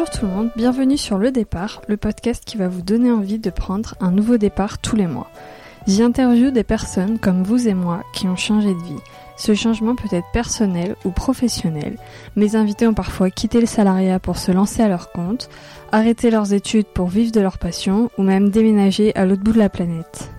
Bonjour 0.00 0.18
tout 0.18 0.24
le 0.24 0.32
monde, 0.32 0.50
bienvenue 0.56 0.96
sur 0.96 1.18
Le 1.18 1.30
Départ, 1.30 1.82
le 1.86 1.98
podcast 1.98 2.42
qui 2.46 2.56
va 2.56 2.68
vous 2.68 2.80
donner 2.80 3.12
envie 3.12 3.38
de 3.38 3.50
prendre 3.50 3.96
un 4.00 4.10
nouveau 4.10 4.38
départ 4.38 4.78
tous 4.78 4.96
les 4.96 5.06
mois. 5.06 5.30
J'y 5.86 6.02
interviewe 6.02 6.52
des 6.52 6.64
personnes 6.64 7.18
comme 7.18 7.42
vous 7.42 7.68
et 7.68 7.74
moi 7.74 8.02
qui 8.14 8.26
ont 8.26 8.34
changé 8.34 8.72
de 8.72 8.82
vie. 8.82 9.02
Ce 9.36 9.52
changement 9.52 9.94
peut 9.94 10.08
être 10.16 10.32
personnel 10.32 10.96
ou 11.04 11.10
professionnel. 11.10 11.98
Mes 12.34 12.56
invités 12.56 12.86
ont 12.86 12.94
parfois 12.94 13.28
quitté 13.28 13.60
le 13.60 13.66
salariat 13.66 14.18
pour 14.18 14.38
se 14.38 14.52
lancer 14.52 14.82
à 14.82 14.88
leur 14.88 15.12
compte, 15.12 15.50
arrêté 15.92 16.30
leurs 16.30 16.54
études 16.54 16.86
pour 16.86 17.08
vivre 17.08 17.32
de 17.32 17.40
leur 17.42 17.58
passion 17.58 18.10
ou 18.16 18.22
même 18.22 18.48
déménager 18.48 19.14
à 19.16 19.26
l'autre 19.26 19.42
bout 19.42 19.52
de 19.52 19.58
la 19.58 19.68
planète. 19.68 20.30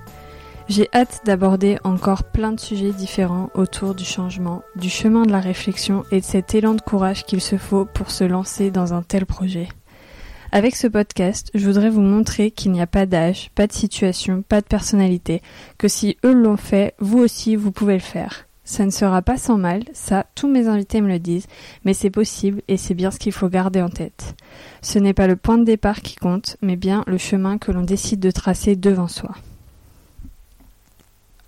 J'ai 0.71 0.87
hâte 0.93 1.23
d'aborder 1.25 1.79
encore 1.83 2.23
plein 2.23 2.53
de 2.53 2.59
sujets 2.61 2.93
différents 2.93 3.49
autour 3.55 3.93
du 3.93 4.05
changement, 4.05 4.61
du 4.77 4.89
chemin 4.89 5.23
de 5.25 5.31
la 5.33 5.41
réflexion 5.41 6.05
et 6.13 6.21
de 6.21 6.25
cet 6.25 6.55
élan 6.55 6.75
de 6.75 6.81
courage 6.81 7.25
qu'il 7.25 7.41
se 7.41 7.57
faut 7.57 7.83
pour 7.83 8.09
se 8.09 8.23
lancer 8.23 8.71
dans 8.71 8.93
un 8.93 9.01
tel 9.01 9.25
projet. 9.25 9.67
Avec 10.53 10.77
ce 10.77 10.87
podcast, 10.87 11.51
je 11.53 11.67
voudrais 11.67 11.89
vous 11.89 11.99
montrer 11.99 12.51
qu'il 12.51 12.71
n'y 12.71 12.79
a 12.79 12.87
pas 12.87 13.05
d'âge, 13.05 13.51
pas 13.53 13.67
de 13.67 13.73
situation, 13.73 14.43
pas 14.47 14.61
de 14.61 14.65
personnalité, 14.65 15.41
que 15.77 15.89
si 15.89 16.15
eux 16.23 16.31
l'ont 16.31 16.55
fait, 16.55 16.95
vous 16.99 17.19
aussi 17.19 17.57
vous 17.57 17.73
pouvez 17.73 17.95
le 17.95 17.99
faire. 17.99 18.47
Ça 18.63 18.85
ne 18.85 18.91
sera 18.91 19.21
pas 19.21 19.35
sans 19.35 19.57
mal, 19.57 19.83
ça 19.91 20.25
tous 20.35 20.47
mes 20.47 20.69
invités 20.69 21.01
me 21.01 21.09
le 21.09 21.19
disent, 21.19 21.47
mais 21.83 21.93
c'est 21.93 22.09
possible 22.09 22.61
et 22.69 22.77
c'est 22.77 22.93
bien 22.93 23.11
ce 23.11 23.19
qu'il 23.19 23.33
faut 23.33 23.49
garder 23.49 23.81
en 23.81 23.89
tête. 23.89 24.35
Ce 24.81 24.99
n'est 24.99 25.13
pas 25.13 25.27
le 25.27 25.35
point 25.35 25.57
de 25.57 25.65
départ 25.65 25.99
qui 25.99 26.15
compte, 26.15 26.55
mais 26.61 26.77
bien 26.77 27.03
le 27.07 27.17
chemin 27.17 27.57
que 27.57 27.73
l'on 27.73 27.83
décide 27.83 28.21
de 28.21 28.31
tracer 28.31 28.77
devant 28.77 29.09
soi. 29.09 29.35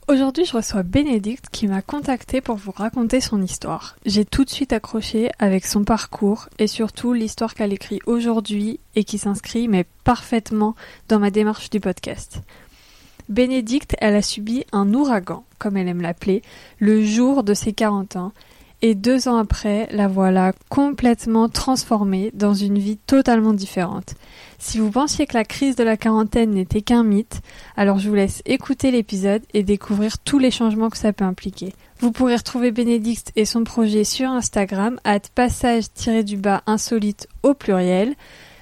Aujourd'hui, 0.10 0.44
je 0.44 0.58
reçois 0.58 0.84
Bénédicte 0.84 1.46
qui 1.50 1.66
m'a 1.66 1.82
contacté 1.82 2.42
pour 2.42 2.58
vous 2.58 2.74
raconter 2.74 3.22
son 3.22 3.42
histoire. 3.42 3.96
J'ai 4.06 4.26
tout 4.26 4.44
de 4.44 4.50
suite 4.50 4.74
accroché 4.74 5.32
avec 5.40 5.66
son 5.66 5.86
parcours 5.86 6.50
et 6.60 6.68
surtout 6.68 7.14
l'histoire 7.14 7.54
qu'elle 7.54 7.72
écrit 7.72 8.02
aujourd'hui 8.06 8.82
et 8.96 9.06
qui 9.06 9.18
s'inscrit 9.18 9.70
mais 9.70 9.86
parfaitement 10.04 10.76
dans 11.08 11.20
ma 11.20 11.32
démarche 11.32 11.70
du 11.70 11.80
podcast. 11.80 12.42
Bénédicte, 13.30 13.96
elle 14.00 14.16
a 14.16 14.22
subi 14.22 14.66
un 14.74 14.94
ouragan, 14.94 15.46
comme 15.58 15.78
elle 15.78 15.88
aime 15.88 16.02
l'appeler, 16.02 16.42
le 16.80 17.02
jour 17.06 17.44
de 17.44 17.54
ses 17.54 17.72
40 17.72 18.18
ans 18.18 18.34
et 18.82 18.96
deux 18.96 19.30
ans 19.30 19.38
après, 19.38 19.88
la 19.92 20.10
voilà 20.10 20.52
complètement 20.68 21.48
transformée 21.48 22.32
dans 22.34 22.54
une 22.54 22.78
vie 22.78 22.98
totalement 22.98 23.54
différente. 23.54 24.16
Si 24.66 24.80
vous 24.80 24.92
pensiez 24.92 25.28
que 25.28 25.34
la 25.34 25.44
crise 25.44 25.76
de 25.76 25.84
la 25.84 25.98
quarantaine 25.98 26.52
n'était 26.52 26.82
qu'un 26.82 27.04
mythe, 27.04 27.42
alors 27.76 28.00
je 28.00 28.08
vous 28.08 28.16
laisse 28.16 28.42
écouter 28.46 28.92
l'épisode 28.92 29.44
et 29.54 29.62
découvrir 29.62 30.20
tous 30.20 30.40
les 30.40 30.52
changements 30.52 30.90
que 30.90 30.98
ça 30.98 31.12
peut 31.12 31.26
impliquer. 31.26 31.74
Vous 32.00 32.14
pourrez 32.14 32.38
retrouver 32.38 32.72
Bénédicte 32.72 33.34
et 33.36 33.44
son 33.44 33.66
projet 33.66 34.06
sur 34.06 34.30
Instagram, 34.30 35.02
à 35.04 35.20
passage-du-bas 35.20 36.64
insolite 36.66 37.28
au 37.44 37.54
pluriel. 37.54 38.16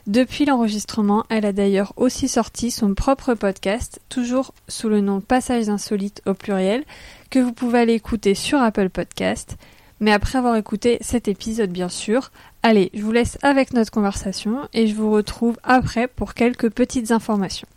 Depuis 0.07 0.45
l'enregistrement, 0.45 1.23
elle 1.29 1.45
a 1.45 1.53
d'ailleurs 1.53 1.93
aussi 1.97 2.27
sorti 2.27 2.71
son 2.71 2.95
propre 2.95 3.35
podcast, 3.35 4.01
toujours 4.09 4.55
sous 4.67 4.89
le 4.89 5.01
nom 5.01 5.21
Passage 5.21 5.69
insolite 5.69 6.23
au 6.25 6.33
pluriel, 6.33 6.83
que 7.29 7.37
vous 7.37 7.53
pouvez 7.53 7.77
aller 7.77 7.93
écouter 7.93 8.33
sur 8.33 8.59
Apple 8.59 8.89
Podcast. 8.89 9.55
Mais 10.01 10.11
après 10.11 10.39
avoir 10.39 10.55
écouté 10.55 10.97
cet 11.01 11.27
épisode, 11.27 11.69
bien 11.69 11.87
sûr, 11.87 12.31
allez, 12.63 12.89
je 12.95 13.03
vous 13.03 13.11
laisse 13.11 13.37
avec 13.43 13.71
notre 13.71 13.91
conversation 13.91 14.67
et 14.73 14.87
je 14.87 14.95
vous 14.95 15.11
retrouve 15.11 15.57
après 15.63 16.07
pour 16.07 16.33
quelques 16.33 16.71
petites 16.71 17.11
informations. 17.11 17.67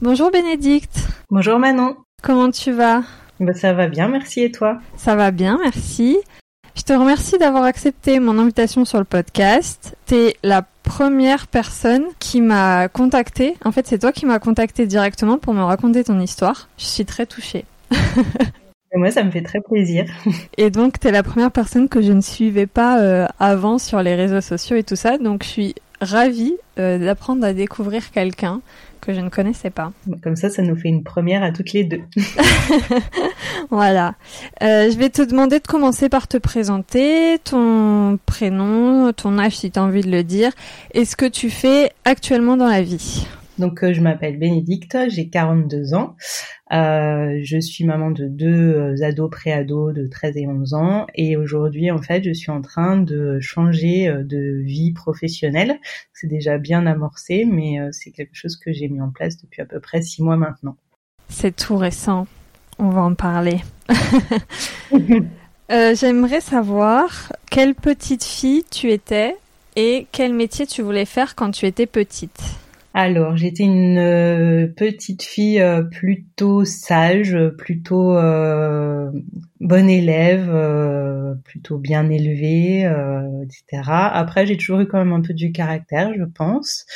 Bonjour 0.00 0.30
Bénédicte. 0.30 1.08
Bonjour 1.28 1.58
Manon. 1.58 1.96
Comment 2.22 2.52
tu 2.52 2.70
vas? 2.70 3.02
Bah, 3.40 3.54
Ça 3.54 3.72
va 3.72 3.88
bien, 3.88 4.06
merci 4.06 4.42
et 4.42 4.52
toi? 4.52 4.78
Ça 4.96 5.16
va 5.16 5.32
bien, 5.32 5.58
merci. 5.60 6.16
Je 6.76 6.82
te 6.82 6.92
remercie 6.92 7.38
d'avoir 7.38 7.64
accepté 7.64 8.20
mon 8.20 8.38
invitation 8.38 8.84
sur 8.84 8.98
le 8.98 9.04
podcast. 9.04 9.96
T'es 10.06 10.36
la 10.44 10.62
première 10.84 11.48
personne 11.48 12.04
qui 12.20 12.40
m'a 12.40 12.86
contacté. 12.88 13.56
En 13.64 13.72
fait, 13.72 13.88
c'est 13.88 13.98
toi 13.98 14.12
qui 14.12 14.26
m'as 14.26 14.38
contacté 14.38 14.86
directement 14.86 15.38
pour 15.38 15.54
me 15.54 15.62
raconter 15.64 16.04
ton 16.04 16.20
histoire. 16.20 16.68
Je 16.78 16.84
suis 16.84 17.04
très 17.04 17.26
touchée. 17.26 17.64
moi, 18.96 19.10
ça 19.10 19.24
me 19.24 19.30
fait 19.30 19.42
très 19.42 19.60
plaisir. 19.60 20.04
Et 20.56 20.70
donc, 20.70 21.00
tu 21.00 21.08
es 21.08 21.12
la 21.12 21.22
première 21.22 21.50
personne 21.50 21.88
que 21.88 22.02
je 22.02 22.12
ne 22.12 22.20
suivais 22.20 22.66
pas 22.66 23.00
euh, 23.00 23.26
avant 23.38 23.78
sur 23.78 24.02
les 24.02 24.14
réseaux 24.14 24.40
sociaux 24.40 24.76
et 24.76 24.82
tout 24.82 24.96
ça. 24.96 25.18
Donc, 25.18 25.42
je 25.42 25.48
suis 25.48 25.74
ravie 26.00 26.54
euh, 26.78 26.98
d'apprendre 26.98 27.44
à 27.44 27.52
découvrir 27.52 28.10
quelqu'un 28.10 28.60
que 29.00 29.14
je 29.14 29.20
ne 29.20 29.28
connaissais 29.28 29.70
pas. 29.70 29.92
Comme 30.22 30.36
ça, 30.36 30.50
ça 30.50 30.62
nous 30.62 30.76
fait 30.76 30.88
une 30.88 31.04
première 31.04 31.42
à 31.42 31.52
toutes 31.52 31.72
les 31.72 31.84
deux. 31.84 32.00
voilà. 33.70 34.14
Euh, 34.62 34.90
je 34.90 34.98
vais 34.98 35.10
te 35.10 35.22
demander 35.22 35.60
de 35.60 35.66
commencer 35.66 36.08
par 36.08 36.26
te 36.28 36.36
présenter, 36.36 37.38
ton 37.44 38.18
prénom, 38.26 39.12
ton 39.12 39.38
âge 39.38 39.56
si 39.56 39.70
tu 39.70 39.78
as 39.78 39.82
envie 39.82 40.02
de 40.02 40.10
le 40.10 40.24
dire, 40.24 40.50
et 40.92 41.04
ce 41.04 41.16
que 41.16 41.26
tu 41.26 41.50
fais 41.50 41.92
actuellement 42.04 42.56
dans 42.56 42.68
la 42.68 42.82
vie. 42.82 43.26
Donc 43.58 43.82
euh, 43.82 43.92
je 43.92 44.00
m'appelle 44.00 44.38
Bénédicte, 44.38 44.96
j'ai 45.08 45.28
42 45.28 45.94
ans. 45.94 46.16
Euh, 46.72 47.40
je 47.42 47.58
suis 47.58 47.84
maman 47.84 48.10
de 48.10 48.26
deux 48.26 48.74
euh, 48.74 49.02
ados 49.02 49.30
pré-ados 49.30 49.94
de 49.94 50.06
13 50.06 50.36
et 50.36 50.46
11 50.46 50.74
ans 50.74 51.06
et 51.14 51.36
aujourd'hui 51.36 51.90
en 51.90 52.02
fait 52.02 52.24
je 52.24 52.32
suis 52.32 52.50
en 52.50 52.60
train 52.60 52.96
de 52.96 53.38
changer 53.40 54.12
de 54.24 54.60
vie 54.62 54.92
professionnelle. 54.92 55.78
C'est 56.12 56.26
déjà 56.26 56.58
bien 56.58 56.86
amorcé 56.86 57.46
mais 57.50 57.78
c'est 57.92 58.10
quelque 58.10 58.34
chose 58.34 58.56
que 58.56 58.72
j'ai 58.72 58.88
mis 58.88 59.00
en 59.00 59.10
place 59.10 59.40
depuis 59.40 59.62
à 59.62 59.64
peu 59.64 59.80
près 59.80 60.02
six 60.02 60.22
mois 60.22 60.36
maintenant. 60.36 60.76
C'est 61.28 61.54
tout 61.54 61.76
récent, 61.76 62.26
on 62.78 62.90
va 62.90 63.02
en 63.02 63.14
parler. 63.14 63.60
J'aimerais 65.70 66.40
savoir 66.40 67.32
quelle 67.50 67.74
petite 67.74 68.24
fille 68.24 68.64
tu 68.70 68.90
étais 68.90 69.36
et 69.76 70.06
quel 70.12 70.34
métier 70.34 70.66
tu 70.66 70.82
voulais 70.82 71.04
faire 71.04 71.34
quand 71.34 71.50
tu 71.50 71.66
étais 71.66 71.86
petite. 71.86 72.40
Alors, 72.98 73.36
j'étais 73.36 73.64
une 73.64 73.98
euh, 73.98 74.68
petite 74.68 75.22
fille 75.22 75.60
euh, 75.60 75.82
plutôt 75.82 76.64
sage, 76.64 77.36
plutôt 77.58 78.16
euh, 78.16 79.10
bonne 79.60 79.90
élève, 79.90 80.50
plutôt 81.44 81.76
bien 81.76 82.08
élevée, 82.08 82.90
etc. 83.42 83.82
Après, 83.86 84.46
j'ai 84.46 84.56
toujours 84.56 84.80
eu 84.80 84.86
quand 84.86 84.96
même 84.96 85.12
un 85.12 85.20
peu 85.20 85.34
du 85.34 85.52
caractère, 85.52 86.14
je 86.16 86.24
pense. 86.24 86.86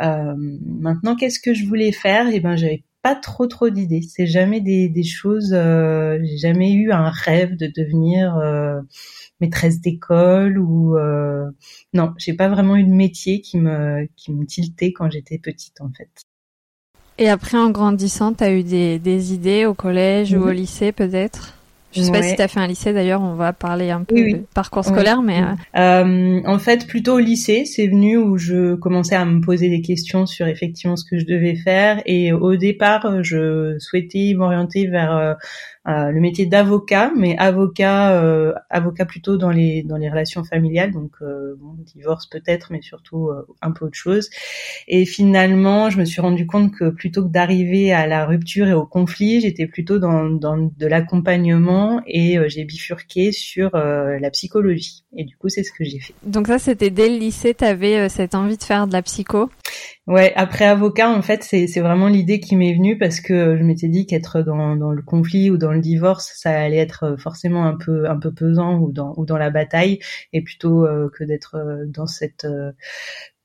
maintenant, 0.00 1.14
qu'est-ce 1.14 1.40
que 1.40 1.52
je 1.52 1.66
voulais 1.66 1.92
faire? 1.92 2.28
Eh 2.32 2.40
ben, 2.40 2.56
j'avais 2.56 2.82
pas 3.04 3.14
trop 3.14 3.46
trop 3.46 3.70
d'idées. 3.70 4.02
C'est 4.02 4.26
jamais 4.26 4.60
des, 4.60 4.88
des 4.88 5.04
choses. 5.04 5.50
j'ai 5.50 6.38
jamais 6.38 6.72
eu 6.72 6.90
un 6.90 7.10
rêve 7.10 7.54
de 7.56 7.68
devenir 7.68 8.36
maîtresse 9.40 9.80
d'école 9.80 10.58
ou 10.58 10.96
euh, 10.96 11.50
non, 11.92 12.14
j'ai 12.18 12.34
pas 12.34 12.48
vraiment 12.48 12.76
eu 12.76 12.84
de 12.84 12.92
métier 12.92 13.40
qui 13.40 13.58
me 13.58 14.08
qui 14.16 14.32
me 14.32 14.46
tiltait 14.46 14.92
quand 14.92 15.10
j'étais 15.10 15.38
petite 15.38 15.80
en 15.80 15.90
fait. 15.96 16.10
Et 17.18 17.28
après 17.28 17.58
en 17.58 17.70
grandissant, 17.70 18.32
tu 18.32 18.42
as 18.42 18.52
eu 18.52 18.64
des, 18.64 18.98
des 18.98 19.34
idées 19.34 19.66
au 19.66 19.74
collège 19.74 20.34
ou 20.34 20.42
au 20.42 20.50
lycée 20.50 20.90
peut-être? 20.90 21.54
Je 21.94 22.02
sais 22.02 22.12
pas 22.12 22.22
si 22.22 22.34
tu 22.34 22.42
as 22.42 22.48
fait 22.48 22.60
un 22.60 22.66
lycée 22.66 22.92
d'ailleurs, 22.92 23.22
on 23.22 23.34
va 23.34 23.52
parler 23.52 23.90
un 23.90 24.02
peu 24.02 24.14
de 24.14 24.44
parcours 24.54 24.84
scolaire, 24.84 25.22
mais... 25.22 25.40
Euh, 25.42 26.04
euh... 26.04 26.40
en 26.46 26.58
fait, 26.58 26.86
plutôt 26.86 27.14
au 27.14 27.18
lycée, 27.18 27.64
c'est 27.64 27.86
venu 27.86 28.16
où 28.16 28.36
je 28.36 28.74
commençais 28.74 29.14
à 29.14 29.24
me 29.24 29.40
poser 29.40 29.68
des 29.68 29.80
questions 29.80 30.26
sur 30.26 30.46
effectivement 30.46 30.96
ce 30.96 31.04
que 31.04 31.18
je 31.18 31.26
devais 31.26 31.54
faire. 31.54 32.02
Et 32.06 32.32
au 32.32 32.56
départ, 32.56 33.22
je 33.22 33.76
souhaitais 33.78 34.34
m'orienter 34.36 34.86
vers 34.86 35.16
euh, 35.16 35.34
le 35.86 36.20
métier 36.20 36.46
d'avocat, 36.46 37.12
mais 37.16 37.36
avocat, 37.38 38.12
euh, 38.22 38.54
avocat 38.70 39.04
plutôt 39.04 39.36
dans 39.36 39.50
les 39.50 39.82
dans 39.82 39.96
les 39.96 40.08
relations 40.08 40.42
familiales, 40.44 40.92
donc 40.92 41.12
euh, 41.20 41.56
bon, 41.58 41.76
divorce 41.94 42.26
peut-être, 42.26 42.68
mais 42.70 42.80
surtout 42.80 43.30
un 43.60 43.70
peu 43.72 43.84
autre 43.86 43.96
chose. 43.96 44.30
Et 44.88 45.04
finalement, 45.04 45.90
je 45.90 45.98
me 45.98 46.04
suis 46.04 46.20
rendu 46.20 46.46
compte 46.46 46.72
que 46.72 46.90
plutôt 46.90 47.22
que 47.24 47.30
d'arriver 47.30 47.92
à 47.92 48.06
la 48.06 48.24
rupture 48.24 48.68
et 48.68 48.72
au 48.72 48.86
conflit, 48.86 49.40
j'étais 49.40 49.66
plutôt 49.66 49.98
dans 49.98 50.24
dans 50.24 50.56
de 50.56 50.86
l'accompagnement 50.86 52.00
et 52.06 52.38
j'ai 52.48 52.64
bifurqué 52.64 53.32
sur 53.32 53.70
la 53.74 54.30
psychologie. 54.30 55.04
Et 55.16 55.24
du 55.24 55.36
coup, 55.36 55.48
c'est 55.48 55.62
ce 55.62 55.72
que 55.72 55.84
j'ai 55.84 56.00
fait. 56.00 56.14
Donc 56.24 56.46
ça, 56.46 56.58
c'était 56.58 56.90
dès 56.90 57.08
le 57.08 57.18
lycée, 57.18 57.54
tu 57.54 57.64
avais 57.64 58.08
cette 58.08 58.34
envie 58.34 58.56
de 58.56 58.62
faire 58.62 58.86
de 58.86 58.92
la 58.92 59.02
psycho? 59.02 59.48
Ouais, 60.06 60.34
après 60.36 60.66
avocat, 60.66 61.08
en 61.08 61.22
fait, 61.22 61.42
c'est 61.42 61.80
vraiment 61.80 62.08
l'idée 62.08 62.38
qui 62.38 62.56
m'est 62.56 62.74
venue 62.74 62.98
parce 62.98 63.20
que 63.20 63.56
je 63.56 63.62
m'étais 63.62 63.88
dit 63.88 64.04
qu'être 64.06 64.42
dans 64.42 64.76
dans 64.76 64.90
le 64.90 65.00
conflit 65.00 65.50
ou 65.50 65.56
dans 65.56 65.72
le 65.72 65.80
divorce, 65.80 66.32
ça 66.36 66.50
allait 66.50 66.76
être 66.76 67.16
forcément 67.18 67.64
un 67.64 67.74
peu 67.74 68.06
un 68.08 68.18
peu 68.18 68.30
pesant 68.30 68.78
ou 68.78 68.92
dans 68.92 69.14
ou 69.16 69.24
dans 69.24 69.38
la 69.38 69.48
bataille 69.48 70.00
et 70.34 70.42
plutôt 70.42 70.84
euh, 70.86 71.08
que 71.16 71.24
d'être 71.24 71.56
euh, 71.56 71.86
dans 71.86 72.06
cette 72.06 72.44
euh, 72.44 72.72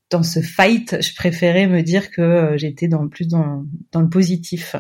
dans 0.10 0.24
ce 0.24 0.42
fight, 0.42 1.02
je 1.02 1.16
préférais 1.16 1.68
me 1.68 1.82
dire 1.82 2.12
que 2.12 2.58
j'étais 2.58 2.90
dans 2.90 3.08
plus 3.08 3.30
dans 3.30 3.64
dans 3.94 4.02
le 4.02 4.10
positif. 4.10 4.76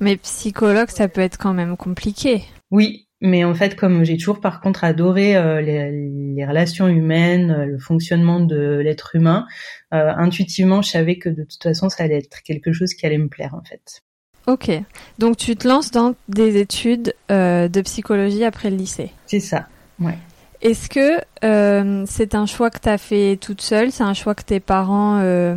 Mais 0.00 0.16
psychologue, 0.16 0.88
ça 0.88 1.08
peut 1.08 1.20
être 1.20 1.36
quand 1.36 1.52
même 1.52 1.76
compliqué. 1.76 2.42
Oui, 2.70 3.05
mais 3.20 3.44
en 3.44 3.54
fait, 3.54 3.76
comme 3.76 4.04
j'ai 4.04 4.16
toujours 4.16 4.40
par 4.40 4.60
contre 4.60 4.84
adoré 4.84 5.36
euh, 5.36 5.60
les, 5.60 6.44
relations 6.44 6.86
humaines, 6.86 7.50
euh, 7.50 7.64
le 7.64 7.78
fonctionnement 7.78 8.40
de 8.40 8.80
l'être 8.84 9.16
humain, 9.16 9.46
euh, 9.94 10.12
intuitivement, 10.16 10.82
je 10.82 10.90
savais 10.90 11.18
que 11.18 11.28
de 11.28 11.42
toute 11.44 11.62
façon, 11.62 11.88
ça 11.88 12.04
allait 12.04 12.18
être 12.18 12.42
quelque 12.42 12.72
chose 12.72 12.94
qui 12.94 13.06
allait 13.06 13.18
me 13.18 13.28
plaire 13.28 13.54
en 13.54 13.62
fait. 13.62 14.02
Ok, 14.46 14.70
donc 15.18 15.36
tu 15.38 15.56
te 15.56 15.66
lances 15.66 15.90
dans 15.90 16.14
des 16.28 16.60
études 16.60 17.14
de 17.28 17.80
psychologie 17.82 18.44
après 18.44 18.70
le 18.70 18.76
lycée. 18.76 19.10
C'est 19.26 19.40
ça, 19.40 19.66
ouais. 19.98 20.14
Est-ce 20.62 20.88
que 20.88 21.20
euh, 21.44 22.04
c'est 22.08 22.34
un 22.34 22.46
choix 22.46 22.70
que 22.70 22.78
tu 22.78 22.88
as 22.88 22.98
fait 22.98 23.36
toute 23.40 23.60
seule? 23.60 23.92
C'est 23.92 24.02
un 24.02 24.14
choix 24.14 24.34
que 24.34 24.42
tes 24.42 24.60
parents 24.60 25.20
euh, 25.20 25.56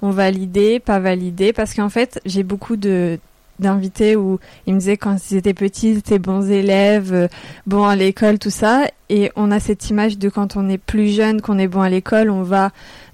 ont 0.00 0.10
validé, 0.10 0.80
pas 0.80 0.98
validé? 0.98 1.52
Parce 1.52 1.74
qu'en 1.74 1.88
fait, 1.88 2.20
j'ai 2.24 2.42
beaucoup 2.42 2.76
de 2.76 3.18
d'invités 3.58 4.16
où 4.16 4.38
ils 4.66 4.74
me 4.74 4.78
disaient 4.78 4.96
quand 4.96 5.16
ils 5.30 5.36
étaient 5.36 5.54
petits, 5.54 5.90
ils 5.90 5.98
étaient 5.98 6.18
bons 6.18 6.50
élèves, 6.50 7.12
euh, 7.12 7.28
bons 7.66 7.84
à 7.84 7.96
l'école, 7.96 8.38
tout 8.38 8.50
ça. 8.50 8.86
Et 9.10 9.30
on 9.36 9.50
a 9.50 9.60
cette 9.60 9.88
image 9.90 10.18
de 10.18 10.28
quand 10.28 10.56
on 10.56 10.68
est 10.68 10.78
plus 10.78 11.08
jeune, 11.08 11.40
qu'on 11.40 11.58
est 11.58 11.68
bon 11.68 11.80
à 11.80 11.88
l'école, 11.88 12.30
on 12.30 12.42
va 12.42 12.70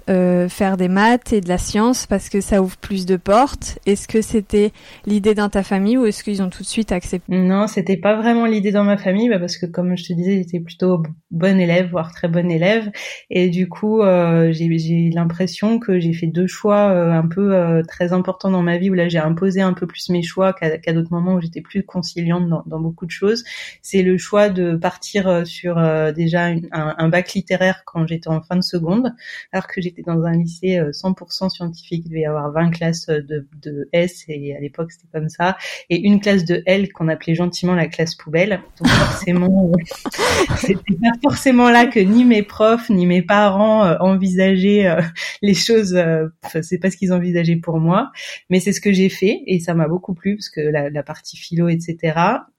euh, 0.09 0.47
faire 0.49 0.77
des 0.77 0.87
maths 0.87 1.33
et 1.33 1.41
de 1.41 1.49
la 1.49 1.57
science 1.57 2.05
parce 2.05 2.29
que 2.29 2.41
ça 2.41 2.61
ouvre 2.61 2.77
plus 2.77 3.05
de 3.05 3.17
portes 3.17 3.79
Est-ce 3.85 4.07
que 4.07 4.21
c'était 4.21 4.71
l'idée 5.05 5.33
dans 5.33 5.49
ta 5.49 5.63
famille 5.63 5.97
ou 5.97 6.05
est-ce 6.05 6.23
qu'ils 6.23 6.41
ont 6.41 6.49
tout 6.49 6.63
de 6.63 6.67
suite 6.67 6.91
accepté? 6.91 7.35
Non, 7.35 7.67
c'était 7.67 7.97
pas 7.97 8.15
vraiment 8.15 8.45
l'idée 8.45 8.71
dans 8.71 8.83
ma 8.83 8.97
famille 8.97 9.29
bah 9.29 9.39
parce 9.39 9.57
que 9.57 9.65
comme 9.65 9.97
je 9.97 10.05
te 10.05 10.13
disais, 10.13 10.37
j'étais 10.37 10.59
plutôt 10.59 11.03
bonne 11.31 11.59
élève, 11.59 11.89
voire 11.89 12.13
très 12.13 12.27
bonne 12.27 12.51
élève. 12.51 12.91
Et 13.29 13.49
du 13.49 13.67
coup, 13.67 14.01
euh, 14.01 14.51
j'ai 14.51 15.09
l'impression 15.13 15.79
que 15.79 15.99
j'ai 15.99 16.13
fait 16.13 16.27
deux 16.27 16.47
choix 16.47 16.89
euh, 16.89 17.11
un 17.11 17.27
peu 17.27 17.53
euh, 17.53 17.83
très 17.83 18.13
importants 18.13 18.51
dans 18.51 18.61
ma 18.61 18.77
vie 18.77 18.89
où 18.89 18.93
là 18.93 19.07
j'ai 19.09 19.19
imposé 19.19 19.61
un 19.61 19.73
peu 19.73 19.87
plus 19.87 20.09
mes 20.09 20.23
choix 20.23 20.53
qu'à 20.53 20.93
d'autres 20.93 21.11
moments 21.11 21.35
où 21.35 21.41
j'étais 21.41 21.61
plus 21.61 21.83
conciliante 21.83 22.47
dans, 22.49 22.63
dans, 22.65 22.79
beaucoup 22.79 23.05
de 23.05 23.11
choses. 23.11 23.43
C'est 23.81 24.01
le 24.01 24.17
choix 24.17 24.49
de 24.49 24.75
partir 24.75 25.45
sur 25.45 25.75
déjà 26.13 26.45
un, 26.45 26.61
un 26.71 27.09
bac 27.09 27.33
littéraire 27.33 27.83
quand 27.85 28.07
j'étais 28.07 28.29
en 28.29 28.41
fin 28.41 28.55
de 28.55 28.63
seconde, 28.63 29.13
alors 29.51 29.67
que 29.67 29.81
j'étais 29.95 30.09
dans 30.09 30.23
un 30.23 30.33
lycée 30.33 30.79
100% 30.79 31.45
euh, 31.45 31.49
scientifique. 31.49 32.03
Il 32.05 32.09
devait 32.09 32.21
y 32.21 32.25
avoir 32.25 32.51
20 32.51 32.71
classes 32.71 33.07
de, 33.07 33.47
de 33.61 33.89
S 33.93 34.25
et 34.27 34.55
à 34.55 34.59
l'époque 34.59 34.91
c'était 34.91 35.07
comme 35.13 35.29
ça, 35.29 35.57
et 35.89 35.99
une 35.99 36.19
classe 36.19 36.45
de 36.45 36.63
L 36.65 36.91
qu'on 36.91 37.07
appelait 37.07 37.35
gentiment 37.35 37.75
la 37.75 37.87
classe 37.87 38.15
poubelle. 38.15 38.61
Donc 38.79 38.87
forcément, 38.87 39.71
c'était 40.57 40.93
pas 40.93 41.17
forcément 41.21 41.69
là 41.69 41.85
que 41.85 41.99
ni 41.99 42.25
mes 42.25 42.43
profs 42.43 42.89
ni 42.89 43.05
mes 43.05 43.21
parents 43.21 43.85
euh, 43.85 43.95
envisageaient 43.99 44.87
euh, 44.87 45.01
les 45.41 45.53
choses. 45.53 45.95
Enfin, 46.43 46.61
c'est 46.61 46.77
pas 46.77 46.91
ce 46.91 46.97
qu'ils 46.97 47.13
envisageaient 47.13 47.55
pour 47.55 47.79
moi, 47.79 48.11
mais 48.49 48.59
c'est 48.59 48.73
ce 48.73 48.81
que 48.81 48.91
j'ai 48.91 49.09
fait 49.09 49.41
et 49.47 49.59
ça 49.59 49.73
m'a 49.73 49.87
beaucoup 49.87 50.13
plu 50.13 50.35
parce 50.35 50.49
que 50.49 50.61
la, 50.61 50.89
la 50.89 51.03
partie 51.03 51.37
philo, 51.37 51.69
etc. 51.69 52.13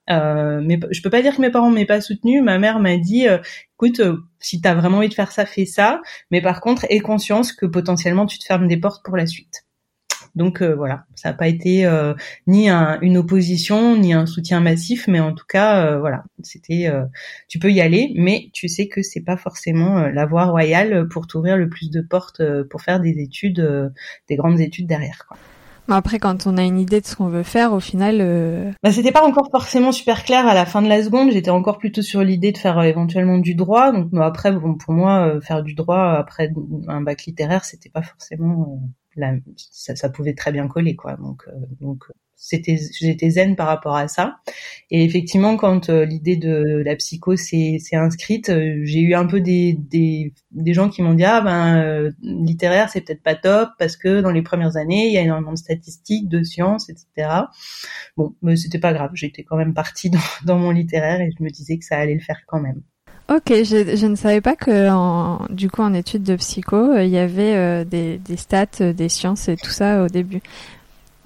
Euh, 0.09 0.61
mais 0.63 0.79
je 0.91 1.01
peux 1.01 1.09
pas 1.09 1.21
dire 1.21 1.35
que 1.35 1.41
mes 1.41 1.49
parents 1.49 1.69
m'aient 1.69 1.85
pas 1.85 2.01
soutenu. 2.01 2.41
Ma 2.41 2.57
mère 2.59 2.79
m'a 2.79 2.97
dit, 2.97 3.27
euh, 3.27 3.37
écoute, 3.77 3.99
euh, 3.99 4.17
si 4.39 4.61
t'as 4.61 4.73
vraiment 4.75 4.97
envie 4.97 5.09
de 5.09 5.13
faire 5.13 5.31
ça, 5.31 5.45
fais 5.45 5.65
ça. 5.65 6.01
Mais 6.31 6.41
par 6.41 6.61
contre, 6.61 6.85
aie 6.89 6.99
conscience 6.99 7.53
que 7.53 7.65
potentiellement 7.65 8.25
tu 8.25 8.39
te 8.39 8.45
fermes 8.45 8.67
des 8.67 8.77
portes 8.77 9.03
pour 9.05 9.17
la 9.17 9.25
suite. 9.25 9.65
Donc 10.35 10.61
voilà, 10.61 11.05
ça 11.15 11.29
n'a 11.29 11.33
pas 11.33 11.47
été 11.47 11.89
ni 12.45 12.69
une 12.69 13.17
opposition 13.17 13.97
ni 13.97 14.13
un 14.13 14.27
soutien 14.27 14.59
massif, 14.59 15.07
mais 15.07 15.19
en 15.19 15.33
tout 15.33 15.47
cas 15.47 15.97
voilà, 15.97 16.25
c'était 16.43 16.91
tu 17.47 17.57
peux 17.57 17.71
y 17.71 17.81
aller, 17.81 18.13
mais 18.15 18.51
tu 18.53 18.67
sais 18.67 18.87
que 18.87 19.01
c'est 19.01 19.23
pas 19.23 19.37
forcément 19.37 20.07
la 20.07 20.25
voie 20.27 20.45
royale 20.45 21.07
pour 21.07 21.25
t'ouvrir 21.25 21.57
le 21.57 21.69
plus 21.69 21.89
de 21.89 22.01
portes 22.01 22.43
pour 22.69 22.83
faire 22.83 22.99
des 22.99 23.19
études, 23.19 23.91
des 24.29 24.35
grandes 24.35 24.59
études 24.59 24.85
derrière. 24.85 25.25
Quoi. 25.27 25.37
Après, 25.89 26.19
quand 26.19 26.47
on 26.47 26.57
a 26.57 26.63
une 26.63 26.79
idée 26.79 27.01
de 27.01 27.05
ce 27.05 27.15
qu'on 27.15 27.29
veut 27.29 27.43
faire, 27.43 27.73
au 27.73 27.79
final, 27.79 28.17
euh... 28.19 28.71
bah, 28.83 28.91
c'était 28.91 29.11
pas 29.11 29.25
encore 29.25 29.49
forcément 29.51 29.91
super 29.91 30.23
clair 30.23 30.45
à 30.45 30.53
la 30.53 30.65
fin 30.65 30.81
de 30.81 30.87
la 30.87 31.03
seconde. 31.03 31.31
J'étais 31.31 31.49
encore 31.49 31.77
plutôt 31.77 32.01
sur 32.01 32.23
l'idée 32.23 32.51
de 32.51 32.57
faire 32.57 32.79
euh, 32.79 32.83
éventuellement 32.83 33.37
du 33.37 33.55
droit. 33.55 33.91
Donc 33.91 34.09
bah, 34.11 34.25
après, 34.25 34.51
bon, 34.51 34.75
pour 34.75 34.93
moi, 34.93 35.27
euh, 35.27 35.41
faire 35.41 35.63
du 35.63 35.75
droit 35.75 36.11
après 36.11 36.51
un 36.87 37.01
bac 37.01 37.23
littéraire, 37.25 37.63
c'était 37.63 37.89
pas 37.89 38.01
forcément 38.01 38.81
euh, 39.23 39.39
ça, 39.55 39.95
ça, 39.95 40.09
pouvait 40.09 40.33
très 40.33 40.51
bien 40.51 40.67
coller, 40.67 40.95
quoi. 40.95 41.15
Donc, 41.17 41.43
donc 41.81 42.05
c'était 42.37 42.77
j'étais 42.99 43.31
zen 43.31 43.55
par 43.55 43.67
rapport 43.67 43.95
à 43.95 44.07
ça. 44.07 44.37
Et 44.91 45.03
effectivement 45.03 45.57
quand 45.57 45.89
euh, 45.89 46.05
l'idée 46.05 46.37
de 46.37 46.83
la 46.85 46.95
psycho 46.95 47.35
s'est 47.35 47.79
inscrite 47.93 48.49
euh, 48.49 48.79
j'ai 48.83 49.01
eu 49.01 49.15
un 49.15 49.25
peu 49.25 49.41
des, 49.41 49.73
des, 49.73 50.33
des 50.51 50.73
gens 50.73 50.89
qui 50.89 51.01
m'ont 51.01 51.15
dit 51.15 51.25
ah 51.25 51.41
ben 51.41 51.77
euh, 51.79 52.11
littéraire 52.21 52.89
c'est 52.89 53.01
peut-être 53.01 53.23
pas 53.23 53.35
top 53.35 53.69
parce 53.79 53.97
que 53.97 54.21
dans 54.21 54.31
les 54.31 54.43
premières 54.43 54.77
années 54.77 55.07
il 55.07 55.13
y 55.13 55.17
a 55.17 55.21
énormément 55.21 55.53
de 55.53 55.57
statistiques 55.57 56.29
de 56.29 56.43
sciences 56.43 56.89
etc 56.89 57.29
bon 58.15 58.35
mais 58.41 58.55
c'était 58.55 58.79
pas 58.79 58.93
grave. 58.93 59.11
J'étais 59.15 59.43
quand 59.43 59.57
même 59.57 59.73
partie 59.73 60.09
dans, 60.11 60.19
dans 60.45 60.59
mon 60.59 60.71
littéraire 60.71 61.21
et 61.21 61.31
je 61.37 61.43
me 61.43 61.49
disais 61.49 61.77
que 61.77 61.85
ça 61.85 61.97
allait 61.97 62.15
le 62.15 62.21
faire 62.21 62.41
quand 62.47 62.61
même 62.61 62.81
Ok, 63.29 63.49
je, 63.49 63.95
je, 63.97 64.05
ne 64.05 64.15
savais 64.15 64.39
pas 64.39 64.55
que 64.55 64.89
en, 64.89 65.45
du 65.49 65.69
coup 65.69 65.81
en 65.81 65.93
études 65.93 66.23
de 66.23 66.37
psycho, 66.37 66.97
il 66.97 67.09
y 67.09 67.17
avait 67.17 67.83
des, 67.83 68.17
des 68.19 68.37
stats, 68.37 68.93
des 68.93 69.09
sciences 69.09 69.49
et 69.49 69.57
tout 69.57 69.69
ça 69.69 70.03
au 70.03 70.07
début. 70.07 70.41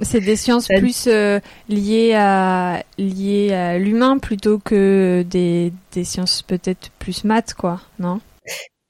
C'est 0.01 0.21
des 0.21 0.35
sciences 0.35 0.67
plus 0.67 1.05
euh, 1.07 1.39
liées 1.69 2.13
à 2.15 2.83
liées 2.97 3.53
à 3.53 3.77
l'humain 3.77 4.17
plutôt 4.17 4.57
que 4.57 5.23
des, 5.29 5.71
des 5.91 6.03
sciences 6.03 6.41
peut-être 6.41 6.89
plus 6.97 7.23
maths 7.23 7.53
quoi, 7.53 7.81
non? 7.99 8.19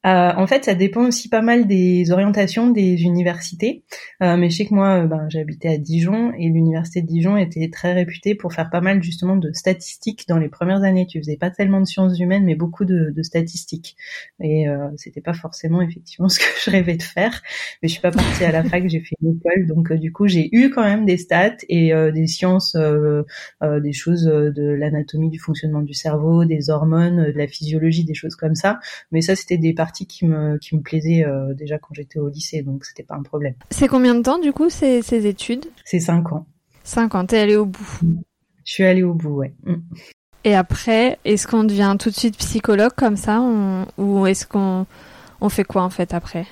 Euh, 0.06 0.31
en 0.36 0.48
fait, 0.48 0.65
ça 0.65 0.74
dépend 0.74 1.06
aussi 1.06 1.30
pas 1.30 1.42
mal 1.42 1.68
des 1.68 2.12
orientations 2.12 2.69
des 2.71 3.03
universités. 3.03 3.83
Euh, 4.24 4.36
mais 4.36 4.50
je 4.50 4.57
sais 4.57 4.65
que 4.65 4.74
moi, 4.74 5.03
euh, 5.03 5.07
ben, 5.07 5.27
j'habitais 5.30 5.69
à 5.69 5.77
Dijon 5.77 6.31
et 6.38 6.50
l'université 6.50 7.01
de 7.01 7.07
Dijon 7.07 7.38
était 7.38 7.69
très 7.69 7.94
réputée 7.94 8.33
pour 8.33 8.53
faire 8.53 8.69
pas 8.71 8.81
mal 8.81 9.03
justement 9.03 9.36
de 9.36 9.51
statistiques 9.53 10.27
dans 10.27 10.38
les 10.38 10.50
premières 10.50 10.83
années. 10.83 11.06
Tu 11.06 11.19
faisais 11.19 11.38
pas 11.38 11.51
tellement 11.51 11.80
de 11.80 11.86
sciences 11.86 12.19
humaines, 12.19 12.45
mais 12.45 12.56
beaucoup 12.56 12.86
de, 12.86 13.12
de 13.15 13.21
statistiques. 13.21 13.95
Et 14.39 14.68
euh, 14.68 14.89
c'était 14.98 15.21
pas 15.21 15.33
forcément 15.33 15.81
effectivement 15.81 16.30
ce 16.30 16.39
que 16.39 16.45
je 16.65 16.71
rêvais 16.71 16.97
de 16.97 17.04
faire. 17.04 17.42
Mais 17.83 17.88
je 17.88 17.94
suis 17.94 18.01
pas 18.01 18.12
partie 18.12 18.44
à 18.44 18.51
la 18.51 18.63
fac, 18.63 18.88
j'ai 18.88 19.01
fait 19.01 19.15
une 19.21 19.38
école, 19.38 19.68
donc 19.68 19.92
euh, 19.92 19.97
du 19.97 20.12
coup 20.12 20.27
j'ai 20.27 20.50
eu 20.51 20.71
quand 20.71 20.83
même 20.83 21.06
des 21.06 21.18
stats 21.18 21.57
et 21.69 21.92
des 22.13 22.27
sciences, 22.27 22.75
des 22.75 23.94
choses 23.94 24.24
de 24.24 24.69
l'anatomie, 24.71 25.30
du 25.30 25.39
fonctionnement 25.39 25.81
du 25.81 25.94
cerveau, 25.94 26.45
des 26.45 26.69
hormones, 26.69 27.31
de 27.31 27.38
la 27.38 27.47
physiologie, 27.47 28.04
des 28.04 28.13
choses 28.13 28.36
comme 28.36 28.56
ça. 28.56 28.80
Mais 29.12 29.21
ça, 29.21 29.36
c'était 29.36 29.57
des 29.57 29.74
parties 29.74 29.91
qui 29.92 30.26
me, 30.26 30.58
qui 30.58 30.76
me 30.76 30.82
plaisait 30.82 31.26
euh, 31.26 31.54
déjà 31.54 31.78
quand 31.78 31.94
j'étais 31.94 32.20
au 32.20 32.30
lycée, 32.30 32.62
donc 32.62 32.86
c'était 32.86 33.04
pas 33.04 33.16
un 33.16 33.24
problème. 33.24 33.54
C'est 33.70 33.88
combien 33.88 34.16
de 34.16 34.22
temps 34.22 34.40
du 34.40 34.52
coup 34.52 34.70
ces, 34.70 35.02
ces 35.02 35.28
études? 35.28 35.66
C'est 35.86 36.00
5 36.00 36.32
ans. 36.34 36.46
5 36.84 37.16
ans, 37.16 37.26
t'es 37.26 37.40
allée 37.40 37.56
au 37.56 37.66
bout 37.66 38.00
Je 38.66 38.74
suis 38.74 38.84
allée 38.84 39.04
au 39.04 39.14
bout, 39.14 39.36
ouais. 39.36 39.54
Mm. 39.66 39.76
Et 40.44 40.56
après, 40.56 41.20
est-ce 41.24 41.48
qu'on 41.48 41.64
devient 41.64 41.96
tout 42.00 42.10
de 42.10 42.16
suite 42.16 42.38
psychologue 42.38 42.94
comme 42.96 43.16
ça? 43.16 43.44
Ou 43.98 44.26
est-ce 44.26 44.48
qu'on 44.48 44.88
on 45.40 45.50
fait 45.50 45.64
quoi 45.64 45.84
en 45.84 45.90
fait 45.90 46.14
après? 46.14 46.48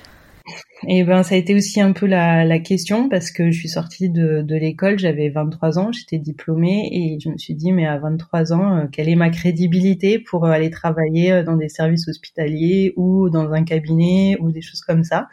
Et 0.88 1.04
ben 1.04 1.22
ça 1.22 1.34
a 1.34 1.38
été 1.38 1.54
aussi 1.54 1.80
un 1.80 1.92
peu 1.92 2.06
la, 2.06 2.44
la 2.46 2.58
question 2.58 3.10
parce 3.10 3.30
que 3.30 3.50
je 3.50 3.58
suis 3.58 3.68
sortie 3.68 4.08
de, 4.08 4.40
de 4.40 4.56
l'école, 4.56 4.98
j'avais 4.98 5.28
23 5.28 5.78
ans, 5.78 5.92
j'étais 5.92 6.16
diplômée 6.18 6.88
et 6.90 7.18
je 7.20 7.28
me 7.28 7.36
suis 7.36 7.54
dit 7.54 7.72
mais 7.72 7.86
à 7.86 7.98
23 7.98 8.54
ans, 8.54 8.76
euh, 8.76 8.86
quelle 8.90 9.10
est 9.10 9.14
ma 9.16 9.28
crédibilité 9.28 10.18
pour 10.18 10.46
euh, 10.46 10.50
aller 10.50 10.70
travailler 10.70 11.32
euh, 11.32 11.42
dans 11.42 11.56
des 11.56 11.68
services 11.68 12.08
hospitaliers 12.08 12.94
ou 12.96 13.28
dans 13.28 13.52
un 13.52 13.62
cabinet 13.64 14.38
ou 14.40 14.52
des 14.52 14.62
choses 14.62 14.80
comme 14.80 15.04
ça? 15.04 15.28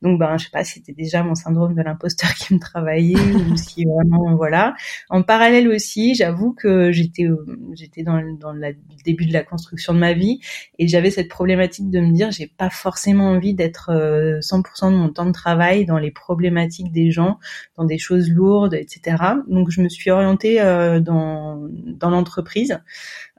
Donc 0.00 0.20
ben 0.20 0.38
je 0.38 0.44
sais 0.44 0.50
pas 0.52 0.62
c'était 0.62 0.92
déjà 0.92 1.24
mon 1.24 1.34
syndrome 1.34 1.74
de 1.74 1.82
l'imposteur 1.82 2.32
qui 2.38 2.54
me 2.54 2.60
travaillait 2.60 3.18
ou 3.50 3.56
si 3.56 3.84
vraiment 3.86 4.36
voilà. 4.36 4.74
En 5.10 5.24
parallèle 5.24 5.66
aussi, 5.68 6.14
j'avoue 6.14 6.52
que 6.52 6.92
j'étais 6.92 7.26
j'étais 7.72 8.04
dans, 8.04 8.22
dans 8.38 8.52
le 8.52 8.76
début 9.04 9.26
de 9.26 9.32
la 9.32 9.42
construction 9.42 9.92
de 9.92 9.98
ma 9.98 10.12
vie 10.12 10.38
et 10.78 10.86
j'avais 10.86 11.10
cette 11.10 11.28
problématique 11.28 11.90
de 11.90 11.98
me 11.98 12.12
dire 12.12 12.30
j'ai 12.30 12.46
pas 12.46 12.70
forcément 12.70 13.30
envie 13.30 13.54
d'être 13.54 13.90
100% 13.90 14.83
de 14.90 14.96
mon 14.96 15.10
temps 15.10 15.26
de 15.26 15.32
travail 15.32 15.84
dans 15.84 15.98
les 15.98 16.10
problématiques 16.10 16.92
des 16.92 17.10
gens, 17.10 17.38
dans 17.76 17.84
des 17.84 17.98
choses 17.98 18.30
lourdes, 18.30 18.74
etc. 18.74 19.16
Donc 19.48 19.70
je 19.70 19.80
me 19.80 19.88
suis 19.88 20.10
orientée 20.10 20.60
euh, 20.60 21.00
dans, 21.00 21.68
dans 21.70 22.10
l'entreprise, 22.10 22.80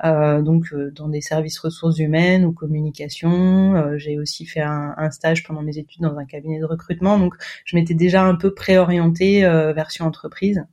euh, 0.04 0.42
donc 0.42 0.74
euh, 0.74 0.92
dans 0.92 1.10
des 1.10 1.22
services 1.22 1.60
ressources 1.60 2.00
humaines 2.00 2.46
ou 2.46 2.52
communication. 2.52 3.98
J'ai 3.98 4.20
aussi 4.20 4.46
fait 4.46 4.62
un, 4.62 4.94
un, 4.98 5.12
stage 5.12 5.44
pendant 5.44 5.62
mes 5.62 5.78
études 5.78 6.02
dans 6.02 6.18
un 6.18 6.26
cabinet 6.26 6.60
de 6.60 6.66
recrutement, 6.66 7.18
donc 7.20 7.36
je 7.66 7.76
m'étais 7.76 7.94
déjà 7.94 8.24
un 8.24 8.36
peu 8.36 8.54
préorientée 8.54 9.42
version 9.74 10.06
entreprise 10.06 10.66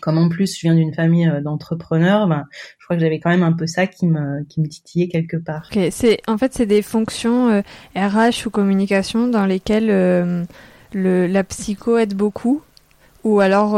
comme 0.00 0.18
en 0.18 0.28
plus 0.28 0.56
je 0.56 0.60
viens 0.62 0.74
d'une 0.74 0.94
famille 0.94 1.30
d'entrepreneurs, 1.42 2.28
ben, 2.28 2.44
je 2.78 2.84
crois 2.84 2.96
que 2.96 3.02
j'avais 3.02 3.18
quand 3.20 3.30
même 3.30 3.42
un 3.42 3.52
peu 3.52 3.66
ça 3.66 3.86
qui 3.86 4.06
me 4.06 4.44
qui 4.44 4.60
me 4.60 4.68
titillait 4.68 5.08
quelque 5.08 5.36
part. 5.36 5.68
Ok, 5.74 5.88
c'est 5.90 6.18
en 6.28 6.38
fait 6.38 6.54
c'est 6.54 6.66
des 6.66 6.82
fonctions 6.82 7.62
RH 7.96 8.46
ou 8.46 8.50
communication 8.50 9.26
dans 9.26 9.46
lesquelles 9.46 9.88
le 10.92 11.26
la 11.26 11.44
psycho 11.44 11.98
aide 11.98 12.14
beaucoup 12.14 12.62
ou 13.24 13.40
alors 13.40 13.72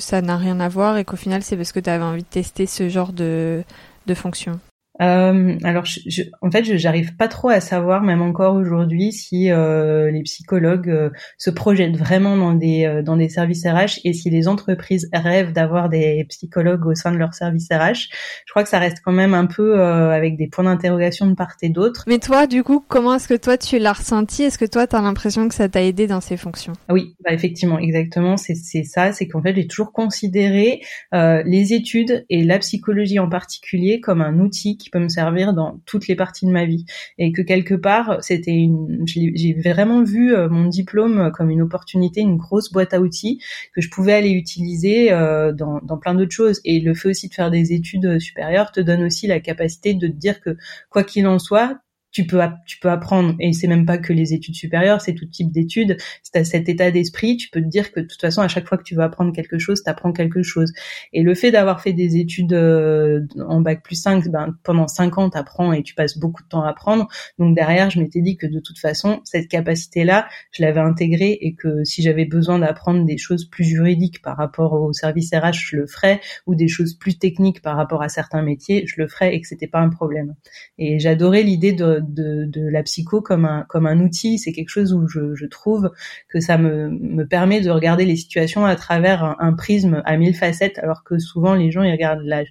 ça 0.00 0.22
n'a 0.22 0.36
rien 0.36 0.60
à 0.60 0.68
voir 0.68 0.96
et 0.98 1.04
qu'au 1.04 1.16
final 1.16 1.42
c'est 1.42 1.56
parce 1.56 1.72
que 1.72 1.80
tu 1.80 1.90
avais 1.90 2.04
envie 2.04 2.22
de 2.22 2.28
tester 2.28 2.66
ce 2.66 2.88
genre 2.88 3.12
de 3.12 3.62
de 4.06 4.14
fonction. 4.14 4.60
Euh, 5.02 5.58
alors, 5.62 5.84
je, 5.84 6.22
en 6.40 6.50
fait, 6.50 6.64
je 6.64 6.76
j'arrive 6.76 7.16
pas 7.16 7.28
trop 7.28 7.48
à 7.48 7.60
savoir, 7.60 8.02
même 8.02 8.22
encore 8.22 8.54
aujourd'hui, 8.54 9.12
si 9.12 9.50
euh, 9.50 10.10
les 10.10 10.22
psychologues 10.22 10.88
euh, 10.88 11.10
se 11.38 11.50
projettent 11.50 11.96
vraiment 11.96 12.36
dans 12.36 12.54
des 12.54 12.84
euh, 12.84 13.02
dans 13.02 13.16
des 13.16 13.28
services 13.28 13.66
RH 13.66 14.00
et 14.04 14.12
si 14.12 14.30
les 14.30 14.48
entreprises 14.48 15.08
rêvent 15.12 15.52
d'avoir 15.52 15.88
des 15.88 16.24
psychologues 16.28 16.86
au 16.86 16.94
sein 16.94 17.12
de 17.12 17.18
leur 17.18 17.34
service 17.34 17.68
RH. 17.70 18.08
Je 18.46 18.52
crois 18.52 18.62
que 18.62 18.68
ça 18.68 18.78
reste 18.78 18.98
quand 19.04 19.12
même 19.12 19.34
un 19.34 19.46
peu 19.46 19.78
euh, 19.78 20.10
avec 20.10 20.36
des 20.36 20.48
points 20.48 20.64
d'interrogation 20.64 21.26
de 21.26 21.34
part 21.34 21.56
et 21.62 21.68
d'autre. 21.68 22.04
Mais 22.06 22.18
toi, 22.18 22.46
du 22.46 22.62
coup, 22.62 22.84
comment 22.86 23.14
est-ce 23.14 23.28
que 23.28 23.34
toi 23.34 23.58
tu 23.58 23.78
l'as 23.78 23.92
ressenti? 23.92 24.42
Est-ce 24.44 24.58
que 24.58 24.64
toi, 24.64 24.86
tu 24.86 24.96
as 24.96 25.02
l'impression 25.02 25.48
que 25.48 25.54
ça 25.54 25.68
t'a 25.68 25.82
aidé 25.82 26.06
dans 26.06 26.20
ces 26.20 26.36
fonctions? 26.36 26.72
Oui, 26.88 27.16
bah, 27.24 27.32
effectivement, 27.32 27.78
exactement. 27.78 28.36
C'est 28.36 28.54
c'est 28.54 28.84
ça. 28.84 29.12
C'est 29.12 29.28
qu'en 29.28 29.42
fait, 29.42 29.54
j'ai 29.54 29.66
toujours 29.66 29.92
considéré 29.92 30.80
les 31.12 31.72
études 31.72 32.24
et 32.30 32.44
la 32.44 32.58
psychologie 32.58 33.18
en 33.18 33.28
particulier 33.28 34.00
comme 34.00 34.20
un 34.20 34.38
outil 34.38 34.76
qui 34.76 34.85
peut 34.90 34.98
me 34.98 35.08
servir 35.08 35.52
dans 35.52 35.80
toutes 35.86 36.08
les 36.08 36.16
parties 36.16 36.46
de 36.46 36.50
ma 36.50 36.64
vie. 36.64 36.84
Et 37.18 37.32
que 37.32 37.42
quelque 37.42 37.74
part 37.74 38.18
c'était 38.22 38.52
une 38.52 39.04
j'ai 39.06 39.54
vraiment 39.54 40.02
vu 40.02 40.34
euh, 40.34 40.48
mon 40.48 40.66
diplôme 40.66 41.30
comme 41.32 41.50
une 41.50 41.62
opportunité 41.62 42.20
une 42.20 42.36
grosse 42.36 42.72
boîte 42.72 42.94
à 42.94 43.00
outils 43.00 43.40
que 43.74 43.80
je 43.80 43.90
pouvais 43.90 44.12
aller 44.12 44.30
utiliser 44.30 45.12
euh, 45.12 45.52
dans, 45.52 45.80
dans 45.82 45.98
plein 45.98 46.14
d'autres 46.14 46.34
choses. 46.34 46.60
Et 46.64 46.80
le 46.80 46.94
fait 46.94 47.10
aussi 47.10 47.28
de 47.28 47.34
faire 47.34 47.50
des 47.50 47.72
études 47.72 48.18
supérieures 48.20 48.72
te 48.72 48.80
donne 48.80 49.02
aussi 49.02 49.26
la 49.26 49.40
capacité 49.40 49.94
de 49.94 50.06
te 50.06 50.12
dire 50.12 50.40
que 50.40 50.56
quoi 50.90 51.04
qu'il 51.04 51.26
en 51.26 51.38
soit 51.38 51.78
tu 52.16 52.26
peux 52.26 52.40
tu 52.64 52.78
peux 52.78 52.88
apprendre 52.88 53.34
et 53.40 53.52
c'est 53.52 53.66
même 53.66 53.84
pas 53.84 53.98
que 53.98 54.14
les 54.14 54.32
études 54.32 54.54
supérieures, 54.54 55.02
c'est 55.02 55.12
tout 55.12 55.26
type 55.26 55.52
d'études. 55.52 55.98
Si 56.22 56.32
tu 56.32 56.42
cet 56.46 56.66
état 56.66 56.90
d'esprit, 56.90 57.36
tu 57.36 57.50
peux 57.50 57.60
te 57.60 57.66
dire 57.66 57.92
que 57.92 58.00
de 58.00 58.06
toute 58.06 58.22
façon 58.22 58.40
à 58.40 58.48
chaque 58.48 58.66
fois 58.66 58.78
que 58.78 58.84
tu 58.84 58.94
veux 58.94 59.02
apprendre 59.02 59.34
quelque 59.34 59.58
chose, 59.58 59.82
tu 59.82 59.90
apprends 59.90 60.14
quelque 60.14 60.42
chose. 60.42 60.72
Et 61.12 61.22
le 61.22 61.34
fait 61.34 61.50
d'avoir 61.50 61.82
fait 61.82 61.92
des 61.92 62.16
études 62.16 62.54
euh, 62.54 63.26
en 63.46 63.60
bac 63.60 63.82
plus 63.82 63.96
5, 63.96 64.28
ben 64.28 64.56
pendant 64.62 64.88
5 64.88 65.18
ans 65.18 65.28
tu 65.28 65.36
apprends 65.36 65.74
et 65.74 65.82
tu 65.82 65.94
passes 65.94 66.16
beaucoup 66.16 66.42
de 66.42 66.48
temps 66.48 66.62
à 66.62 66.70
apprendre. 66.70 67.06
Donc 67.38 67.54
derrière, 67.54 67.90
je 67.90 68.00
m'étais 68.00 68.22
dit 68.22 68.38
que 68.38 68.46
de 68.46 68.60
toute 68.60 68.78
façon, 68.78 69.20
cette 69.24 69.48
capacité-là, 69.48 70.26
je 70.52 70.62
l'avais 70.62 70.80
intégrée 70.80 71.36
et 71.38 71.54
que 71.54 71.84
si 71.84 72.00
j'avais 72.00 72.24
besoin 72.24 72.58
d'apprendre 72.60 73.04
des 73.04 73.18
choses 73.18 73.44
plus 73.44 73.64
juridiques 73.64 74.22
par 74.22 74.38
rapport 74.38 74.72
au 74.72 74.94
service 74.94 75.34
RH, 75.34 75.52
je 75.52 75.76
le 75.76 75.86
ferais 75.86 76.22
ou 76.46 76.54
des 76.54 76.68
choses 76.68 76.94
plus 76.94 77.18
techniques 77.18 77.60
par 77.60 77.76
rapport 77.76 78.00
à 78.02 78.08
certains 78.08 78.40
métiers, 78.40 78.86
je 78.86 78.94
le 78.96 79.06
ferais 79.06 79.34
et 79.34 79.40
que 79.42 79.46
c'était 79.46 79.66
pas 79.66 79.80
un 79.80 79.90
problème. 79.90 80.34
Et 80.78 80.98
j'adorais 80.98 81.42
l'idée 81.42 81.74
de 81.74 82.05
de, 82.08 82.48
la 82.70 82.82
psycho 82.82 83.20
comme 83.20 83.44
un 83.44 83.64
comme 83.68 83.86
un 83.86 84.00
outil. 84.00 84.38
C'est 84.38 84.52
quelque 84.52 84.68
chose 84.68 84.92
où 84.92 85.06
je, 85.08 85.46
trouve 85.46 85.90
que 86.28 86.40
ça 86.40 86.58
me, 86.58 86.88
me 86.90 87.26
permet 87.26 87.60
de 87.60 87.70
regarder 87.70 88.04
les 88.04 88.16
situations 88.16 88.64
à 88.64 88.76
travers 88.76 89.36
un, 89.38 89.52
prisme 89.52 90.02
à 90.04 90.16
mille 90.16 90.34
facettes, 90.34 90.78
alors 90.78 91.04
que 91.04 91.18
souvent 91.18 91.54
les 91.54 91.70
gens 91.70 91.82
ils 91.82 91.92
regardent 91.92 92.24
la 92.24 92.42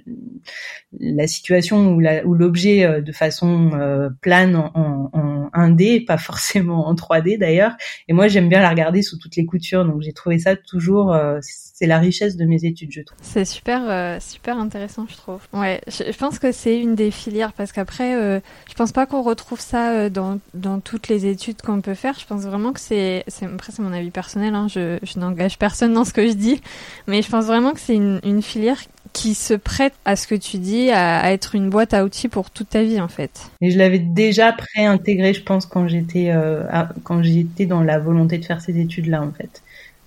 la 1.00 1.28
situation 1.28 1.94
ou 1.94 2.34
l'objet 2.34 2.86
euh, 2.86 3.02
de 3.02 3.12
façon 3.12 3.72
euh, 3.74 4.10
plane 4.22 4.56
en, 4.56 5.10
en, 5.14 5.50
1D, 5.54 6.06
pas 6.06 6.18
forcément 6.18 6.88
en 6.88 6.96
3D 6.96 7.38
d'ailleurs. 7.38 7.76
Et 8.08 8.14
moi 8.14 8.28
j'aime 8.28 8.50
bien 8.50 8.62
la 8.62 8.70
regarder 8.70 9.02
sous 9.02 9.18
toutes 9.18 9.36
les 9.36 9.46
coutures. 9.46 9.86
Donc 9.86 10.02
j'ai 10.02 10.14
trouvé 10.14 10.40
ça 10.40 10.56
toujours 10.56 11.14
euh, 11.14 11.40
c'est 11.42 11.88
la 11.88 12.00
richesse 12.00 12.38
de 12.38 12.46
mes 12.46 12.64
études, 12.64 12.92
je 12.92 13.02
trouve. 13.02 13.18
C'est 13.22 13.44
super, 13.44 14.22
super 14.22 14.58
intéressant, 14.58 15.06
je 15.10 15.16
trouve. 15.18 15.42
Ouais, 15.52 15.82
je, 15.88 16.18
pense 16.18 16.40
que 16.40 16.54
c'est 16.54 16.80
une 16.80 16.96
des 16.96 17.12
filières 17.12 17.52
parce 17.52 17.74
qu'après, 17.74 18.14
je 18.14 18.74
pense 18.76 18.94
pas 18.94 19.06
qu'on 19.06 19.22
retrouve 19.36 19.60
ça 19.60 19.92
euh, 19.92 20.10
dans, 20.10 20.40
dans 20.54 20.80
toutes 20.80 21.08
les 21.08 21.26
études 21.26 21.62
qu'on 21.62 21.82
peut 21.82 21.94
faire. 21.94 22.18
Je 22.20 22.26
pense 22.26 22.42
vraiment 22.42 22.74
que 22.74 22.80
c'est, 22.80 23.24
c'est 23.28 23.46
après 23.46 23.72
c'est 23.72 23.82
mon 23.82 23.94
avis 23.94 24.12
personnel, 24.12 24.56
hein, 24.56 24.68
je, 24.68 24.98
je 25.04 25.20
n'engage 25.20 25.58
personne 25.60 25.94
dans 25.94 26.06
ce 26.06 26.14
que 26.14 26.28
je 26.28 26.34
dis, 26.34 26.62
mais 27.08 27.22
je 27.22 27.30
pense 27.30 27.46
vraiment 27.46 27.74
que 27.74 27.80
c'est 27.80 27.96
une, 27.96 28.20
une 28.24 28.42
filière 28.42 28.80
qui 29.14 29.34
se 29.34 29.54
prête 29.54 29.94
à 30.04 30.18
ce 30.18 30.28
que 30.28 30.36
tu 30.36 30.58
dis, 30.58 30.92
à, 30.92 31.32
être 31.32 31.56
une 31.56 31.70
boîte 31.70 31.94
à 31.94 32.04
outils 32.04 32.28
pour 32.28 32.50
toute 32.50 32.70
ta 32.70 32.84
vie 32.84 33.00
en 33.00 33.08
fait. 33.08 33.50
Et 33.62 33.72
je 33.72 33.78
l'avais 33.78 34.00
déjà 34.00 34.52
pré-intégré, 34.52 35.34
je 35.34 35.42
pense, 35.42 35.66
quand 35.66 35.88
j'étais 35.88 36.32
euh, 36.32 36.64
quand 37.04 37.24
j'étais 37.24 37.66
dans 37.66 37.82
la 37.82 37.98
volonté 37.98 38.38
de 38.38 38.46
faire 38.46 38.62
ces 38.62 38.78
études-là 38.80 39.22
en 39.22 39.32
fait. 39.32 39.62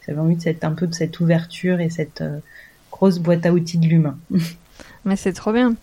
J'avais 0.06 0.20
envie 0.20 0.36
de 0.36 0.42
cette 0.42 0.64
un 0.64 0.72
peu 0.72 0.86
de 0.86 0.94
cette 0.94 1.20
ouverture 1.20 1.80
et 1.80 1.90
cette 1.90 2.20
euh, 2.20 2.38
grosse 2.90 3.18
boîte 3.18 3.46
à 3.46 3.52
outils 3.52 3.78
de 3.78 3.86
l'humain. 3.86 4.18
Mais 5.04 5.16
c'est 5.16 5.32
trop 5.32 5.52
bien. 5.52 5.74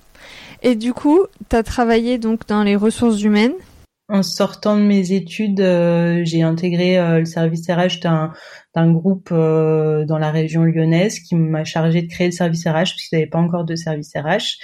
Et 0.65 0.74
du 0.74 0.93
coup, 0.93 1.27
tu 1.48 1.55
as 1.55 1.62
travaillé 1.62 2.17
donc 2.17 2.48
dans 2.48 2.63
les 2.63 2.75
ressources 2.75 3.22
humaines. 3.22 3.53
En 4.10 4.24
sortant 4.24 4.75
de 4.77 4.81
mes 4.81 5.12
études, 5.12 5.62
euh, 5.62 6.22
j'ai 6.25 6.41
intégré 6.41 6.98
euh, 6.98 7.19
le 7.19 7.25
service 7.25 7.69
RH 7.69 8.00
d'un 8.01 8.91
groupe 8.91 9.29
euh, 9.31 10.05
dans 10.05 10.17
la 10.17 10.31
région 10.31 10.63
lyonnaise 10.63 11.19
qui 11.19 11.36
m'a 11.36 11.65
chargé 11.65 12.01
de 12.01 12.07
créer 12.07 12.29
le 12.29 12.31
service 12.31 12.65
RH 12.65 12.74
parce 12.74 13.07
qu'il 13.07 13.17
n'y 13.19 13.22
avait 13.22 13.29
pas 13.29 13.38
encore 13.38 13.63
de 13.63 13.75
service 13.75 14.12
RH. 14.15 14.57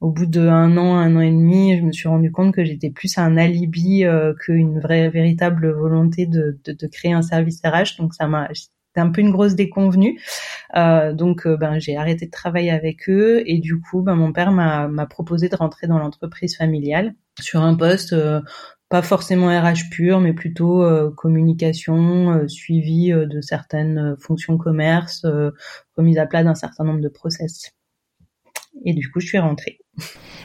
Au 0.00 0.10
bout 0.10 0.26
d'un 0.26 0.76
an, 0.76 0.94
un 0.94 1.16
an 1.16 1.20
et 1.20 1.30
demi, 1.30 1.78
je 1.78 1.82
me 1.82 1.92
suis 1.92 2.08
rendu 2.08 2.30
compte 2.30 2.54
que 2.54 2.62
j'étais 2.62 2.90
plus 2.90 3.16
un 3.16 3.38
alibi 3.38 4.04
qu'une 4.40 4.78
vraie 4.78 5.08
véritable 5.08 5.72
volonté 5.72 6.26
de, 6.26 6.60
de, 6.66 6.72
de, 6.72 6.86
créer 6.86 7.14
un 7.14 7.22
service 7.22 7.62
RH. 7.64 7.96
Donc 7.98 8.12
ça 8.12 8.26
m'a 8.26 8.46
c'était 8.96 9.06
un 9.06 9.10
peu 9.10 9.20
une 9.20 9.30
grosse 9.30 9.54
déconvenue. 9.54 10.18
Euh, 10.74 11.12
donc 11.12 11.46
euh, 11.46 11.56
ben 11.58 11.78
j'ai 11.78 11.96
arrêté 11.96 12.26
de 12.26 12.30
travailler 12.30 12.70
avec 12.70 13.10
eux 13.10 13.42
et 13.46 13.58
du 13.58 13.78
coup 13.78 14.00
ben 14.00 14.14
mon 14.14 14.32
père 14.32 14.52
m'a 14.52 15.06
proposé 15.06 15.48
de 15.48 15.56
rentrer 15.56 15.86
dans 15.86 15.98
l'entreprise 15.98 16.56
familiale 16.56 17.14
sur 17.38 17.62
un 17.62 17.74
poste 17.74 18.14
euh, 18.14 18.40
pas 18.88 19.02
forcément 19.02 19.48
RH 19.48 19.90
pur, 19.90 20.20
mais 20.20 20.32
plutôt 20.32 20.84
communication, 21.16 22.46
suivi 22.46 23.10
de 23.10 23.40
certaines 23.40 24.14
fonctions 24.20 24.56
commerce, 24.58 25.26
remise 25.96 26.18
à 26.18 26.26
plat 26.26 26.44
d'un 26.44 26.54
certain 26.54 26.84
nombre 26.84 27.00
de 27.00 27.08
process. 27.08 27.72
Et 28.84 28.94
du 28.94 29.10
coup, 29.10 29.18
je 29.18 29.26
suis 29.26 29.38
rentrée. 29.40 29.80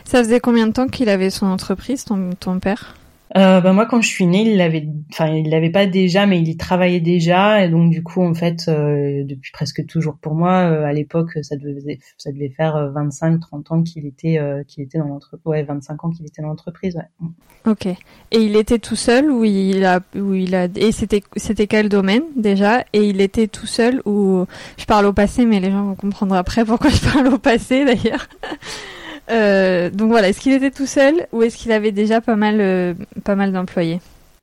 Ça 0.05 0.23
faisait 0.23 0.39
combien 0.39 0.65
de 0.65 0.73
temps 0.73 0.87
qu'il 0.87 1.09
avait 1.09 1.29
son 1.29 1.45
entreprise, 1.45 2.03
ton 2.03 2.59
père? 2.59 2.95
Euh, 3.37 3.61
bah 3.61 3.71
moi 3.71 3.85
quand 3.85 4.01
je 4.01 4.09
suis 4.09 4.25
née, 4.25 4.41
il 4.41 4.57
l'avait, 4.57 4.87
enfin 5.11 5.27
il 5.27 5.49
l'avait 5.49 5.69
pas 5.69 5.85
déjà, 5.85 6.25
mais 6.25 6.39
il 6.39 6.49
y 6.49 6.57
travaillait 6.57 6.99
déjà, 6.99 7.63
et 7.63 7.69
donc 7.69 7.89
du 7.89 8.03
coup 8.03 8.21
en 8.21 8.33
fait 8.33 8.65
euh, 8.67 9.23
depuis 9.23 9.51
presque 9.51 9.85
toujours 9.85 10.17
pour 10.17 10.35
moi, 10.35 10.69
euh, 10.69 10.83
à 10.83 10.91
l'époque 10.91 11.31
ça 11.41 11.55
devait 11.55 11.99
ça 12.17 12.31
devait 12.31 12.49
faire 12.49 12.75
25-30 12.93 13.31
euh, 13.31 13.75
ans 13.75 13.83
qu'il 13.83 14.05
était 14.05 14.39
qu'il 14.67 14.83
était 14.83 14.97
dans 14.97 15.07
l'entreprise, 15.07 15.45
ouais 15.45 15.63
25 15.63 16.03
ans 16.03 16.09
qu'il 16.09 16.25
était 16.25 16.41
dans 16.41 16.49
l'entreprise, 16.49 16.95
ouais. 16.95 17.27
Ok. 17.65 17.85
Et 17.85 17.97
il 18.31 18.55
était 18.55 18.79
tout 18.79 18.95
seul 18.95 19.31
ou 19.31 19.45
il 19.45 19.85
a 19.85 20.01
où 20.15 20.33
il 20.33 20.53
a 20.53 20.67
et 20.75 20.91
c'était 20.91 21.23
c'était 21.37 21.67
quel 21.67 21.87
domaine 21.87 22.23
déjà? 22.35 22.83
Et 22.91 23.05
il 23.05 23.21
était 23.21 23.47
tout 23.47 23.67
seul 23.67 24.01
ou 24.05 24.45
je 24.77 24.85
parle 24.85 25.05
au 25.05 25.13
passé, 25.13 25.45
mais 25.45 25.59
les 25.61 25.71
gens 25.71 25.85
vont 25.85 25.95
comprendre 25.95 26.35
après 26.35 26.65
pourquoi 26.65 26.89
je 26.89 26.99
parle 26.99 27.27
au 27.33 27.37
passé 27.37 27.85
d'ailleurs. 27.85 28.27
Euh, 29.29 29.89
donc 29.89 30.09
voilà, 30.09 30.29
est-ce 30.29 30.39
qu'il 30.39 30.53
était 30.53 30.71
tout 30.71 30.85
seul 30.87 31.27
ou 31.31 31.43
est-ce 31.43 31.57
qu'il 31.57 31.71
avait 31.71 31.91
déjà 31.91 32.21
pas 32.21 32.35
mal, 32.35 32.59
euh, 32.59 32.93
pas 33.23 33.35
mal 33.35 33.51
d'employés? 33.51 33.99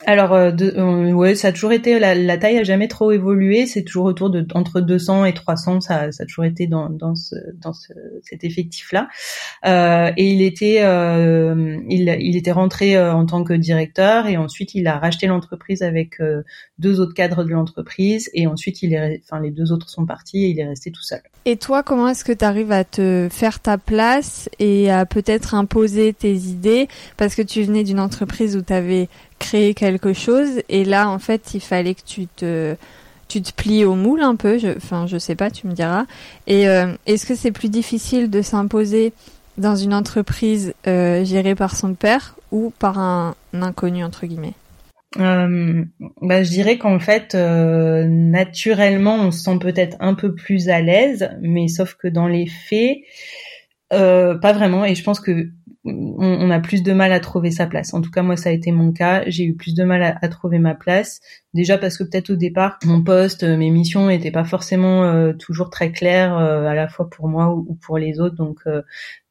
Alors, 0.07 0.33
euh, 0.33 0.53
euh, 0.61 1.11
ouais, 1.11 1.35
ça 1.35 1.49
a 1.49 1.53
toujours 1.53 1.73
été 1.73 1.99
la, 1.99 2.15
la, 2.15 2.39
taille 2.39 2.59
a 2.59 2.63
jamais 2.63 2.87
trop 2.87 3.11
évolué. 3.11 3.67
C'est 3.67 3.83
toujours 3.83 4.05
autour 4.05 4.31
de 4.31 4.47
entre 4.55 4.81
200 4.81 5.25
et 5.25 5.35
300. 5.35 5.81
Ça, 5.81 6.13
ça 6.13 6.23
a 6.23 6.27
toujours 6.27 6.45
été 6.45 6.69
dans 6.69 6.89
dans 6.89 7.17
ce, 7.17 7.35
dans 7.61 7.73
ce, 7.73 7.93
cet 8.23 8.45
effectif-là. 8.45 9.09
Euh, 9.67 10.13
et 10.17 10.31
il 10.31 10.41
était 10.43 10.83
euh, 10.83 11.77
il, 11.89 12.17
il 12.21 12.37
était 12.37 12.53
rentré 12.53 12.97
euh, 12.97 13.13
en 13.13 13.27
tant 13.27 13.43
que 13.43 13.55
directeur 13.55 14.29
et 14.29 14.37
ensuite 14.37 14.77
il 14.77 14.87
a 14.87 14.99
racheté 14.99 15.27
l'entreprise 15.27 15.83
avec 15.83 16.19
deux 16.79 17.01
autres 17.01 17.15
cadres 17.15 17.43
de 17.43 17.51
l'entreprise 17.51 18.31
et 18.35 18.47
ensuite 18.47 18.83
il 18.83 18.95
est 18.95 19.21
enfin 19.25 19.43
les 19.43 19.51
deux 19.51 19.73
autres 19.73 19.91
sont 19.91 20.07
partis 20.07 20.45
et 20.45 20.49
il 20.51 20.61
est 20.61 20.67
resté 20.69 20.93
tout 20.93 21.03
seul. 21.03 21.21
Et 21.45 21.57
toi, 21.57 21.83
comment 21.83 22.09
est-ce 22.09 22.25
que 22.25 22.33
tu 22.33 22.45
arrives 22.45 22.73
à 22.73 22.85
te 22.85 23.29
faire 23.31 23.59
ta 23.59 23.79
place 23.79 24.49
et 24.59 24.91
à 24.91 25.07
peut-être 25.07 25.55
imposer 25.55 26.13
tes 26.13 26.35
idées? 26.35 26.89
Parce 27.17 27.35
que 27.35 27.43
tu 27.43 27.63
venais 27.63 27.85
d'une 27.85 28.01
entreprise 28.01 28.57
où 28.57 28.63
tu 28.63 28.73
avais 28.73 29.09
créer 29.39 29.75
quelque 29.75 30.13
chose. 30.13 30.63
Et 30.69 30.85
là 30.85 31.09
en 31.09 31.19
fait 31.19 31.55
il 31.55 31.61
fallait 31.61 31.95
que 31.95 32.03
tu 32.05 32.27
te 32.27 32.77
tu 33.29 33.43
te 33.43 33.53
plies 33.53 33.85
au 33.85 33.95
moule 33.95 34.23
un 34.23 34.37
peu. 34.37 34.59
Je, 34.59 34.77
enfin 34.77 35.07
je 35.07 35.19
sais 35.19 35.37
pas 35.37 35.51
tu 35.51 35.67
me 35.67 35.73
diras. 35.73 36.07
Et 36.47 36.69
euh, 36.69 36.93
est-ce 37.07 37.27
que 37.27 37.35
c'est 37.35 37.53
plus 37.53 37.69
difficile 37.69 38.31
de 38.31 38.43
s'imposer 38.43 39.13
dans 39.57 39.77
une 39.77 39.95
entreprise 39.95 40.75
euh, 40.87 41.25
gérée 41.25 41.55
par 41.55 41.77
son 41.77 41.95
père 41.95 42.37
ou 42.53 42.73
par 42.79 42.99
un, 42.99 43.35
inconnu 43.53 44.05
entre 44.05 44.27
guillemets? 44.27 44.55
Euh, 45.19 45.85
bah, 46.21 46.43
je 46.43 46.51
dirais 46.51 46.77
qu'en 46.77 46.99
fait, 46.99 47.35
naturellement, 47.35 49.17
on 49.17 49.31
se 49.31 49.43
sent 49.43 49.59
peut-être 49.59 49.97
un 50.01 50.15
peu 50.15 50.35
plus 50.35 50.69
à 50.69 50.81
l'aise, 50.83 51.31
mais 51.41 51.69
sauf 51.69 51.95
que 51.95 52.09
dans 52.09 52.29
les 52.29 52.47
faits, 52.47 52.99
pas 53.91 54.53
vraiment. 54.53 54.85
Et 54.85 54.95
je 54.95 55.03
pense 55.03 55.19
que 55.19 55.49
on, 55.91 56.51
a 56.51 56.61
plus 56.61 56.83
de 56.83 56.93
mal 56.93 57.13
à 57.13 57.21
trouver 57.21 57.51
sa 57.51 57.67
place. 57.67 57.95
En 57.95 58.01
tout 58.01 58.11
cas, 58.11 58.23
moi, 58.23 58.37
ça 58.37 58.51
a 58.51 58.53
été 58.53 58.73
mon 58.73 58.93
cas. 58.93 59.23
J'ai 59.27 59.45
eu 59.45 59.55
plus 59.55 59.75
de 59.75 59.85
mal 59.85 60.03
à, 60.21 60.29
trouver 60.29 60.59
ma 60.59 60.75
place. 60.75 61.21
Déjà 61.55 61.79
parce 61.79 61.97
que 61.97 62.05
peut-être 62.05 62.31
au 62.31 62.37
départ, 62.37 62.79
mon 62.85 63.03
poste, 63.03 63.43
euh, 63.43 63.57
mes 63.57 63.71
missions 63.71 64.07
n'étaient 64.09 64.31
pas 64.31 64.45
forcément 64.45 65.05
euh, 65.05 65.33
toujours 65.33 65.71
très 65.71 65.93
claires, 65.93 66.37
euh, 66.37 66.67
à 66.67 66.75
la 66.75 66.89
fois 66.89 67.09
pour 67.09 67.27
moi 67.27 67.55
ou, 67.55 67.75
pour 67.75 67.97
les 67.97 68.21
autres. 68.21 68.37
Donc, 68.37 68.61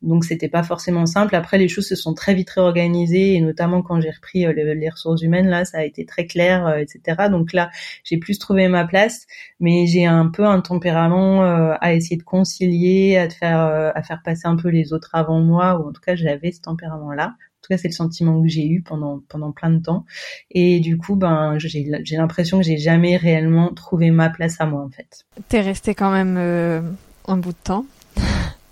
donc 0.02 0.26
c'était 0.26 0.50
pas 0.50 0.64
forcément 0.64 1.06
simple. 1.06 1.36
Après, 1.36 1.58
les 1.58 1.68
choses 1.68 1.88
se 1.88 1.96
sont 1.96 2.14
très 2.14 2.34
vite 2.34 2.50
réorganisées, 2.50 3.36
et 3.36 3.42
notamment 3.42 3.82
quand 3.84 4.02
j'ai 4.02 4.10
repris 4.10 4.46
les, 4.54 4.90
ressources 4.90 5.22
humaines, 5.22 5.48
là, 5.48 5.64
ça 5.64 5.80
a 5.80 5.84
été 5.84 6.06
très 6.06 6.26
clair, 6.26 6.78
etc. 6.78 7.30
Donc 7.30 7.54
là, 7.54 7.70
j'ai 8.04 8.18
plus 8.18 8.40
trouvé 8.40 8.68
ma 8.68 8.86
place, 8.86 9.26
mais 9.60 9.86
j'ai 9.88 10.06
un 10.06 10.28
peu 10.28 10.46
un 10.46 10.62
tempérament 10.62 11.44
à 11.80 11.94
essayer 11.94 12.18
de 12.18 12.24
concilier, 12.24 13.18
à 13.18 13.30
faire, 13.30 13.60
à 13.60 14.04
faire 14.04 14.22
passer 14.24 14.48
un 14.48 14.56
peu 14.56 14.70
les 14.70 14.94
autres 14.94 15.12
avant 15.14 15.40
moi, 15.40 15.80
ou 15.80 15.90
en 15.90 15.92
tout 15.92 16.02
cas, 16.02 16.16
j'avais 16.16 16.47
ce 16.52 16.62
tempérament-là. 16.62 17.28
En 17.28 17.62
tout 17.62 17.70
cas, 17.70 17.78
c'est 17.78 17.88
le 17.88 17.94
sentiment 17.94 18.42
que 18.42 18.48
j'ai 18.48 18.68
eu 18.68 18.82
pendant 18.82 19.22
pendant 19.28 19.52
plein 19.52 19.70
de 19.72 19.82
temps. 19.82 20.06
Et 20.52 20.80
du 20.80 20.98
coup, 20.98 21.16
ben, 21.16 21.58
j'ai 21.58 22.18
l'impression 22.18 22.60
que 22.60 22.64
j'ai 22.64 22.78
jamais 22.78 23.18
réellement 23.18 23.74
trouvé 23.74 24.12
ma 24.12 24.30
place 24.30 24.62
à 24.62 24.66
moi, 24.66 24.84
en 24.84 24.90
fait. 24.90 25.26
T'es 25.50 25.62
resté 25.62 25.96
quand 25.96 26.12
même 26.12 26.38
un 27.28 27.38
bout 27.38 27.52
de 27.52 27.58
temps. 27.64 27.86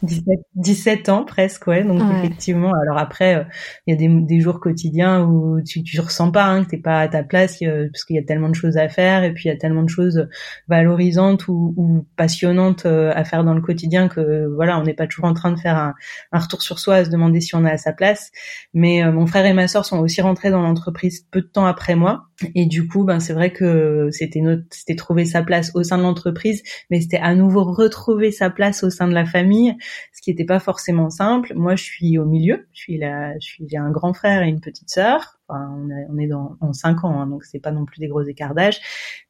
17, 0.05 0.39
17 0.55 1.09
ans 1.09 1.25
presque, 1.25 1.67
ouais. 1.67 1.83
Donc 1.83 2.01
effectivement, 2.17 2.71
alors 2.81 2.97
après, 2.97 3.35
euh, 3.35 3.43
il 3.85 3.91
y 3.91 3.93
a 3.93 3.97
des, 3.97 4.07
des, 4.07 4.39
jours 4.39 4.59
quotidiens 4.59 5.23
où 5.23 5.61
tu, 5.61 5.83
tu 5.83 5.99
ressens 5.99 6.31
pas 6.31 6.45
hein, 6.45 6.63
que 6.63 6.69
t'es 6.69 6.77
pas 6.77 7.01
à 7.01 7.07
ta 7.07 7.23
place 7.23 7.59
parce 7.59 8.05
qu'il 8.05 8.15
y 8.15 8.19
a 8.19 8.23
tellement 8.23 8.49
de 8.49 8.55
choses 8.55 8.77
à 8.77 8.87
faire 8.89 9.23
et 9.23 9.33
puis 9.33 9.45
il 9.45 9.47
y 9.47 9.55
a 9.55 9.57
tellement 9.57 9.83
de 9.83 9.89
choses 9.89 10.27
valorisantes 10.67 11.47
ou, 11.47 11.73
ou 11.77 12.05
passionnantes 12.15 12.85
euh, 12.85 13.11
à 13.15 13.23
faire 13.23 13.43
dans 13.43 13.53
le 13.53 13.61
quotidien 13.61 14.07
que 14.07 14.47
voilà, 14.55 14.79
on 14.79 14.83
n'est 14.83 14.93
pas 14.93 15.07
toujours 15.07 15.25
en 15.25 15.33
train 15.33 15.51
de 15.51 15.59
faire 15.59 15.77
un, 15.77 15.93
un, 16.31 16.39
retour 16.39 16.61
sur 16.61 16.79
soi, 16.79 16.95
à 16.95 17.05
se 17.05 17.09
demander 17.09 17.41
si 17.41 17.55
on 17.55 17.65
est 17.65 17.71
à 17.71 17.77
sa 17.77 17.93
place. 17.93 18.31
Mais 18.73 19.03
euh, 19.03 19.11
mon 19.11 19.27
frère 19.27 19.45
et 19.45 19.53
ma 19.53 19.67
sœur 19.67 19.85
sont 19.85 19.99
aussi 19.99 20.21
rentrés 20.21 20.51
dans 20.51 20.61
l'entreprise 20.61 21.25
peu 21.31 21.41
de 21.41 21.47
temps 21.47 21.65
après 21.65 21.95
moi 21.95 22.27
et 22.53 22.65
du 22.65 22.87
coup, 22.87 23.03
ben 23.03 23.19
c'est 23.19 23.33
vrai 23.33 23.51
que 23.53 24.09
c'était 24.11 24.41
notre, 24.41 24.63
c'était 24.69 24.95
trouver 24.95 25.25
sa 25.25 25.41
place 25.41 25.71
au 25.73 25.83
sein 25.83 25.97
de 25.97 26.03
l'entreprise, 26.03 26.63
mais 26.89 26.99
c'était 26.99 27.17
à 27.17 27.33
nouveau 27.33 27.63
retrouver 27.63 28.31
sa 28.31 28.49
place 28.49 28.83
au 28.83 28.89
sein 28.89 29.07
de 29.07 29.13
la 29.13 29.25
famille 29.25 29.75
ce 30.15 30.21
qui 30.21 30.29
n'était 30.31 30.45
pas 30.45 30.59
forcément 30.59 31.09
simple. 31.09 31.53
Moi, 31.55 31.75
je 31.75 31.83
suis 31.83 32.17
au 32.17 32.25
milieu. 32.25 32.67
Je 32.73 32.79
suis 32.79 32.97
là, 32.97 33.33
je 33.39 33.45
suis, 33.45 33.65
j'ai 33.69 33.77
un 33.77 33.91
grand 33.91 34.13
frère 34.13 34.43
et 34.43 34.47
une 34.47 34.61
petite 34.61 34.89
sœur. 34.89 35.39
on, 35.49 36.17
est 36.17 36.27
dans, 36.27 36.57
en 36.61 36.73
cinq 36.73 37.03
ans, 37.03 37.21
hein, 37.21 37.27
donc 37.27 37.43
c'est 37.43 37.59
pas 37.59 37.71
non 37.71 37.85
plus 37.85 37.99
des 37.99 38.07
gros 38.07 38.23
écarts 38.23 38.55
d'âge. 38.55 38.79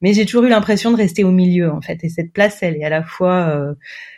Mais 0.01 0.13
j'ai 0.13 0.25
toujours 0.25 0.43
eu 0.43 0.49
l'impression 0.49 0.91
de 0.91 0.97
rester 0.97 1.23
au 1.23 1.31
milieu, 1.31 1.71
en 1.71 1.81
fait. 1.81 2.03
Et 2.03 2.09
cette 2.09 2.33
place, 2.33 2.61
elle 2.61 2.77
est 2.77 2.83
à 2.83 2.89
la 2.89 3.03
fois 3.03 3.47
euh, 3.49 3.73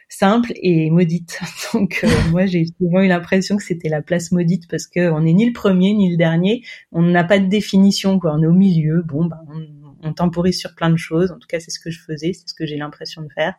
simple 0.09 0.51
et 0.55 0.89
maudite. 0.89 1.39
Donc 1.73 2.01
euh, 2.03 2.07
moi, 2.31 2.45
j'ai 2.45 2.65
souvent 2.79 3.01
eu 3.01 3.07
l'impression 3.07 3.57
que 3.57 3.63
c'était 3.63 3.89
la 3.89 4.01
place 4.01 4.31
maudite 4.31 4.67
parce 4.69 4.87
que 4.87 5.11
on 5.11 5.21
n'est 5.21 5.33
ni 5.33 5.45
le 5.45 5.53
premier 5.53 5.93
ni 5.93 6.09
le 6.11 6.17
dernier. 6.17 6.63
On 6.91 7.01
n'a 7.01 7.23
pas 7.23 7.39
de 7.39 7.47
définition, 7.47 8.19
quoi. 8.19 8.33
On 8.35 8.41
est 8.41 8.47
au 8.47 8.53
milieu. 8.53 9.03
Bon, 9.03 9.25
ben, 9.25 9.39
on, 9.49 10.07
on 10.07 10.13
temporise 10.13 10.59
sur 10.59 10.75
plein 10.75 10.89
de 10.89 10.97
choses. 10.97 11.31
En 11.31 11.39
tout 11.39 11.47
cas, 11.47 11.59
c'est 11.59 11.71
ce 11.71 11.79
que 11.79 11.89
je 11.89 11.99
faisais, 11.99 12.33
c'est 12.33 12.47
ce 12.47 12.53
que 12.53 12.65
j'ai 12.65 12.77
l'impression 12.77 13.21
de 13.21 13.29
faire. 13.33 13.55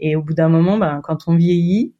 Et 0.00 0.16
au 0.16 0.22
bout 0.22 0.34
d'un 0.34 0.48
moment, 0.48 0.78
ben, 0.78 1.00
quand 1.02 1.26
on 1.26 1.36
vieillit, 1.36 1.94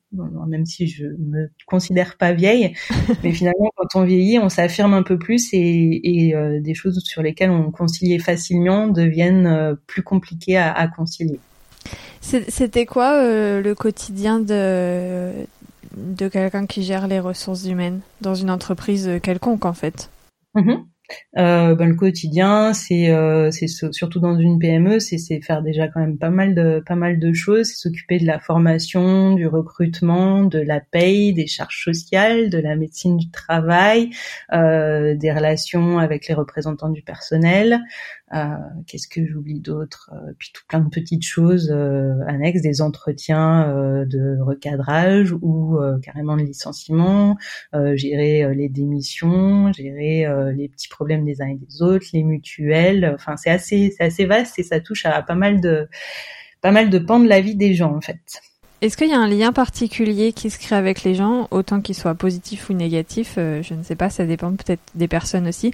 même 0.47 0.67
si 0.67 0.87
je 0.89 1.07
me 1.07 1.51
considère 1.67 2.17
pas 2.17 2.33
vieille, 2.33 2.75
mais 3.23 3.33
finalement 3.33 3.71
quand 3.77 4.01
on 4.01 4.05
vieillit, 4.05 4.39
on 4.39 4.49
s'affirme 4.49 4.95
un 4.95 5.03
peu 5.03 5.19
plus 5.19 5.53
et, 5.53 6.01
et 6.05 6.35
euh, 6.35 6.61
des 6.61 6.75
choses 6.75 7.01
sur 7.05 7.23
lesquelles 7.23 7.51
on 7.51 7.71
conciliait 7.71 8.19
facilement 8.19 8.89
deviennent 8.89 9.47
euh, 9.47 9.75
plus 9.87 10.03
compliquées 10.03 10.57
à, 10.57 10.73
à 10.73 10.87
concilier. 10.89 11.41
C'était 12.21 12.87
quoi 12.87 13.15
euh, 13.15 13.61
le 13.61 13.75
quotidien 13.75 14.41
de 14.41 15.33
de 15.97 16.29
quelqu'un 16.29 16.65
qui 16.65 16.83
gère 16.83 17.07
les 17.07 17.21
ressources 17.21 17.67
humaines 17.67 18.01
dans 18.23 18.35
une 18.35 18.51
entreprise 18.51 19.11
quelconque 19.23 19.67
en 19.67 19.75
fait? 19.75 20.09
Mm-hmm. 20.55 20.85
Euh, 21.39 21.75
ben, 21.75 21.89
le 21.89 21.95
quotidien, 21.95 22.73
c'est 22.73 23.11
euh, 23.11 23.51
surtout 23.51 24.21
dans 24.21 24.39
une 24.39 24.59
PME, 24.59 25.01
c'est 25.01 25.41
faire 25.41 25.63
déjà 25.63 25.89
quand 25.89 26.01
même 26.01 26.19
pas 26.19 26.31
mal 26.31 26.55
de 26.55 26.83
pas 26.87 26.95
mal 26.95 27.19
de 27.19 27.33
choses, 27.33 27.69
c'est 27.69 27.77
s'occuper 27.77 28.19
de 28.19 28.27
la 28.27 28.39
formation, 28.39 29.35
du 29.35 29.47
recrutement, 29.47 30.45
de 30.45 30.59
la 30.59 30.81
paye, 30.81 31.33
des 31.33 31.47
charges 31.47 31.83
sociales, 31.85 32.51
de 32.51 32.59
la 32.59 32.77
médecine 32.77 33.17
du 33.17 33.31
travail, 33.31 34.11
euh, 34.53 35.15
des 35.15 35.33
relations 35.33 35.99
avec 35.99 36.29
les 36.29 36.35
représentants 36.35 36.91
du 36.91 37.03
personnel, 37.03 37.75
euh, 37.75 38.22
qu'est-ce 38.87 39.09
que 39.09 39.27
j'oublie 39.27 39.61
d'autre 39.61 40.11
euh, 40.15 40.33
Puis 40.39 40.51
tout 40.55 40.63
plein 40.69 40.81
de 40.81 40.89
petites 40.89 41.25
choses 41.25 41.71
euh, 41.71 42.15
annexes, 42.27 42.63
des 42.63 42.81
entretiens 42.81 44.05
de 44.07 44.41
recadrage 44.41 45.33
ou 45.43 45.79
carrément 46.03 46.37
de 46.37 46.43
licenciement, 46.43 47.37
gérer 47.95 48.55
les 48.55 48.69
démissions, 48.69 49.73
gérer 49.73 50.27
les 50.55 50.69
petits 50.69 50.89
problèmes 50.89 51.25
des 51.25 51.43
uns 51.43 51.49
et 51.49 51.57
des 51.57 51.83
autres, 51.83 52.07
les 52.13 52.23
mutuelles. 52.23 53.13
Enfin, 53.15 53.37
c'est 53.37 53.51
assez, 53.51 53.95
c'est 53.97 54.05
assez 54.05 54.25
vaste 54.25 54.59
et 54.59 54.63
ça 54.63 54.81
touche 54.81 55.07
à 55.07 55.23
pas 55.23 55.35
mal 55.35 55.61
de, 55.61 55.89
pas 56.61 56.73
mal 56.73 56.91
de 56.91 56.99
pans 56.99 57.21
de 57.21 57.29
la 57.29 57.41
vie 57.41 57.57
des 57.57 57.75
gens 57.75 57.95
en 57.95 58.01
fait. 58.01 58.41
Est-ce 58.83 58.97
qu'il 58.97 59.11
y 59.11 59.13
a 59.13 59.21
un 59.21 59.29
lien 59.29 59.53
particulier 59.53 60.33
qui 60.33 60.51
se 60.51 60.59
crée 60.59 60.75
avec 60.75 61.05
les 61.05 61.15
gens, 61.15 61.47
autant 61.53 61.81
qu'il 61.81 61.95
soit 61.95 62.17
positif 62.17 62.69
ou 62.69 62.73
négatif 62.73 63.37
euh, 63.39 63.63
Je 63.63 63.75
ne 63.75 63.85
sais 63.85 63.95
pas, 63.95 64.11
ça 64.11 64.27
dépend 64.27 64.51
peut-être 64.57 64.83
des 64.97 65.07
personnes 65.07 65.47
aussi. 65.47 65.73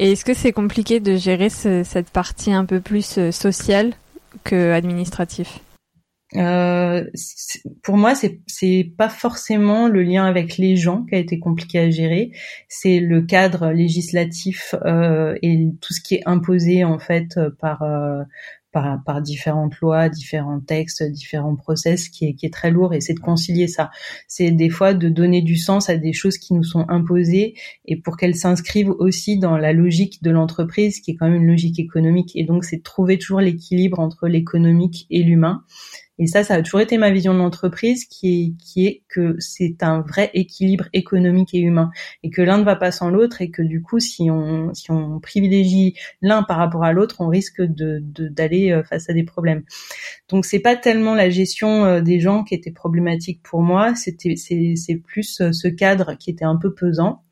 Et 0.00 0.10
est-ce 0.10 0.24
que 0.24 0.34
c'est 0.34 0.50
compliqué 0.50 0.98
de 0.98 1.14
gérer 1.14 1.50
cette 1.50 2.10
partie 2.10 2.52
un 2.52 2.64
peu 2.64 2.80
plus 2.80 3.16
euh, 3.18 3.30
sociale 3.30 3.92
que 4.42 4.72
administratif? 4.72 5.60
Euh, 6.36 7.04
pour 7.82 7.96
moi, 7.96 8.14
c'est 8.14 8.40
c'est 8.46 8.92
pas 8.98 9.08
forcément 9.08 9.88
le 9.88 10.02
lien 10.02 10.26
avec 10.26 10.58
les 10.58 10.76
gens 10.76 11.04
qui 11.04 11.14
a 11.14 11.18
été 11.18 11.38
compliqué 11.38 11.78
à 11.78 11.90
gérer. 11.90 12.32
C'est 12.68 13.00
le 13.00 13.22
cadre 13.22 13.70
législatif 13.70 14.74
euh, 14.84 15.36
et 15.42 15.68
tout 15.80 15.94
ce 15.94 16.00
qui 16.02 16.16
est 16.16 16.22
imposé 16.26 16.84
en 16.84 16.98
fait 16.98 17.40
par 17.60 17.82
euh, 17.82 18.22
par, 18.72 19.22
différentes 19.22 19.78
lois, 19.80 20.08
différents 20.08 20.60
textes, 20.60 21.02
différents 21.02 21.56
process 21.56 22.08
qui 22.08 22.26
est, 22.26 22.34
qui 22.34 22.46
est 22.46 22.52
très 22.52 22.70
lourd 22.70 22.94
et 22.94 23.00
c'est 23.00 23.14
de 23.14 23.20
concilier 23.20 23.66
ça. 23.66 23.90
C'est 24.26 24.50
des 24.50 24.70
fois 24.70 24.94
de 24.94 25.08
donner 25.08 25.42
du 25.42 25.56
sens 25.56 25.88
à 25.88 25.96
des 25.96 26.12
choses 26.12 26.38
qui 26.38 26.54
nous 26.54 26.64
sont 26.64 26.84
imposées 26.88 27.54
et 27.86 27.96
pour 27.96 28.16
qu'elles 28.16 28.36
s'inscrivent 28.36 28.94
aussi 28.98 29.38
dans 29.38 29.56
la 29.56 29.72
logique 29.72 30.22
de 30.22 30.30
l'entreprise 30.30 31.00
qui 31.00 31.12
est 31.12 31.14
quand 31.16 31.28
même 31.28 31.42
une 31.42 31.48
logique 31.48 31.78
économique 31.78 32.32
et 32.34 32.44
donc 32.44 32.64
c'est 32.64 32.78
de 32.78 32.82
trouver 32.82 33.18
toujours 33.18 33.40
l'équilibre 33.40 33.98
entre 34.00 34.28
l'économique 34.28 35.06
et 35.10 35.22
l'humain 35.22 35.64
et 36.18 36.26
ça, 36.26 36.44
ça 36.44 36.54
a 36.54 36.62
toujours 36.62 36.80
été 36.80 36.98
ma 36.98 37.10
vision 37.10 37.32
de 37.32 37.38
l'entreprise, 37.38 38.04
qui 38.04 38.42
est, 38.42 38.62
qui 38.62 38.86
est 38.86 39.02
que 39.08 39.36
c'est 39.38 39.82
un 39.82 40.00
vrai 40.00 40.30
équilibre 40.34 40.86
économique 40.92 41.54
et 41.54 41.60
humain, 41.60 41.90
et 42.22 42.30
que 42.30 42.42
l'un 42.42 42.58
ne 42.58 42.64
va 42.64 42.76
pas 42.76 42.90
sans 42.90 43.10
l'autre, 43.10 43.40
et 43.40 43.50
que 43.50 43.62
du 43.62 43.82
coup, 43.82 44.00
si 44.00 44.30
on, 44.30 44.74
si 44.74 44.90
on 44.90 45.20
privilégie 45.20 45.94
l'un 46.22 46.42
par 46.42 46.58
rapport 46.58 46.84
à 46.84 46.92
l'autre, 46.92 47.16
on 47.20 47.28
risque 47.28 47.62
de, 47.62 48.00
d'aller 48.02 48.72
euh, 48.72 48.82
face 48.82 49.08
à 49.08 49.12
des 49.12 49.24
problèmes. 49.24 49.62
Donc, 50.28 50.44
c'est 50.44 50.60
pas 50.60 50.76
tellement 50.76 51.14
la 51.14 51.30
gestion 51.30 51.84
euh, 51.84 52.00
des 52.00 52.20
gens 52.20 52.44
qui 52.44 52.54
était 52.54 52.72
problématique 52.72 53.40
pour 53.42 53.62
moi, 53.62 53.94
c'était, 53.94 54.36
c'est, 54.36 54.96
plus 54.96 55.40
euh, 55.40 55.52
ce 55.52 55.68
cadre 55.68 56.14
qui 56.18 56.30
était 56.30 56.44
un 56.44 56.56
peu 56.56 56.74
pesant. 56.74 57.22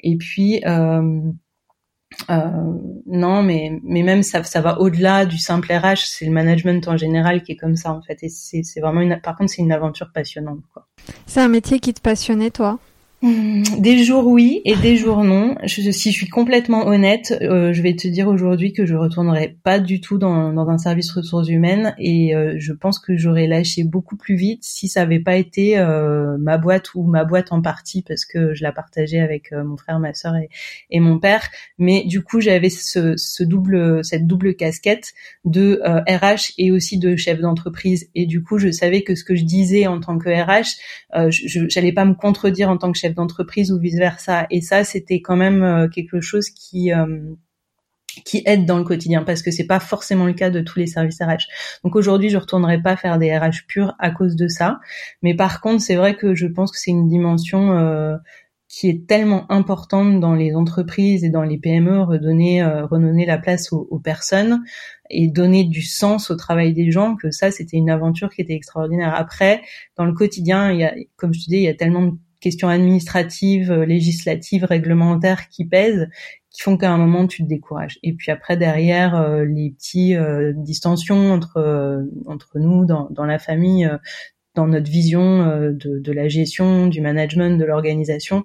Et 0.00 0.16
puis, 0.16 0.62
euh, 0.66 1.20
non, 3.06 3.42
mais 3.42 3.80
mais 3.82 4.02
même 4.02 4.22
ça 4.22 4.42
ça 4.44 4.60
va 4.60 4.80
au-delà 4.80 5.26
du 5.26 5.38
simple 5.38 5.72
RH. 5.72 6.04
C'est 6.06 6.24
le 6.24 6.32
management 6.32 6.86
en 6.88 6.96
général 6.96 7.42
qui 7.42 7.52
est 7.52 7.56
comme 7.56 7.76
ça 7.76 7.92
en 7.92 8.02
fait. 8.02 8.18
Et 8.22 8.28
c'est 8.28 8.80
vraiment 8.80 9.00
une. 9.00 9.20
Par 9.20 9.36
contre, 9.36 9.52
c'est 9.52 9.62
une 9.62 9.72
aventure 9.72 10.10
passionnante. 10.12 10.60
C'est 11.26 11.40
un 11.40 11.48
métier 11.48 11.80
qui 11.80 11.92
te 11.94 12.00
passionnait 12.00 12.50
toi? 12.50 12.78
Des 13.22 14.02
jours 14.02 14.26
oui 14.26 14.62
et 14.64 14.74
des 14.74 14.96
jours 14.96 15.22
non. 15.22 15.54
Je, 15.62 15.92
si 15.92 16.10
je 16.10 16.16
suis 16.16 16.28
complètement 16.28 16.88
honnête, 16.88 17.38
euh, 17.40 17.72
je 17.72 17.80
vais 17.80 17.94
te 17.94 18.08
dire 18.08 18.26
aujourd'hui 18.26 18.72
que 18.72 18.84
je 18.84 18.96
retournerai 18.96 19.56
pas 19.62 19.78
du 19.78 20.00
tout 20.00 20.18
dans, 20.18 20.52
un 20.68 20.78
service 20.78 21.10
ressources 21.12 21.48
humaines 21.48 21.94
et 21.98 22.34
euh, 22.34 22.54
je 22.58 22.72
pense 22.72 22.98
que 22.98 23.16
j'aurais 23.16 23.46
lâché 23.46 23.84
beaucoup 23.84 24.16
plus 24.16 24.34
vite 24.34 24.64
si 24.64 24.88
ça 24.88 25.02
avait 25.02 25.20
pas 25.20 25.36
été 25.36 25.78
euh, 25.78 26.36
ma 26.38 26.58
boîte 26.58 26.94
ou 26.94 27.04
ma 27.04 27.24
boîte 27.24 27.52
en 27.52 27.62
partie 27.62 28.02
parce 28.02 28.24
que 28.24 28.54
je 28.54 28.62
la 28.64 28.72
partageais 28.72 29.20
avec 29.20 29.52
mon 29.52 29.76
frère, 29.76 30.00
ma 30.00 30.14
sœur 30.14 30.34
et, 30.90 31.00
mon 31.00 31.18
père. 31.18 31.48
Mais 31.78 32.04
du 32.04 32.22
coup, 32.22 32.40
j'avais 32.40 32.70
ce, 32.70 33.42
double 33.42 34.04
cette 34.04 34.26
double 34.26 34.54
casquette 34.54 35.12
de 35.44 35.80
RH 35.84 36.54
et 36.58 36.72
aussi 36.72 36.98
de 36.98 37.14
chef 37.14 37.38
d'entreprise 37.40 38.08
et 38.16 38.26
du 38.26 38.42
coup, 38.42 38.58
je 38.58 38.70
savais 38.70 39.02
que 39.02 39.14
ce 39.14 39.22
que 39.22 39.36
je 39.36 39.44
disais 39.44 39.86
en 39.86 40.00
tant 40.00 40.18
que 40.18 40.28
RH, 40.28 41.30
je 41.30 41.66
j'allais 41.68 41.92
pas 41.92 42.04
me 42.04 42.14
contredire 42.14 42.68
en 42.70 42.76
tant 42.76 42.90
que 42.90 42.98
chef 42.98 43.11
d'entreprise 43.14 43.72
ou 43.72 43.78
vice 43.78 43.96
versa. 43.96 44.46
Et 44.50 44.60
ça, 44.60 44.84
c'était 44.84 45.20
quand 45.20 45.36
même 45.36 45.62
euh, 45.62 45.88
quelque 45.88 46.20
chose 46.20 46.50
qui 46.50 46.92
euh, 46.92 47.34
qui 48.24 48.42
aide 48.46 48.66
dans 48.66 48.78
le 48.78 48.84
quotidien 48.84 49.22
parce 49.22 49.42
que 49.42 49.50
c'est 49.50 49.66
pas 49.66 49.80
forcément 49.80 50.26
le 50.26 50.32
cas 50.32 50.50
de 50.50 50.60
tous 50.60 50.78
les 50.78 50.86
services 50.86 51.20
RH. 51.20 51.48
Donc 51.84 51.96
aujourd'hui, 51.96 52.28
je 52.28 52.36
retournerai 52.36 52.80
pas 52.82 52.96
faire 52.96 53.18
des 53.18 53.36
RH 53.36 53.66
purs 53.66 53.94
à 53.98 54.10
cause 54.10 54.36
de 54.36 54.48
ça, 54.48 54.80
mais 55.22 55.34
par 55.34 55.60
contre, 55.60 55.82
c'est 55.82 55.96
vrai 55.96 56.14
que 56.14 56.34
je 56.34 56.46
pense 56.46 56.70
que 56.72 56.78
c'est 56.78 56.90
une 56.90 57.08
dimension 57.08 57.72
euh, 57.78 58.16
qui 58.68 58.88
est 58.88 59.06
tellement 59.06 59.50
importante 59.52 60.18
dans 60.18 60.34
les 60.34 60.54
entreprises 60.54 61.24
et 61.24 61.28
dans 61.28 61.42
les 61.42 61.58
PME, 61.58 62.00
redonner 62.04 63.26
la 63.26 63.36
place 63.36 63.70
aux, 63.70 63.98
personnes 63.98 64.62
et 65.10 65.28
donner 65.28 65.64
du 65.64 65.82
sens 65.82 66.30
au 66.30 66.36
travail 66.36 66.72
des 66.72 66.90
gens 66.90 67.14
que 67.14 67.30
ça 67.30 67.50
c'était 67.50 67.76
une 67.76 67.90
aventure 67.90 68.30
qui 68.30 68.40
était 68.40 68.54
extraordinaire. 68.54 69.14
Après, 69.14 69.60
dans 69.98 70.06
le 70.06 70.14
quotidien, 70.14 70.72
il 70.72 71.06
comme 71.16 71.34
je 71.34 71.40
te 71.40 71.50
dis, 71.50 71.56
il 71.56 71.62
y 71.64 71.68
a 71.68 71.74
tellement 71.74 72.02
de 72.02 72.16
questions 72.42 72.68
administratives, 72.68 73.72
euh, 73.72 73.86
législatives, 73.86 74.64
réglementaires 74.64 75.48
qui 75.48 75.64
pèsent, 75.64 76.08
qui 76.50 76.60
font 76.60 76.76
qu'à 76.76 76.90
un 76.90 76.98
moment 76.98 77.26
tu 77.26 77.42
te 77.42 77.48
décourages. 77.48 77.98
Et 78.02 78.12
puis 78.12 78.30
après 78.30 78.58
derrière 78.58 79.14
euh, 79.14 79.44
les 79.46 79.70
petits 79.70 80.14
euh, 80.14 80.52
distensions 80.54 81.32
entre 81.32 82.04
entre 82.26 82.58
nous 82.58 82.84
dans, 82.84 83.08
dans 83.10 83.24
la 83.24 83.38
famille, 83.38 83.90
dans 84.54 84.66
notre 84.66 84.90
vision 84.90 85.46
de, 85.70 85.98
de 85.98 86.12
la 86.12 86.28
gestion, 86.28 86.88
du 86.88 87.00
management, 87.00 87.58
de 87.58 87.64
l'organisation, 87.64 88.44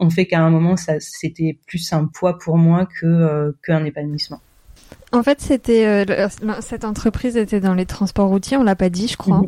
on 0.00 0.10
fait 0.10 0.26
qu'à 0.26 0.40
un 0.40 0.50
moment 0.50 0.76
ça 0.76 0.98
c'était 0.98 1.58
plus 1.68 1.92
un 1.92 2.06
poids 2.06 2.38
pour 2.38 2.56
moi 2.56 2.88
que 3.00 3.54
qu'un 3.64 3.84
épanouissement. 3.84 4.40
En 5.12 5.22
fait, 5.22 5.40
c'était 5.40 6.04
cette 6.60 6.84
entreprise 6.84 7.36
était 7.36 7.60
dans 7.60 7.74
les 7.74 7.86
transports 7.86 8.28
routiers, 8.28 8.56
on 8.56 8.64
l'a 8.64 8.74
pas 8.74 8.88
dit, 8.88 9.06
je 9.06 9.16
crois. 9.16 9.42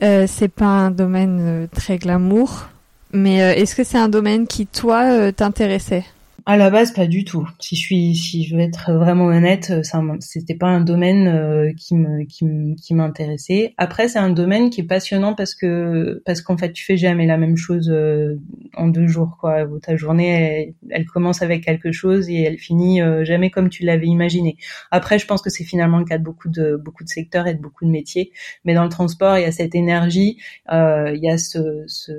Mhm. 0.00 0.26
c'est 0.26 0.48
pas 0.48 0.66
un 0.66 0.90
domaine 0.90 1.68
très 1.72 1.98
glamour. 1.98 2.72
Mais 3.12 3.42
euh, 3.42 3.54
est-ce 3.54 3.74
que 3.74 3.84
c'est 3.84 3.98
un 3.98 4.08
domaine 4.08 4.46
qui, 4.46 4.66
toi, 4.66 5.04
euh, 5.04 5.32
t'intéressait? 5.32 6.04
À 6.44 6.56
la 6.56 6.70
base, 6.70 6.92
pas 6.92 7.06
du 7.06 7.24
tout. 7.24 7.48
Si 7.60 7.76
je 7.76 7.80
suis, 7.80 8.16
si 8.16 8.44
je 8.44 8.56
veux 8.56 8.62
être 8.62 8.92
vraiment 8.92 9.26
honnête, 9.26 9.84
ça, 9.84 10.02
c'était 10.18 10.56
pas 10.56 10.66
un 10.66 10.80
domaine 10.80 11.28
euh, 11.28 11.72
qui 11.76 12.94
m'intéressait. 12.94 13.74
Après, 13.76 14.08
c'est 14.08 14.18
un 14.18 14.30
domaine 14.30 14.70
qui 14.70 14.80
est 14.80 14.86
passionnant 14.86 15.34
parce 15.34 15.54
que, 15.54 16.20
parce 16.26 16.42
qu'en 16.42 16.56
fait, 16.56 16.72
tu 16.72 16.84
fais 16.84 16.96
jamais 16.96 17.26
la 17.26 17.36
même 17.36 17.56
chose 17.56 17.88
euh, 17.90 18.40
en 18.74 18.88
deux 18.88 19.06
jours, 19.06 19.38
quoi. 19.40 19.66
Ta 19.82 19.96
journée, 19.96 20.74
elle, 20.90 21.06
commence 21.06 21.42
avec 21.42 21.62
quelque 21.62 21.92
chose 21.92 22.28
et 22.28 22.42
elle 22.42 22.58
finit 22.58 23.02
euh, 23.02 23.24
jamais 23.24 23.50
comme 23.50 23.68
tu 23.68 23.84
l'avais 23.84 24.06
imaginé. 24.06 24.56
Après, 24.90 25.20
je 25.20 25.26
pense 25.26 25.42
que 25.42 25.50
c'est 25.50 25.64
finalement 25.64 25.98
le 25.98 26.04
cas 26.04 26.18
de 26.18 26.24
beaucoup 26.24 26.48
de, 26.48 26.76
beaucoup 26.76 27.04
de 27.04 27.08
secteurs 27.08 27.46
et 27.46 27.54
de 27.54 27.60
beaucoup 27.60 27.84
de 27.84 27.90
métiers. 27.90 28.32
Mais 28.64 28.74
dans 28.74 28.84
le 28.84 28.90
transport, 28.90 29.38
il 29.38 29.42
y 29.42 29.46
a 29.46 29.52
cette 29.52 29.76
énergie, 29.76 30.38
il 30.68 31.20
y 31.22 31.30
a 31.30 31.38
ce, 31.38 31.84
ce 31.86 32.12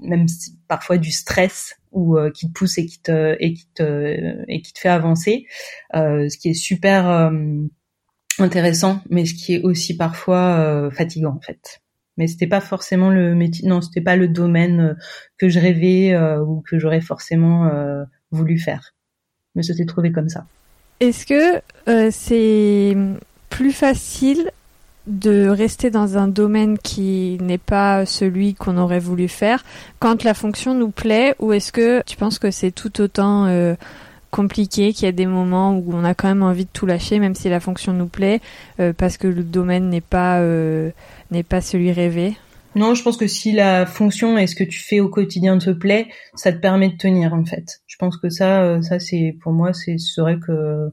même 0.00 0.26
parfois 0.68 0.98
du 0.98 1.10
stress 1.10 1.76
ou 1.96 2.18
euh, 2.18 2.30
qui 2.30 2.46
te 2.46 2.52
pousse 2.52 2.78
et 2.78 2.86
qui 2.86 3.00
te 3.00 3.36
et 3.40 3.54
qui 3.54 3.66
te 3.74 4.44
et 4.46 4.62
qui 4.62 4.72
te 4.72 4.78
fait 4.78 4.90
avancer, 4.90 5.46
euh, 5.96 6.28
ce 6.28 6.36
qui 6.36 6.50
est 6.50 6.54
super 6.54 7.08
euh, 7.08 7.30
intéressant, 8.38 9.00
mais 9.08 9.24
ce 9.24 9.34
qui 9.34 9.54
est 9.54 9.62
aussi 9.62 9.96
parfois 9.96 10.90
fatigant 10.92 11.34
en 11.34 11.40
fait. 11.40 11.80
Mais 12.18 12.26
c'était 12.28 12.46
pas 12.46 12.60
forcément 12.60 13.10
le 13.10 13.34
métier, 13.34 13.66
non, 13.66 13.80
c'était 13.80 14.02
pas 14.02 14.16
le 14.16 14.28
domaine 14.28 14.96
que 15.38 15.48
je 15.48 15.58
rêvais 15.58 16.16
ou 16.38 16.62
que 16.62 16.78
j'aurais 16.78 17.00
forcément 17.00 17.70
voulu 18.30 18.58
faire. 18.58 18.94
Mais 19.54 19.62
c'était 19.62 19.84
trouvé 19.84 20.12
comme 20.12 20.28
ça. 20.28 20.46
Est-ce 21.00 21.26
que 21.26 22.10
c'est 22.10 22.96
plus 23.48 23.72
facile 23.72 24.50
de 25.06 25.48
rester 25.48 25.90
dans 25.90 26.18
un 26.18 26.28
domaine 26.28 26.78
qui 26.78 27.38
n'est 27.40 27.58
pas 27.58 28.06
celui 28.06 28.54
qu'on 28.54 28.76
aurait 28.76 28.98
voulu 28.98 29.28
faire 29.28 29.64
quand 30.00 30.24
la 30.24 30.34
fonction 30.34 30.74
nous 30.74 30.90
plaît 30.90 31.34
ou 31.38 31.52
est-ce 31.52 31.72
que 31.72 32.02
tu 32.04 32.16
penses 32.16 32.38
que 32.38 32.50
c'est 32.50 32.72
tout 32.72 33.00
autant 33.00 33.46
euh, 33.46 33.74
compliqué, 34.30 34.92
qu'il 34.92 35.06
y 35.06 35.08
a 35.08 35.12
des 35.12 35.26
moments 35.26 35.76
où 35.76 35.92
on 35.92 36.04
a 36.04 36.14
quand 36.14 36.28
même 36.28 36.42
envie 36.42 36.64
de 36.64 36.70
tout 36.72 36.86
lâcher 36.86 37.20
même 37.20 37.34
si 37.34 37.48
la 37.48 37.60
fonction 37.60 37.92
nous 37.92 38.08
plaît 38.08 38.40
euh, 38.80 38.92
parce 38.92 39.16
que 39.16 39.28
le 39.28 39.44
domaine 39.44 39.88
n'est 39.90 40.00
pas 40.00 40.40
euh, 40.40 40.90
n'est 41.30 41.44
pas 41.44 41.60
celui 41.60 41.92
rêvé? 41.92 42.36
Non, 42.74 42.94
je 42.94 43.02
pense 43.02 43.16
que 43.16 43.26
si 43.26 43.52
la 43.52 43.86
fonction 43.86 44.36
et 44.36 44.46
ce 44.46 44.54
que 44.54 44.64
tu 44.64 44.78
fais 44.78 45.00
au 45.00 45.08
quotidien 45.08 45.56
te 45.56 45.70
plaît, 45.70 46.08
ça 46.34 46.52
te 46.52 46.58
permet 46.58 46.90
de 46.90 46.96
tenir 46.96 47.32
en 47.32 47.44
fait. 47.44 47.80
Je 47.86 47.96
pense 47.96 48.18
que 48.18 48.28
ça, 48.28 48.82
ça 48.82 48.98
c'est 48.98 49.34
pour 49.40 49.52
moi, 49.52 49.72
c'est 49.72 49.96
vrai 50.18 50.36
que 50.38 50.90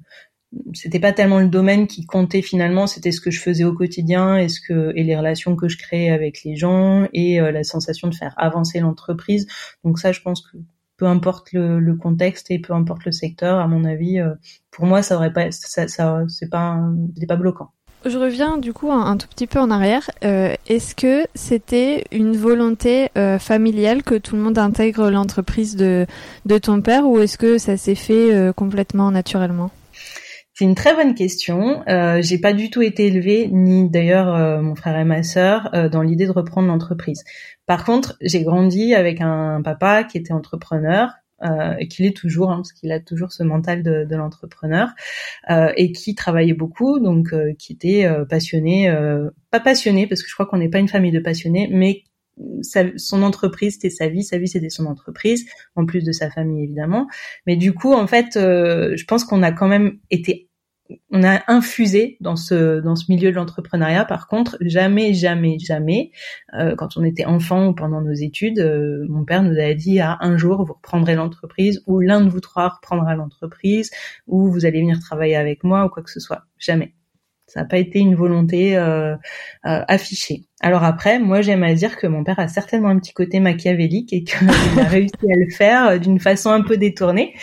c'était 0.74 1.00
pas 1.00 1.14
tellement 1.14 1.40
le 1.40 1.48
domaine 1.48 1.88
qui 1.88 2.06
comptait 2.06 2.42
finalement, 2.42 2.88
c'était 2.88 3.12
ce 3.12 3.22
que 3.22 3.32
je 3.32 3.40
faisais 3.40 3.64
au 3.64 3.74
quotidien 3.74 4.38
et 4.38 4.50
ce 4.50 4.60
que 4.62 4.92
et 4.96 5.04
les 5.04 5.16
relations 5.16 5.56
que 5.56 5.68
je 5.68 5.78
créais 5.78 6.10
avec 6.10 6.44
les 6.44 6.56
gens 6.56 7.08
et 7.14 7.40
euh, 7.40 7.52
la 7.52 7.64
sensation 7.64 8.08
de 8.08 8.16
faire 8.16 8.34
avancer 8.38 8.80
l'entreprise. 8.80 9.48
Donc 9.84 10.00
ça, 10.00 10.12
je 10.12 10.22
pense 10.22 10.42
que 10.42 10.58
peu 10.98 11.06
importe 11.08 11.52
le, 11.54 11.96
contexte 11.96 12.52
et 12.52 12.60
peu 12.60 12.74
importe 12.74 13.06
le 13.06 13.12
secteur, 13.12 13.60
à 13.60 13.68
mon 13.68 13.84
avis, 13.84 14.20
euh, 14.20 14.34
pour 14.72 14.86
moi, 14.86 15.02
ça 15.02 15.16
aurait 15.16 15.34
pas, 15.34 15.52
ça, 15.52 15.88
ça 15.88 16.24
c'est 16.28 16.50
pas, 16.50 16.80
c'est 17.18 17.28
pas 17.28 17.36
bloquant. 17.36 17.72
Je 18.06 18.18
reviens 18.18 18.58
du 18.58 18.74
coup 18.74 18.92
un, 18.92 19.16
tout 19.16 19.28
petit 19.30 19.48
peu 19.48 19.60
en 19.60 19.72
arrière. 19.72 20.10
Euh, 20.26 20.54
est-ce 20.68 20.94
que 20.94 21.26
c'était 21.36 22.04
une 22.12 22.36
volonté 22.36 23.08
familiale 23.40 24.04
que 24.04 24.16
tout 24.16 24.36
le 24.36 24.42
monde 24.42 24.58
intègre 24.58 25.10
l'entreprise 25.10 25.78
de, 25.78 26.06
de 26.46 26.58
ton 26.58 26.82
père 26.82 27.08
ou 27.08 27.20
est-ce 27.20 27.38
que 27.38 27.58
ça 27.58 27.78
s'est 27.78 27.96
fait 27.96 28.52
complètement 28.56 29.10
naturellement? 29.10 29.72
C'est 30.64 30.70
une 30.70 30.76
très 30.76 30.96
bonne 30.96 31.14
question. 31.14 31.84
Euh, 31.90 32.22
j'ai 32.22 32.38
pas 32.38 32.54
du 32.54 32.70
tout 32.70 32.82
été 32.82 33.08
élevée, 33.08 33.50
ni 33.52 33.90
d'ailleurs 33.90 34.34
euh, 34.34 34.62
mon 34.62 34.76
frère 34.76 34.98
et 34.98 35.04
ma 35.04 35.22
sœur, 35.22 35.70
euh, 35.76 35.90
dans 35.90 36.02
l'idée 36.02 36.26
de 36.26 36.32
reprendre 36.32 36.70
l'entreprise. 36.70 37.26
Par 37.66 37.84
contre, 37.84 38.16
j'ai 38.22 38.44
grandi 38.44 38.96
avec 38.96 39.20
un 39.20 39.62
papa 39.62 40.06
qui 40.06 40.18
était 40.18 40.32
entrepreneur, 40.32 41.10
euh, 41.44 41.74
et 41.80 41.90
qu'il 41.90 42.06
est 42.06 42.16
toujours, 42.16 42.50
hein, 42.50 42.58
parce 42.60 42.72
qu'il 42.72 42.94
a 42.94 43.02
toujours 43.02 43.34
ce 43.34 43.44
mental 43.44 43.84
de, 43.84 44.06
de 44.06 44.16
l'entrepreneur, 44.16 44.88
euh, 45.50 45.74
et 45.76 45.92
qui 45.92 46.16
travaillait 46.16 46.54
beaucoup, 46.54 47.02
donc 47.02 47.34
euh, 47.34 47.52
qui 47.60 47.74
était 47.74 48.08
passionné, 48.30 48.90
pas 49.52 49.60
passionné, 49.60 50.08
parce 50.08 50.24
que 50.24 50.30
je 50.30 50.34
crois 50.34 50.46
qu'on 50.46 50.60
n'est 50.60 50.70
pas 50.70 50.80
une 50.80 50.88
famille 50.88 51.12
de 51.12 51.20
passionnés, 51.20 51.68
mais 51.70 52.04
son 52.98 53.24
entreprise 53.24 53.74
c'était 53.74 53.90
sa 53.90 54.08
vie, 54.08 54.24
sa 54.24 54.38
vie 54.38 54.48
c'était 54.48 54.70
son 54.70 54.86
entreprise, 54.86 55.46
en 55.76 55.86
plus 55.86 56.04
de 56.04 56.12
sa 56.12 56.30
famille 56.30 56.64
évidemment. 56.64 57.08
Mais 57.46 57.56
du 57.56 57.74
coup, 57.74 57.94
en 57.94 58.08
fait, 58.08 58.38
euh, 58.38 58.94
je 58.96 59.06
pense 59.06 59.24
qu'on 59.24 59.44
a 59.44 59.52
quand 59.52 59.68
même 59.68 60.00
été, 60.10 60.50
on 61.12 61.24
a 61.24 61.42
infusé 61.48 62.18
dans 62.22 62.36
ce 62.36 62.80
dans 62.82 62.96
ce 62.96 63.06
milieu 63.10 63.32
de 63.32 63.36
l'entrepreneuriat. 63.36 64.06
Par 64.06 64.28
contre, 64.28 64.58
jamais, 64.62 65.14
jamais, 65.14 65.60
jamais, 65.60 66.12
euh, 66.54 66.76
quand 66.76 66.98
on 66.98 67.04
était 67.04 67.26
enfant 67.26 67.68
ou 67.68 67.74
pendant 67.74 68.02
nos 68.02 68.14
études, 68.14 68.60
euh, 68.60 69.06
mon 69.10 69.26
père 69.26 69.44
nous 69.44 69.60
a 69.60 69.74
dit 69.74 70.00
ah 70.00 70.18
un 70.22 70.38
jour 70.38 70.64
vous 70.66 70.74
reprendrez 70.74 71.16
l'entreprise 71.16 71.84
ou 71.88 72.00
l'un 72.00 72.22
de 72.22 72.30
vous 72.30 72.42
trois 72.42 72.70
reprendra 72.70 73.16
l'entreprise 73.16 73.92
ou 74.28 74.52
vous 74.52 74.66
allez 74.66 74.82
venir 74.82 75.00
travailler 75.00 75.36
avec 75.36 75.64
moi 75.64 75.86
ou 75.86 75.90
quoi 75.90 76.04
que 76.04 76.12
ce 76.12 76.20
soit. 76.20 76.44
Jamais. 76.58 76.94
Ça 77.48 77.62
n'a 77.62 77.66
pas 77.66 77.78
été 77.78 78.00
une 78.00 78.16
volonté 78.16 78.78
euh, 78.78 79.14
euh, 79.14 79.18
affichée. 79.88 80.46
Alors 80.62 80.84
après, 80.84 81.20
moi 81.20 81.42
j'aime 81.42 81.64
à 81.64 81.74
dire 81.74 81.98
que 81.98 82.08
mon 82.08 82.24
père 82.24 82.40
a 82.40 82.48
certainement 82.48 82.88
un 82.88 82.98
petit 82.98 83.14
côté 83.14 83.40
machiavélique 83.40 84.14
et 84.14 84.24
qu'il 84.24 84.48
a 84.80 84.84
réussi 84.86 85.14
à 85.24 85.36
le 85.36 85.54
faire 85.54 85.88
euh, 85.88 85.98
d'une 85.98 86.20
façon 86.20 86.52
un 86.52 86.62
peu 86.62 86.78
détournée, 86.78 87.34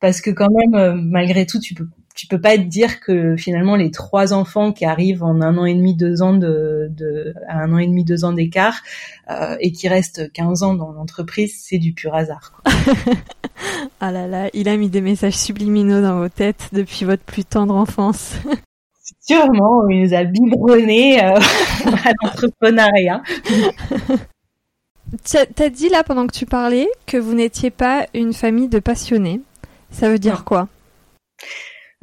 parce 0.00 0.20
que 0.20 0.30
quand 0.30 0.48
même, 0.50 1.00
malgré 1.10 1.46
tout, 1.46 1.60
tu 1.60 1.74
peux 1.74 1.86
tu 2.14 2.26
peux 2.28 2.40
pas 2.40 2.56
te 2.56 2.62
dire 2.62 3.00
que 3.00 3.36
finalement 3.36 3.76
les 3.76 3.90
trois 3.90 4.32
enfants 4.32 4.72
qui 4.72 4.86
arrivent 4.86 5.22
en 5.22 5.42
un 5.42 5.58
an 5.58 5.66
et 5.66 5.74
demi, 5.74 5.94
deux 5.94 6.22
ans 6.22 6.32
de, 6.32 6.88
de 6.90 7.34
à 7.46 7.58
un 7.58 7.74
an 7.74 7.78
et 7.78 7.86
demi, 7.86 8.04
deux 8.04 8.24
ans 8.24 8.32
d'écart 8.32 8.80
et 9.60 9.70
qui 9.70 9.86
restent 9.86 10.32
15 10.32 10.62
ans 10.62 10.72
dans 10.72 10.92
l'entreprise, 10.92 11.54
c'est 11.62 11.76
du 11.76 11.92
pur 11.92 12.14
hasard. 12.14 12.62
ah 14.00 14.10
là 14.10 14.26
là, 14.26 14.48
il 14.54 14.70
a 14.70 14.78
mis 14.78 14.88
des 14.88 15.02
messages 15.02 15.36
subliminaux 15.36 16.00
dans 16.00 16.18
vos 16.18 16.30
têtes 16.30 16.70
depuis 16.72 17.04
votre 17.04 17.22
plus 17.22 17.44
tendre 17.44 17.74
enfance. 17.74 18.36
Sûrement, 19.20 19.88
il 19.88 20.02
nous 20.02 20.14
a 20.14 20.24
biberonné 20.24 21.24
euh, 21.24 21.34
à 22.04 22.12
l'entrepreneuriat. 22.22 23.22
T'as 25.54 25.68
dit 25.68 25.88
là 25.88 26.02
pendant 26.02 26.26
que 26.26 26.32
tu 26.36 26.46
parlais 26.46 26.88
que 27.06 27.16
vous 27.16 27.34
n'étiez 27.34 27.70
pas 27.70 28.06
une 28.14 28.32
famille 28.32 28.68
de 28.68 28.80
passionnés. 28.80 29.40
Ça 29.90 30.10
veut 30.10 30.18
dire 30.18 30.44
quoi? 30.44 30.68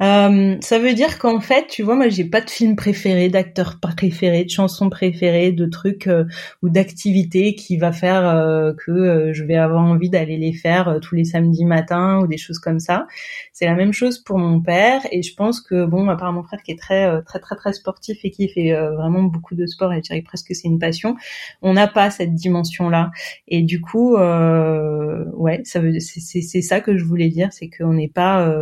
Euh, 0.02 0.56
ça 0.60 0.80
veut 0.80 0.92
dire 0.92 1.20
qu'en 1.20 1.38
fait, 1.38 1.68
tu 1.68 1.84
vois, 1.84 1.94
moi, 1.94 2.08
j'ai 2.08 2.24
pas 2.24 2.40
de 2.40 2.50
film 2.50 2.74
préféré, 2.74 3.28
d'acteur 3.28 3.78
préféré, 3.78 4.44
de 4.44 4.50
chanson 4.50 4.90
préférée, 4.90 5.52
de 5.52 5.66
trucs 5.66 6.08
euh, 6.08 6.24
ou 6.62 6.68
d'activités 6.68 7.54
qui 7.54 7.76
va 7.76 7.92
faire 7.92 8.28
euh, 8.28 8.72
que 8.84 9.32
je 9.32 9.44
vais 9.44 9.54
avoir 9.54 9.84
envie 9.84 10.10
d'aller 10.10 10.36
les 10.36 10.52
faire 10.52 10.98
tous 11.00 11.14
les 11.14 11.24
samedis 11.24 11.64
matins 11.64 12.18
ou 12.20 12.26
des 12.26 12.38
choses 12.38 12.58
comme 12.58 12.80
ça. 12.80 13.06
C'est 13.52 13.66
la 13.66 13.74
même 13.74 13.92
chose 13.92 14.18
pour 14.18 14.38
mon 14.38 14.60
père 14.60 15.00
et 15.12 15.22
je 15.22 15.32
pense 15.34 15.60
que 15.60 15.84
bon, 15.84 16.08
à 16.08 16.16
part 16.16 16.32
mon 16.32 16.42
frère 16.42 16.62
qui 16.62 16.72
est 16.72 16.78
très 16.78 17.22
très 17.22 17.38
très 17.38 17.54
très 17.54 17.72
sportif 17.72 18.18
et 18.24 18.30
qui 18.30 18.48
fait 18.48 18.72
vraiment 18.72 19.22
beaucoup 19.22 19.54
de 19.54 19.66
sport 19.66 19.92
et 19.92 19.96
je 19.98 20.02
dirais 20.02 20.22
presque 20.22 20.48
que 20.48 20.54
c'est 20.54 20.68
une 20.68 20.78
passion, 20.78 21.16
on 21.62 21.74
n'a 21.74 21.86
pas 21.86 22.10
cette 22.10 22.34
dimension-là 22.34 23.10
et 23.46 23.62
du 23.62 23.80
coup, 23.80 24.16
ouais, 24.16 25.60
ça 25.64 25.80
veut, 25.80 25.98
c'est 26.00 26.62
ça 26.62 26.80
que 26.80 26.96
je 26.96 27.04
voulais 27.04 27.28
dire, 27.28 27.52
c'est 27.52 27.70
qu'on 27.70 27.94
n'est 27.94 28.08
pas 28.08 28.52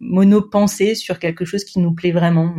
mono 0.00 0.40
penser 0.52 0.94
sur 0.94 1.18
quelque 1.18 1.44
chose 1.44 1.64
qui 1.64 1.80
nous 1.80 1.92
plaît 1.92 2.12
vraiment. 2.12 2.54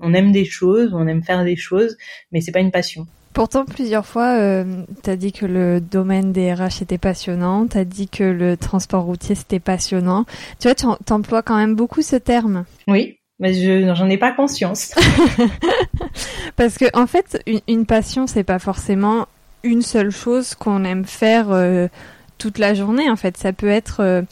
On 0.00 0.12
aime 0.14 0.32
des 0.32 0.44
choses, 0.44 0.92
on 0.94 1.06
aime 1.06 1.22
faire 1.22 1.44
des 1.44 1.56
choses, 1.56 1.96
mais 2.32 2.40
c'est 2.40 2.52
pas 2.52 2.60
une 2.60 2.72
passion. 2.72 3.06
Pourtant, 3.32 3.64
plusieurs 3.64 4.06
fois, 4.06 4.36
euh, 4.38 4.64
tu 5.04 5.10
as 5.10 5.16
dit 5.16 5.30
que 5.30 5.46
le 5.46 5.80
domaine 5.80 6.32
des 6.32 6.52
RH 6.52 6.82
était 6.82 6.98
passionnant, 6.98 7.68
tu 7.68 7.78
as 7.78 7.84
dit 7.84 8.08
que 8.08 8.24
le 8.24 8.56
transport 8.56 9.04
routier 9.04 9.36
c'était 9.36 9.60
passionnant. 9.60 10.24
Tu 10.58 10.66
vois, 10.66 10.74
tu 10.74 11.12
emploies 11.12 11.42
quand 11.42 11.56
même 11.56 11.76
beaucoup 11.76 12.02
ce 12.02 12.16
terme. 12.16 12.64
Oui, 12.88 13.18
mais 13.38 13.54
je 13.54 13.94
j'en 13.94 14.08
ai 14.08 14.18
pas 14.18 14.32
conscience. 14.32 14.94
Parce 16.56 16.76
que 16.76 16.86
en 16.92 17.06
fait, 17.06 17.40
une, 17.68 17.86
passion, 17.86 18.26
c'est 18.26 18.44
pas 18.44 18.58
forcément 18.58 19.26
une 19.62 19.82
seule 19.82 20.10
chose 20.10 20.56
qu'on 20.56 20.84
aime 20.84 21.04
faire 21.04 21.52
euh, 21.52 21.86
toute 22.38 22.58
la 22.58 22.74
journée. 22.74 23.08
En 23.10 23.16
fait, 23.16 23.36
ça 23.36 23.52
peut 23.52 23.68
être 23.68 24.00
euh, 24.00 24.22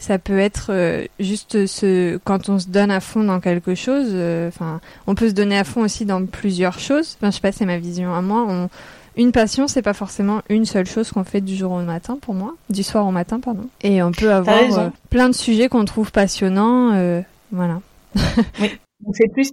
ça 0.00 0.18
peut 0.18 0.38
être 0.38 0.68
euh, 0.70 1.04
juste 1.20 1.66
ce 1.66 2.16
quand 2.24 2.48
on 2.48 2.58
se 2.58 2.68
donne 2.68 2.90
à 2.90 3.00
fond 3.00 3.22
dans 3.22 3.38
quelque 3.38 3.74
chose. 3.74 4.08
Euh, 4.10 4.48
enfin, 4.48 4.80
on 5.06 5.14
peut 5.14 5.28
se 5.28 5.34
donner 5.34 5.58
à 5.58 5.64
fond 5.64 5.82
aussi 5.82 6.06
dans 6.06 6.24
plusieurs 6.24 6.78
choses. 6.78 7.16
Enfin, 7.18 7.30
je 7.30 7.36
sais 7.36 7.40
pas, 7.42 7.52
c'est 7.52 7.66
ma 7.66 7.78
vision 7.78 8.14
à 8.14 8.22
moi. 8.22 8.46
On, 8.48 8.70
une 9.16 9.30
passion, 9.30 9.68
c'est 9.68 9.82
pas 9.82 9.92
forcément 9.92 10.40
une 10.48 10.64
seule 10.64 10.86
chose 10.86 11.12
qu'on 11.12 11.24
fait 11.24 11.42
du 11.42 11.54
jour 11.54 11.72
au 11.72 11.82
matin 11.82 12.16
pour 12.20 12.34
moi, 12.34 12.54
du 12.70 12.82
soir 12.82 13.06
au 13.06 13.10
matin, 13.10 13.40
pardon. 13.40 13.68
Et 13.82 14.02
on 14.02 14.12
peut 14.12 14.32
avoir 14.32 14.78
euh, 14.78 14.88
plein 15.10 15.28
de 15.28 15.34
sujets 15.34 15.68
qu'on 15.68 15.84
trouve 15.84 16.10
passionnants. 16.10 17.22
voilà. 17.52 17.80
oui, 18.60 18.70
c'est 19.12 19.30
plus 19.32 19.52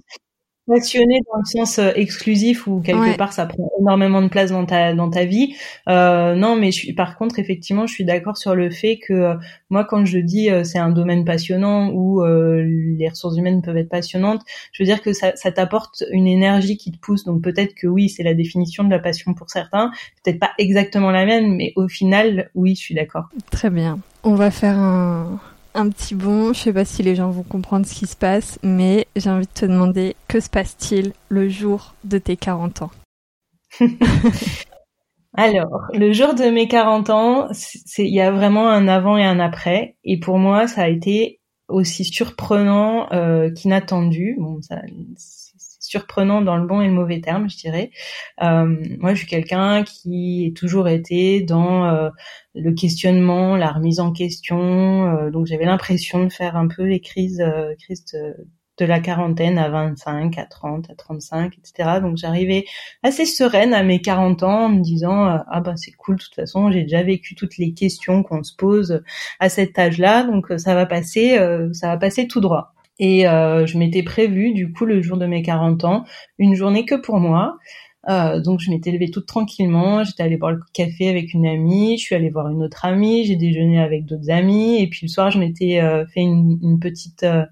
passionné 0.67 1.19
dans 1.31 1.39
le 1.39 1.45
sens 1.45 1.79
euh, 1.79 1.91
exclusif 1.95 2.67
où 2.67 2.81
quelque 2.81 3.17
part 3.17 3.33
ça 3.33 3.45
prend 3.45 3.71
énormément 3.79 4.21
de 4.21 4.27
place 4.27 4.51
dans 4.51 4.65
ta 4.65 4.93
dans 4.93 5.09
ta 5.09 5.25
vie. 5.25 5.55
Euh, 5.87 6.35
non, 6.35 6.55
mais 6.55 6.71
je 6.71 6.77
suis, 6.77 6.93
par 6.93 7.17
contre 7.17 7.39
effectivement, 7.39 7.87
je 7.87 7.93
suis 7.93 8.05
d'accord 8.05 8.37
sur 8.37 8.53
le 8.53 8.69
fait 8.69 8.97
que 8.97 9.13
euh, 9.13 9.35
moi 9.69 9.85
quand 9.85 10.05
je 10.05 10.19
dis 10.19 10.49
euh, 10.49 10.63
c'est 10.63 10.79
un 10.79 10.89
domaine 10.89 11.25
passionnant 11.25 11.89
où 11.91 12.23
les 12.23 13.09
ressources 13.09 13.37
humaines 13.37 13.61
peuvent 13.61 13.77
être 13.77 13.89
passionnantes, 13.89 14.41
je 14.71 14.83
veux 14.83 14.87
dire 14.87 15.01
que 15.01 15.13
ça, 15.13 15.35
ça 15.35 15.51
t'apporte 15.51 16.03
une 16.11 16.27
énergie 16.27 16.77
qui 16.77 16.91
te 16.91 16.97
pousse. 16.97 17.23
Donc 17.23 17.41
peut-être 17.41 17.73
que 17.73 17.87
oui, 17.87 18.09
c'est 18.09 18.23
la 18.23 18.33
définition 18.33 18.83
de 18.83 18.89
la 18.89 18.99
passion 18.99 19.33
pour 19.33 19.49
certains, 19.49 19.91
peut-être 20.23 20.39
pas 20.39 20.51
exactement 20.57 21.11
la 21.11 21.25
même, 21.25 21.55
mais 21.55 21.73
au 21.75 21.87
final, 21.87 22.49
oui, 22.55 22.75
je 22.75 22.81
suis 22.81 22.95
d'accord. 22.95 23.29
Très 23.51 23.69
bien. 23.69 23.99
On 24.23 24.35
va 24.35 24.51
faire 24.51 24.77
un 24.77 25.39
un 25.77 25.89
petit 25.89 26.15
bond. 26.15 26.53
Je 26.53 26.59
sais 26.59 26.73
pas 26.73 26.85
si 26.85 27.03
les 27.03 27.15
gens 27.15 27.29
vont 27.29 27.43
comprendre 27.43 27.85
ce 27.85 27.93
qui 27.93 28.07
se 28.07 28.15
passe, 28.15 28.59
mais 28.63 29.07
j'ai 29.15 29.29
envie 29.29 29.45
de 29.45 29.51
te 29.51 29.65
demander 29.65 30.15
que 30.27 30.39
se 30.39 30.49
passe-t-il 30.49 31.13
le 31.29 31.47
jour 31.47 31.93
de 32.03 32.17
tes 32.17 32.35
40 32.35 32.81
ans? 32.81 32.91
Alors, 35.33 35.83
le 35.93 36.11
jour 36.13 36.33
de 36.33 36.45
mes 36.49 36.67
40 36.67 37.09
ans, 37.11 37.47
il 37.99 38.13
y 38.13 38.21
a 38.21 38.31
vraiment 38.31 38.67
un 38.69 38.87
avant 38.87 39.17
et 39.17 39.23
un 39.23 39.39
après. 39.39 39.95
Et 40.03 40.19
pour 40.19 40.39
moi, 40.39 40.67
ça 40.67 40.83
a 40.83 40.87
été 40.87 41.39
aussi 41.67 42.05
surprenant 42.05 43.11
euh, 43.11 43.51
qu'inattendu. 43.51 44.35
Bon, 44.39 44.59
ça, 44.61 44.81
surprenant 45.87 46.41
dans 46.41 46.57
le 46.57 46.67
bon 46.67 46.81
et 46.81 46.87
le 46.87 46.93
mauvais 46.93 47.21
terme, 47.21 47.49
je 47.49 47.57
dirais. 47.57 47.91
Euh, 48.43 48.75
moi, 48.99 49.13
je 49.13 49.19
suis 49.19 49.27
quelqu'un 49.27 49.83
qui 49.83 50.51
a 50.51 50.57
toujours 50.57 50.87
été 50.87 51.41
dans 51.41 51.85
euh, 51.85 52.09
le 52.55 52.73
questionnement, 52.73 53.55
la 53.55 53.71
remise 53.71 53.99
en 53.99 54.11
question. 54.11 55.07
Euh, 55.07 55.31
donc, 55.31 55.47
j'avais 55.47 55.65
l'impression 55.65 56.25
de 56.25 56.31
faire 56.31 56.57
un 56.57 56.67
peu 56.67 56.83
les 56.83 56.99
crises, 56.99 57.43
crises 57.79 58.05
de, 58.13 58.85
la 58.85 58.99
quarantaine 58.99 59.57
à 59.57 59.69
25, 59.69 60.37
à 60.37 60.45
30, 60.45 60.89
à 60.91 60.95
35, 60.95 61.57
etc. 61.57 61.99
Donc, 62.01 62.17
j'arrivais 62.17 62.65
assez 63.01 63.25
sereine 63.25 63.73
à 63.73 63.81
mes 63.81 64.01
40 64.01 64.43
ans 64.43 64.65
en 64.65 64.69
me 64.69 64.81
disant 64.81 65.25
ah 65.49 65.61
ben 65.61 65.75
c'est 65.77 65.93
cool, 65.93 66.17
de 66.17 66.21
toute 66.21 66.35
façon, 66.35 66.69
j'ai 66.71 66.83
déjà 66.83 67.01
vécu 67.01 67.33
toutes 67.33 67.57
les 67.57 67.73
questions 67.73 68.21
qu'on 68.21 68.43
se 68.43 68.55
pose 68.55 69.01
à 69.39 69.49
cet 69.49 69.79
âge-là, 69.79 70.23
donc 70.23 70.53
ça 70.57 70.75
va 70.75 70.85
passer, 70.85 71.39
ça 71.73 71.87
va 71.87 71.97
passer 71.97 72.27
tout 72.27 72.39
droit. 72.39 72.75
Et 72.99 73.27
euh, 73.27 73.65
je 73.65 73.77
m'étais 73.77 74.03
prévu, 74.03 74.53
du 74.53 74.71
coup, 74.71 74.85
le 74.85 75.01
jour 75.01 75.17
de 75.17 75.25
mes 75.25 75.41
40 75.41 75.83
ans, 75.85 76.03
une 76.39 76.55
journée 76.55 76.85
que 76.85 76.95
pour 76.95 77.17
moi. 77.17 77.57
Euh, 78.09 78.39
donc 78.39 78.61
je 78.61 78.69
m'étais 78.69 78.91
levée 78.91 79.11
toute 79.11 79.25
tranquillement, 79.25 80.03
j'étais 80.05 80.23
allée 80.23 80.37
boire 80.37 80.53
le 80.53 80.61
café 80.73 81.09
avec 81.09 81.33
une 81.33 81.45
amie, 81.45 81.97
je 81.97 82.03
suis 82.03 82.15
allée 82.15 82.29
voir 82.29 82.47
une 82.47 82.63
autre 82.63 82.85
amie, 82.85 83.25
j'ai 83.25 83.35
déjeuné 83.35 83.81
avec 83.81 84.05
d'autres 84.05 84.29
amis, 84.29 84.81
et 84.81 84.87
puis 84.87 85.01
le 85.03 85.09
soir 85.09 85.29
je 85.29 85.39
m'étais 85.39 85.81
euh, 85.81 86.05
fait 86.07 86.21
une, 86.21 86.79
petite 86.79 87.23
euh, 87.23 87.43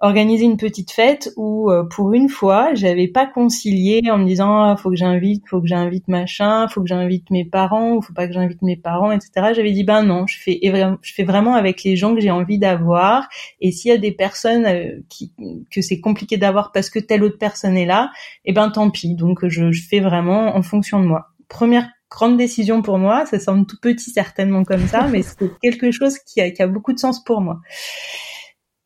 organiser 0.00 0.46
une 0.46 0.56
petite 0.56 0.90
fête 0.92 1.30
où 1.36 1.70
euh, 1.70 1.84
pour 1.84 2.14
une 2.14 2.30
fois 2.30 2.72
j'avais 2.74 3.06
pas 3.06 3.26
concilié 3.26 4.00
en 4.10 4.16
me 4.16 4.26
disant 4.26 4.62
ah, 4.62 4.76
faut 4.76 4.88
que 4.88 4.96
j'invite 4.96 5.44
faut 5.46 5.60
que 5.60 5.66
j'invite 5.66 6.08
machin 6.08 6.68
faut 6.68 6.80
que 6.80 6.88
j'invite 6.88 7.30
mes 7.30 7.44
parents 7.44 7.96
ou 7.96 8.02
faut 8.02 8.14
pas 8.14 8.26
que 8.26 8.32
j'invite 8.32 8.62
mes 8.62 8.78
parents 8.78 9.12
etc 9.12 9.52
j'avais 9.54 9.72
dit 9.72 9.84
ben 9.84 10.02
non 10.02 10.26
je 10.26 10.38
fais 10.38 10.58
je 10.62 11.12
fais 11.12 11.22
vraiment 11.22 11.54
avec 11.54 11.84
les 11.84 11.96
gens 11.96 12.14
que 12.14 12.20
j'ai 12.20 12.30
envie 12.30 12.58
d'avoir 12.58 13.28
et 13.60 13.72
s'il 13.72 13.90
y 13.90 13.94
a 13.94 13.98
des 13.98 14.12
personnes 14.12 14.64
euh, 14.64 15.00
qui 15.10 15.32
que 15.70 15.82
c'est 15.82 16.00
compliqué 16.00 16.38
d'avoir 16.38 16.72
parce 16.72 16.88
que 16.88 16.98
telle 16.98 17.22
autre 17.22 17.38
personne 17.38 17.76
est 17.76 17.86
là 17.86 18.10
et 18.46 18.50
eh 18.50 18.52
ben 18.54 18.70
tant 18.70 18.90
pis. 18.90 19.14
Donc 19.14 19.46
je, 19.46 19.70
je 19.70 19.82
fais 19.86 20.00
vraiment 20.00 20.56
en 20.56 20.62
fonction 20.62 21.00
de 21.00 21.04
moi. 21.04 21.26
Première 21.48 21.90
grande 22.10 22.38
décision 22.38 22.80
pour 22.80 22.98
moi 22.98 23.26
ça 23.26 23.38
semble 23.38 23.66
tout 23.66 23.76
petit 23.80 24.10
certainement 24.10 24.64
comme 24.64 24.86
ça 24.86 25.06
mais 25.08 25.22
c'est 25.22 25.50
quelque 25.62 25.90
chose 25.90 26.18
qui 26.18 26.40
a, 26.40 26.50
qui 26.50 26.62
a 26.62 26.66
beaucoup 26.66 26.92
de 26.92 26.98
sens 26.98 27.22
pour 27.22 27.40
moi 27.40 27.60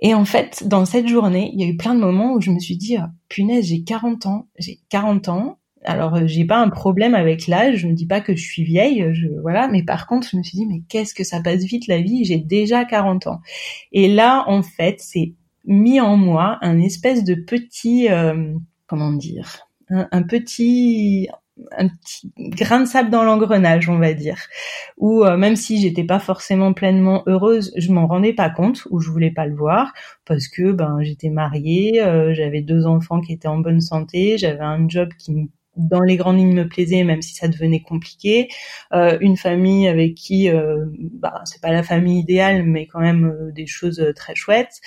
et 0.04 0.12
en 0.12 0.26
fait, 0.26 0.68
dans 0.68 0.84
cette 0.84 1.08
journée, 1.08 1.50
il 1.54 1.60
y 1.62 1.64
a 1.64 1.66
eu 1.66 1.78
plein 1.78 1.94
de 1.94 2.00
moments 2.00 2.34
où 2.34 2.40
je 2.42 2.50
me 2.50 2.58
suis 2.58 2.76
dit, 2.76 2.98
oh, 3.00 3.06
punaise, 3.30 3.64
j'ai 3.64 3.84
40 3.84 4.26
ans, 4.26 4.48
j'ai 4.58 4.80
40 4.90 5.30
ans. 5.30 5.58
Alors, 5.82 6.16
euh, 6.16 6.26
j'ai 6.26 6.44
pas 6.44 6.58
un 6.58 6.68
problème 6.68 7.14
avec 7.14 7.46
l'âge, 7.46 7.78
je 7.78 7.86
me 7.86 7.94
dis 7.94 8.04
pas 8.04 8.20
que 8.20 8.36
je 8.36 8.44
suis 8.44 8.64
vieille, 8.64 9.06
je, 9.14 9.28
voilà, 9.40 9.66
mais 9.66 9.82
par 9.82 10.06
contre, 10.06 10.28
je 10.30 10.36
me 10.36 10.42
suis 10.42 10.58
dit, 10.58 10.66
mais 10.66 10.82
qu'est-ce 10.90 11.14
que 11.14 11.24
ça 11.24 11.40
passe 11.40 11.64
vite 11.64 11.86
la 11.86 12.02
vie, 12.02 12.22
j'ai 12.26 12.36
déjà 12.36 12.84
40 12.84 13.28
ans. 13.28 13.40
Et 13.92 14.06
là, 14.12 14.44
en 14.46 14.62
fait, 14.62 14.96
c'est 14.98 15.32
mis 15.64 16.02
en 16.02 16.18
moi 16.18 16.58
un 16.60 16.82
espèce 16.82 17.24
de 17.24 17.34
petit, 17.34 18.10
euh, 18.10 18.52
comment 18.86 19.12
dire, 19.12 19.66
un 19.88 20.22
petit 20.22 21.28
un 21.72 21.88
petit 21.88 22.32
grain 22.38 22.80
de 22.80 22.86
sable 22.86 23.10
dans 23.10 23.22
l'engrenage, 23.24 23.88
on 23.88 23.98
va 23.98 24.12
dire. 24.12 24.38
Ou 24.98 25.24
euh, 25.24 25.36
même 25.36 25.56
si 25.56 25.80
j'étais 25.80 26.04
pas 26.04 26.18
forcément 26.18 26.72
pleinement 26.72 27.22
heureuse, 27.26 27.72
je 27.76 27.92
m'en 27.92 28.06
rendais 28.06 28.32
pas 28.32 28.50
compte 28.50 28.86
ou 28.90 29.00
je 29.00 29.10
voulais 29.10 29.30
pas 29.30 29.46
le 29.46 29.54
voir 29.54 29.92
parce 30.24 30.48
que 30.48 30.72
ben 30.72 30.98
j'étais 31.02 31.30
mariée, 31.30 32.02
euh, 32.02 32.34
j'avais 32.34 32.62
deux 32.62 32.86
enfants 32.86 33.20
qui 33.20 33.32
étaient 33.32 33.48
en 33.48 33.58
bonne 33.58 33.80
santé, 33.80 34.38
j'avais 34.38 34.64
un 34.64 34.88
job 34.88 35.10
qui 35.18 35.32
me 35.32 35.46
dans 35.76 36.00
les 36.00 36.16
grandes 36.16 36.38
lignes 36.38 36.54
me 36.54 36.68
plaisait, 36.68 37.04
même 37.04 37.22
si 37.22 37.34
ça 37.34 37.48
devenait 37.48 37.80
compliqué. 37.82 38.48
Euh, 38.92 39.18
une 39.20 39.37
famille 39.37 39.88
avec 39.88 40.14
qui, 40.14 40.48
euh, 40.48 40.87
bah, 40.98 41.42
c'est 41.44 41.60
pas 41.60 41.72
la 41.72 41.82
famille 41.82 42.20
idéale, 42.20 42.64
mais 42.64 42.87
quand 42.87 43.00
même 43.00 43.24
euh, 43.26 43.52
des 43.52 43.66
choses 43.66 44.00
euh, 44.00 44.12
très 44.12 44.34
chouettes. 44.34 44.80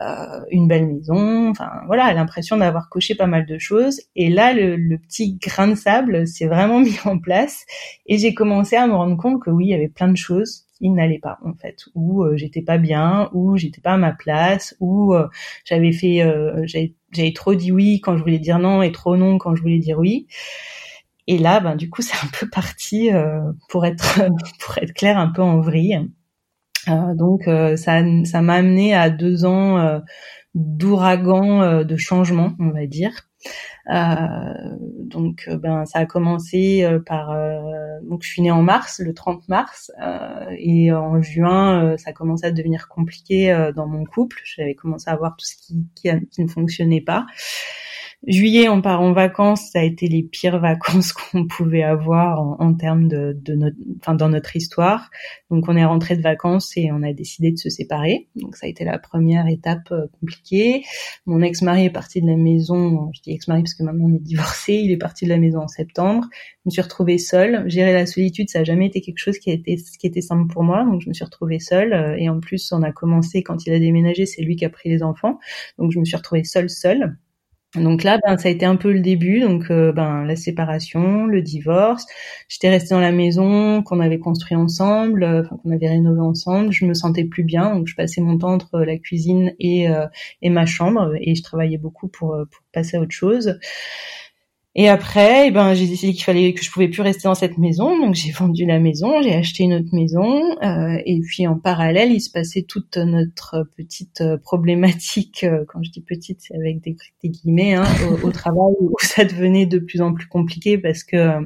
Euh, 0.00 0.40
une 0.50 0.68
belle 0.68 0.86
maison, 0.86 1.50
enfin 1.50 1.70
voilà, 1.86 2.12
l'impression 2.12 2.56
d'avoir 2.58 2.88
coché 2.90 3.14
pas 3.14 3.26
mal 3.26 3.46
de 3.46 3.58
choses. 3.58 4.00
Et 4.14 4.28
là, 4.28 4.52
le, 4.52 4.76
le 4.76 4.98
petit 4.98 5.36
grain 5.36 5.68
de 5.68 5.74
sable 5.74 6.26
s'est 6.26 6.46
vraiment 6.46 6.80
mis 6.80 6.98
en 7.04 7.18
place, 7.18 7.64
et 8.06 8.18
j'ai 8.18 8.34
commencé 8.34 8.76
à 8.76 8.86
me 8.86 8.94
rendre 8.94 9.16
compte 9.16 9.42
que 9.42 9.50
oui, 9.50 9.66
il 9.66 9.70
y 9.70 9.74
avait 9.74 9.88
plein 9.88 10.08
de 10.08 10.16
choses 10.16 10.65
qui 10.78 10.90
n'allait 10.90 11.18
pas 11.18 11.38
en 11.44 11.54
fait, 11.54 11.84
où 11.94 12.22
euh, 12.22 12.36
j'étais 12.36 12.62
pas 12.62 12.78
bien, 12.78 13.30
où 13.32 13.56
j'étais 13.56 13.80
pas 13.80 13.94
à 13.94 13.96
ma 13.96 14.12
place, 14.12 14.76
où 14.80 15.14
euh, 15.14 15.28
j'avais 15.64 15.92
fait, 15.92 16.22
euh, 16.22 16.64
j'avais 16.66 17.32
trop 17.34 17.54
dit 17.54 17.72
oui 17.72 18.00
quand 18.00 18.16
je 18.16 18.22
voulais 18.22 18.38
dire 18.38 18.58
non 18.58 18.82
et 18.82 18.92
trop 18.92 19.16
non 19.16 19.38
quand 19.38 19.54
je 19.56 19.62
voulais 19.62 19.78
dire 19.78 19.98
oui. 19.98 20.26
Et 21.26 21.38
là, 21.38 21.60
ben 21.60 21.76
du 21.76 21.90
coup, 21.90 22.02
c'est 22.02 22.16
un 22.24 22.30
peu 22.38 22.48
parti 22.48 23.10
pour 23.68 23.86
être 23.86 24.20
pour 24.60 24.78
être 24.78 24.92
clair 24.92 25.18
un 25.18 25.28
peu 25.28 25.42
en 25.42 25.60
vrille. 25.60 26.00
donc 26.86 27.44
ça 27.76 28.02
ça 28.24 28.42
m'a 28.42 28.54
amené 28.54 28.94
à 28.94 29.10
deux 29.10 29.44
ans 29.44 30.00
d'ouragan 30.54 31.84
de 31.84 31.96
changement, 31.96 32.54
on 32.60 32.70
va 32.70 32.86
dire. 32.86 33.12
Euh, 33.90 34.76
donc, 35.04 35.44
euh, 35.48 35.56
ben, 35.56 35.84
ça 35.86 36.00
a 36.00 36.06
commencé 36.06 36.84
euh, 36.84 36.98
par. 36.98 37.34
donc, 38.02 38.22
je 38.22 38.28
suis 38.28 38.42
née 38.42 38.50
en 38.50 38.62
mars, 38.62 39.00
le 39.00 39.14
30 39.14 39.48
mars, 39.48 39.90
et 40.58 40.92
en 40.92 41.20
juin, 41.22 41.96
ça 41.98 42.10
a 42.10 42.12
commencé 42.12 42.46
à 42.46 42.50
devenir 42.50 42.88
compliqué 42.88 43.70
dans 43.74 43.86
mon 43.86 44.04
couple. 44.04 44.40
J'avais 44.44 44.74
commencé 44.74 45.10
à 45.10 45.16
voir 45.16 45.36
tout 45.36 45.46
ce 45.46 45.56
qui, 45.56 45.86
qui 45.94 46.42
ne 46.42 46.48
fonctionnait 46.48 47.00
pas. 47.00 47.26
Juillet, 48.26 48.68
on 48.68 48.82
part 48.82 49.02
en 49.02 49.12
vacances. 49.12 49.70
Ça 49.70 49.80
a 49.80 49.82
été 49.82 50.08
les 50.08 50.22
pires 50.22 50.58
vacances 50.60 51.12
qu'on 51.12 51.46
pouvait 51.46 51.82
avoir 51.82 52.40
en, 52.40 52.56
en 52.58 52.74
termes 52.74 53.08
de, 53.08 53.36
de, 53.40 53.54
notre, 53.54 53.76
enfin 54.00 54.14
dans 54.14 54.28
notre 54.28 54.56
histoire. 54.56 55.10
Donc, 55.50 55.68
on 55.68 55.76
est 55.76 55.84
rentré 55.84 56.16
de 56.16 56.22
vacances 56.22 56.72
et 56.76 56.90
on 56.92 57.02
a 57.02 57.12
décidé 57.12 57.52
de 57.52 57.56
se 57.56 57.70
séparer. 57.70 58.28
Donc, 58.34 58.56
ça 58.56 58.66
a 58.66 58.68
été 58.68 58.84
la 58.84 58.98
première 58.98 59.46
étape 59.46 59.92
euh, 59.92 60.06
compliquée. 60.20 60.82
Mon 61.26 61.40
ex-mari 61.40 61.84
est 61.84 61.90
parti 61.90 62.20
de 62.20 62.26
la 62.26 62.36
maison. 62.36 63.10
Je 63.14 63.20
dis 63.20 63.32
ex-mari 63.32 63.62
parce 63.62 63.74
que 63.74 63.84
maintenant 63.84 64.12
est 64.12 64.18
divorcé. 64.18 64.74
Il 64.74 64.90
est 64.90 64.96
parti 64.96 65.24
de 65.26 65.30
la 65.30 65.38
maison 65.38 65.60
en 65.60 65.68
septembre. 65.68 66.26
Je 66.32 66.62
me 66.66 66.70
suis 66.70 66.82
retrouvée 66.82 67.18
seule. 67.18 67.68
Gérer 67.68 67.92
la 67.92 68.06
solitude, 68.06 68.48
ça 68.48 68.60
a 68.60 68.64
jamais 68.64 68.86
été 68.86 69.02
quelque 69.02 69.18
chose 69.18 69.38
qui 69.38 69.50
a 69.50 69.54
été 69.54 69.76
qui 69.76 70.06
était 70.06 70.20
simple 70.20 70.52
pour 70.52 70.64
moi. 70.64 70.84
Donc, 70.84 71.00
je 71.00 71.08
me 71.08 71.14
suis 71.14 71.24
retrouvée 71.24 71.60
seule. 71.60 71.92
Euh, 71.92 72.16
et 72.16 72.28
en 72.28 72.40
plus, 72.40 72.72
on 72.72 72.82
a 72.82 72.92
commencé 72.92 73.42
quand 73.42 73.66
il 73.66 73.72
a 73.72 73.78
déménagé. 73.78 74.26
C'est 74.26 74.42
lui 74.42 74.56
qui 74.56 74.64
a 74.64 74.70
pris 74.70 74.88
les 74.88 75.02
enfants. 75.02 75.38
Donc, 75.78 75.92
je 75.92 76.00
me 76.00 76.04
suis 76.04 76.16
retrouvée 76.16 76.44
seule, 76.44 76.70
seule. 76.70 77.16
Donc 77.76 78.02
là, 78.04 78.18
ben, 78.26 78.38
ça 78.38 78.48
a 78.48 78.50
été 78.50 78.64
un 78.66 78.76
peu 78.76 78.92
le 78.92 79.00
début, 79.00 79.40
donc 79.40 79.70
euh, 79.70 79.92
ben 79.92 80.24
la 80.24 80.36
séparation, 80.36 81.26
le 81.26 81.42
divorce. 81.42 82.06
J'étais 82.48 82.70
restée 82.70 82.94
dans 82.94 83.00
la 83.00 83.12
maison 83.12 83.82
qu'on 83.82 84.00
avait 84.00 84.18
construit 84.18 84.56
ensemble, 84.56 85.22
euh, 85.24 85.42
qu'on 85.44 85.70
avait 85.70 85.88
rénové 85.88 86.20
ensemble. 86.20 86.72
Je 86.72 86.84
me 86.86 86.94
sentais 86.94 87.24
plus 87.24 87.44
bien, 87.44 87.74
donc 87.74 87.86
je 87.86 87.94
passais 87.94 88.20
mon 88.20 88.38
temps 88.38 88.52
entre 88.52 88.80
la 88.80 88.98
cuisine 88.98 89.52
et 89.60 89.88
euh, 89.90 90.06
et 90.42 90.50
ma 90.50 90.66
chambre, 90.66 91.12
et 91.20 91.34
je 91.34 91.42
travaillais 91.42 91.78
beaucoup 91.78 92.08
pour 92.08 92.36
pour 92.50 92.62
passer 92.72 92.96
à 92.96 93.00
autre 93.00 93.12
chose. 93.14 93.58
Et 94.78 94.90
après, 94.90 95.48
eh 95.48 95.50
ben, 95.50 95.72
j'ai 95.72 95.86
décidé 95.86 96.12
qu'il 96.12 96.22
fallait 96.22 96.52
que 96.52 96.62
je 96.62 96.70
pouvais 96.70 96.88
plus 96.88 97.00
rester 97.00 97.22
dans 97.24 97.34
cette 97.34 97.56
maison, 97.56 97.98
donc 97.98 98.14
j'ai 98.14 98.30
vendu 98.30 98.66
la 98.66 98.78
maison, 98.78 99.22
j'ai 99.22 99.32
acheté 99.32 99.64
une 99.64 99.72
autre 99.72 99.88
maison, 99.94 100.42
euh, 100.62 100.98
et 101.06 101.18
puis 101.26 101.46
en 101.46 101.58
parallèle, 101.58 102.12
il 102.12 102.20
se 102.20 102.30
passait 102.30 102.60
toute 102.60 102.98
notre 102.98 103.66
petite 103.74 104.20
euh, 104.20 104.36
problématique. 104.36 105.44
Euh, 105.44 105.64
quand 105.66 105.82
je 105.82 105.90
dis 105.90 106.02
petite, 106.02 106.42
c'est 106.42 106.54
avec 106.54 106.82
des, 106.82 106.94
guillemets 107.24 107.72
hein, 107.72 107.86
au, 108.22 108.30
travail 108.30 108.74
où 108.80 108.92
ça 109.00 109.24
devenait 109.24 109.64
de 109.64 109.78
plus 109.78 110.02
en 110.02 110.12
plus 110.12 110.26
compliqué 110.26 110.76
parce 110.76 111.04
que 111.04 111.38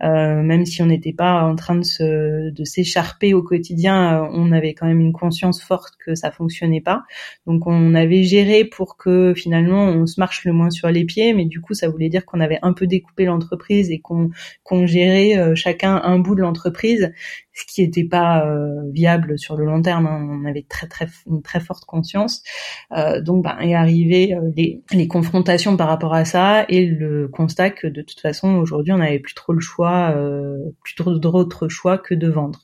même 0.00 0.64
si 0.64 0.82
on 0.82 0.86
n'était 0.86 1.12
pas 1.12 1.42
en 1.42 1.56
train 1.56 1.76
de 1.76 2.64
s'écharper 2.64 3.34
au 3.34 3.42
quotidien, 3.42 4.22
euh, 4.22 4.28
on 4.32 4.52
avait 4.52 4.74
quand 4.74 4.86
même 4.86 5.00
une 5.00 5.12
conscience 5.12 5.62
forte 5.62 5.94
que 6.04 6.14
ça 6.14 6.30
fonctionnait 6.30 6.80
pas. 6.80 7.04
Donc 7.46 7.66
on 7.66 7.94
avait 7.94 8.22
géré 8.22 8.64
pour 8.64 8.96
que 8.96 9.34
finalement 9.34 9.84
on 9.86 10.06
se 10.06 10.20
marche 10.20 10.44
le 10.44 10.52
moins 10.52 10.70
sur 10.70 10.88
les 10.88 11.04
pieds, 11.04 11.34
mais 11.34 11.44
du 11.44 11.60
coup 11.60 11.74
ça 11.74 11.88
voulait 11.88 12.08
dire 12.08 12.24
qu'on 12.26 12.40
avait 12.40 12.58
un 12.62 12.72
peu 12.72 12.86
découpé 12.86 13.24
l'entreprise 13.24 13.90
et 13.90 14.00
qu'on 14.00 14.30
qu'on 14.62 14.86
gérait 14.86 15.38
euh, 15.38 15.54
chacun 15.54 16.00
un 16.02 16.18
bout 16.18 16.34
de 16.34 16.42
l'entreprise 16.42 17.12
ce 17.58 17.64
qui 17.66 17.82
n'était 17.82 18.04
pas 18.04 18.46
euh, 18.46 18.90
viable 18.92 19.38
sur 19.38 19.56
le 19.56 19.64
long 19.64 19.82
terme. 19.82 20.06
Hein. 20.06 20.26
On 20.30 20.44
avait 20.48 20.64
très 20.68 20.86
très 20.86 21.08
une 21.26 21.42
très 21.42 21.60
forte 21.60 21.84
conscience. 21.84 22.42
Euh, 22.96 23.20
donc, 23.20 23.44
ben, 23.44 23.58
est 23.60 23.74
arrivé 23.74 24.34
euh, 24.34 24.50
les, 24.56 24.82
les 24.92 25.08
confrontations 25.08 25.76
par 25.76 25.88
rapport 25.88 26.14
à 26.14 26.24
ça 26.24 26.64
et 26.68 26.86
le 26.86 27.28
constat 27.28 27.70
que 27.70 27.86
de 27.86 28.02
toute 28.02 28.20
façon 28.20 28.56
aujourd'hui 28.56 28.92
on 28.92 28.98
n'avait 28.98 29.18
plus 29.18 29.34
trop 29.34 29.52
le 29.52 29.60
choix, 29.60 30.12
euh, 30.16 30.56
plus 30.82 30.94
trop 30.94 31.18
d'autres 31.18 31.68
choix 31.68 31.98
que 31.98 32.14
de 32.14 32.28
vendre. 32.28 32.60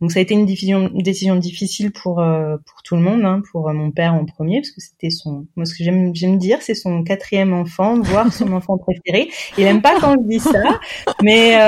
Donc, 0.00 0.12
ça 0.12 0.20
a 0.20 0.22
été 0.22 0.34
une 0.34 0.46
décision, 0.46 0.90
une 0.94 1.02
décision 1.02 1.36
difficile 1.36 1.92
pour 1.92 2.20
euh, 2.20 2.56
pour 2.66 2.82
tout 2.82 2.96
le 2.96 3.02
monde, 3.02 3.24
hein, 3.24 3.42
pour 3.52 3.70
mon 3.72 3.90
père 3.90 4.14
en 4.14 4.24
premier 4.24 4.60
parce 4.60 4.70
que 4.70 4.80
c'était 4.80 5.10
son, 5.10 5.46
moi 5.56 5.66
ce 5.66 5.74
que 5.76 5.84
j'aime 5.84 6.14
j'aime 6.14 6.38
dire, 6.38 6.58
c'est 6.62 6.74
son 6.74 7.02
quatrième 7.02 7.52
enfant, 7.52 8.00
voire 8.00 8.32
son 8.32 8.52
enfant 8.52 8.78
préféré. 8.78 9.28
Il 9.58 9.66
aime 9.66 9.82
pas 9.82 10.00
quand 10.00 10.14
je 10.14 10.28
dis 10.28 10.40
ça, 10.40 10.80
mais 11.22 11.58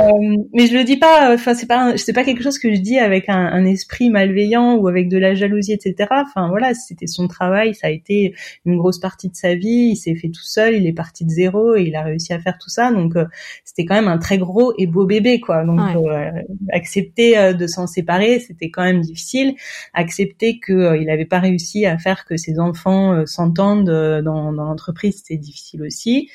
mais 0.55 0.67
je 0.67 0.77
le 0.77 0.85
dis 0.85 0.97
pas. 0.97 1.35
Enfin, 1.35 1.55
c'est 1.55 1.67
pas 1.67 1.97
c'est 1.97 2.13
pas 2.13 2.25
quelque 2.25 2.43
chose 2.43 2.59
je 2.71 2.81
dis 2.81 2.99
avec 2.99 3.29
un, 3.29 3.47
un, 3.47 3.65
esprit 3.65 4.11
malveillant 4.11 4.77
ou 4.77 4.89
avec 4.89 5.09
de 5.09 5.19
la 5.19 5.35
jalousie, 5.35 5.73
etc. 5.73 6.09
Enfin 6.11 6.49
voilà, 6.49 6.75
c'était 6.75 7.07
son 7.07 7.29
travail, 7.29 7.75
ça 7.75 7.89
a 7.89 7.91
été 7.91 8.35
une 8.65 8.77
grosse 8.77 8.99
partie 8.99 9.29
de 9.29 9.35
sa 9.35 9.55
vie. 9.55 9.91
Il 9.93 9.97
s'est 9.97 10.15
fait 10.15 10.29
tout 10.29 10.45
seul, 10.45 10.75
il 10.75 10.87
est 10.87 10.93
parti 10.93 11.25
de 11.25 11.31
zéro 11.31 11.75
et 11.77 11.83
il 11.83 11.97
a 11.97 12.03
réussi 12.03 12.33
à 12.33 12.41
faire 12.41 12.59
tout 12.59 12.69
ça. 12.69 12.93
Donc 12.93 13.17
euh, 13.17 13.27
c'était 13.65 13.85
quand 13.85 13.95
même 13.95 14.09
un 14.09 14.19
très 14.19 14.39
gros 14.39 14.73
et 14.79 14.87
beau 14.87 15.07
bébé, 15.07 15.41
quoi. 15.41 15.65
Donc 15.65 15.81
euh, 15.81 16.31
accepter 16.71 17.39
euh, 17.39 17.53
de 17.53 17.67
s'en 17.67 17.87
séparer, 17.87 18.41
c'était 18.41 18.71
quand 18.71 18.83
même 18.83 19.01
difficile. 19.01 19.55
Accepter 19.95 20.59
que 20.59 20.99
il 21.01 21.07
n'avait 21.07 21.27
pas 21.27 21.41
réussi 21.41 21.87
à 21.87 21.99
faire 21.99 22.25
que 22.25 22.37
ses 22.37 22.59
enfants 22.59 23.27
s'entendent 23.27 23.85
dans, 23.85 24.53
dans 24.53 24.65
l'entreprise, 24.65 25.19
c'était 25.19 25.39
difficile 25.39 25.83
aussi. 25.83 26.31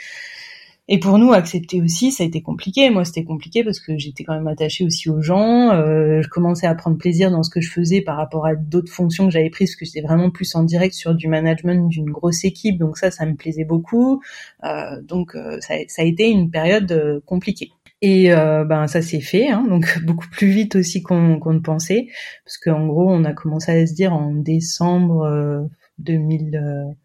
Et 0.90 1.00
pour 1.00 1.18
nous, 1.18 1.34
accepter 1.34 1.82
aussi, 1.82 2.12
ça 2.12 2.24
a 2.24 2.26
été 2.26 2.42
compliqué. 2.42 2.90
Moi, 2.90 3.04
c'était 3.04 3.26
compliqué 3.26 3.64
parce 3.64 3.82
que 3.82 3.98
j'étais 3.98 4.24
quand 4.24 4.34
même 4.34 4.48
attachée 4.48 4.86
aussi 4.86 5.10
aux 5.10 5.22
gens. 5.22 5.72
Euh, 5.72 6.22
je 6.22 6.30
commençais 6.30 6.66
à 6.66 6.74
prendre 6.76 6.98
plaisir 6.98 7.30
dans 7.30 7.44
ce 7.44 7.50
que 7.50 7.60
je 7.60 7.70
faisais 7.70 8.02
par 8.02 8.16
rapport 8.16 8.46
à 8.46 8.56
d'autres 8.56 8.92
fonctions 8.92 9.26
que 9.26 9.32
j'avais 9.32 9.50
prises, 9.50 9.72
parce 9.72 9.76
que 9.76 9.86
j'étais 9.86 10.02
vraiment 10.02 10.30
plus 10.30 10.56
en 10.56 10.64
direct 10.64 10.94
sur 10.94 11.14
du 11.14 11.28
management 11.28 11.90
d'une 11.90 12.10
grosse 12.10 12.46
équipe. 12.46 12.78
Donc 12.78 12.98
ça, 12.98 13.12
ça 13.12 13.26
me 13.26 13.36
plaisait 13.36 13.66
beaucoup. 13.66 14.22
Euh, 14.64 15.02
donc 15.02 15.36
euh, 15.36 15.60
ça, 15.60 15.76
ça, 15.88 16.04
a 16.04 16.06
été 16.06 16.30
une 16.30 16.50
période 16.52 16.92
euh, 16.92 17.20
compliquée. 17.26 17.72
Et 18.02 18.32
euh, 18.32 18.64
ben 18.64 18.86
ça 18.88 19.02
s'est 19.02 19.22
fait, 19.22 19.50
hein, 19.50 19.66
donc 19.68 20.00
beaucoup 20.06 20.28
plus 20.30 20.50
vite 20.50 20.76
aussi 20.76 21.02
qu'on 21.02 21.40
ne 21.40 21.60
pensait, 21.60 22.08
parce 22.46 22.58
qu'en 22.60 22.86
gros 22.86 23.10
on 23.12 23.24
a 23.24 23.34
commencé 23.34 23.72
à 23.72 23.88
se 23.88 23.94
dire 23.94 24.14
en 24.14 24.34
décembre 24.36 25.68
2000. 25.98 26.96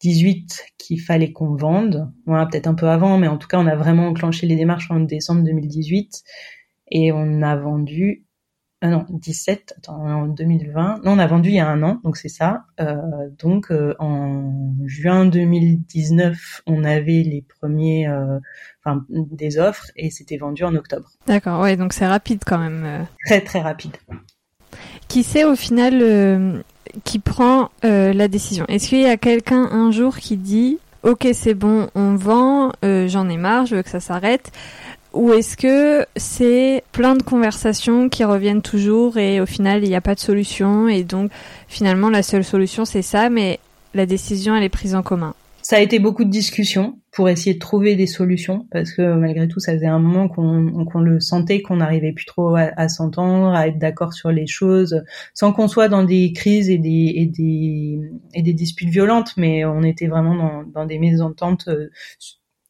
18 0.00 0.66
qu'il 0.78 1.00
fallait 1.00 1.32
qu'on 1.32 1.54
vende. 1.54 2.10
Voilà, 2.26 2.46
peut-être 2.46 2.66
un 2.66 2.74
peu 2.74 2.88
avant, 2.88 3.18
mais 3.18 3.28
en 3.28 3.36
tout 3.36 3.48
cas, 3.48 3.58
on 3.58 3.66
a 3.66 3.76
vraiment 3.76 4.08
enclenché 4.08 4.46
les 4.46 4.56
démarches 4.56 4.90
en 4.90 5.00
décembre 5.00 5.42
2018 5.42 6.22
et 6.90 7.12
on 7.12 7.42
a 7.42 7.56
vendu. 7.56 8.24
Ah 8.80 8.90
non, 8.90 9.06
17, 9.10 9.74
attends, 9.76 10.06
en 10.06 10.28
2020. 10.28 11.00
Non, 11.04 11.12
on 11.12 11.18
a 11.18 11.26
vendu 11.26 11.48
il 11.48 11.56
y 11.56 11.58
a 11.58 11.68
un 11.68 11.82
an, 11.82 12.00
donc 12.04 12.16
c'est 12.16 12.28
ça. 12.28 12.62
Euh, 12.78 12.94
donc 13.36 13.72
euh, 13.72 13.96
en 13.98 14.76
juin 14.86 15.26
2019, 15.26 16.62
on 16.68 16.84
avait 16.84 17.24
les 17.24 17.44
premiers, 17.58 18.06
euh, 18.06 18.38
enfin 18.84 19.04
des 19.08 19.58
offres 19.58 19.90
et 19.96 20.10
c'était 20.10 20.36
vendu 20.36 20.62
en 20.62 20.76
octobre. 20.76 21.10
D'accord, 21.26 21.60
ouais, 21.60 21.76
donc 21.76 21.92
c'est 21.92 22.06
rapide 22.06 22.42
quand 22.46 22.58
même. 22.58 23.08
Très 23.26 23.40
très 23.40 23.60
rapide. 23.60 23.96
Qui 25.08 25.24
sait 25.24 25.44
au 25.44 25.56
final 25.56 26.62
qui 27.04 27.18
prend 27.18 27.70
euh, 27.84 28.12
la 28.12 28.28
décision. 28.28 28.64
Est-ce 28.68 28.88
qu'il 28.88 29.00
y 29.00 29.06
a 29.06 29.16
quelqu'un 29.16 29.68
un 29.70 29.90
jour 29.90 30.16
qui 30.16 30.36
dit 30.36 30.78
Ok, 31.02 31.28
c'est 31.32 31.54
bon, 31.54 31.88
on 31.94 32.14
vend, 32.14 32.72
euh, 32.84 33.08
j'en 33.08 33.28
ai 33.28 33.36
marre, 33.36 33.66
je 33.66 33.76
veux 33.76 33.82
que 33.82 33.90
ça 33.90 34.00
s'arrête? 34.00 34.50
Ou 35.14 35.32
est-ce 35.32 35.56
que 35.56 36.04
c'est 36.16 36.82
plein 36.92 37.14
de 37.14 37.22
conversations 37.22 38.08
qui 38.08 38.24
reviennent 38.24 38.62
toujours 38.62 39.16
et 39.16 39.40
au 39.40 39.46
final 39.46 39.82
il 39.82 39.88
n'y 39.88 39.96
a 39.96 40.02
pas 40.02 40.14
de 40.14 40.20
solution 40.20 40.86
et 40.86 41.02
donc 41.02 41.30
finalement 41.66 42.10
la 42.10 42.22
seule 42.22 42.44
solution 42.44 42.84
c'est 42.84 43.02
ça, 43.02 43.30
mais 43.30 43.58
la 43.94 44.04
décision 44.04 44.54
elle 44.54 44.64
est 44.64 44.68
prise 44.68 44.94
en 44.94 45.02
commun? 45.02 45.34
Ça 45.68 45.76
a 45.76 45.80
été 45.80 45.98
beaucoup 45.98 46.24
de 46.24 46.30
discussions 46.30 46.98
pour 47.12 47.28
essayer 47.28 47.52
de 47.52 47.58
trouver 47.58 47.94
des 47.94 48.06
solutions 48.06 48.66
parce 48.70 48.90
que 48.90 49.02
malgré 49.16 49.48
tout, 49.48 49.60
ça 49.60 49.74
faisait 49.74 49.86
un 49.86 49.98
moment 49.98 50.26
qu'on 50.26 51.00
le 51.00 51.20
sentait, 51.20 51.60
qu'on 51.60 51.76
n'arrivait 51.76 52.12
plus 52.12 52.24
trop 52.24 52.56
à, 52.56 52.88
s'entendre, 52.88 53.52
à 53.52 53.68
être 53.68 53.78
d'accord 53.78 54.14
sur 54.14 54.32
les 54.32 54.46
choses, 54.46 55.04
sans 55.34 55.52
qu'on 55.52 55.68
soit 55.68 55.90
dans 55.90 56.04
des 56.04 56.32
crises 56.32 56.70
et 56.70 56.78
des, 56.78 58.00
disputes 58.54 58.88
violentes, 58.88 59.36
mais 59.36 59.66
on 59.66 59.82
était 59.82 60.06
vraiment 60.06 60.36
dans, 60.36 60.62
dans 60.62 60.86
des 60.86 60.98
mésententes 60.98 61.68
euh, 61.68 61.90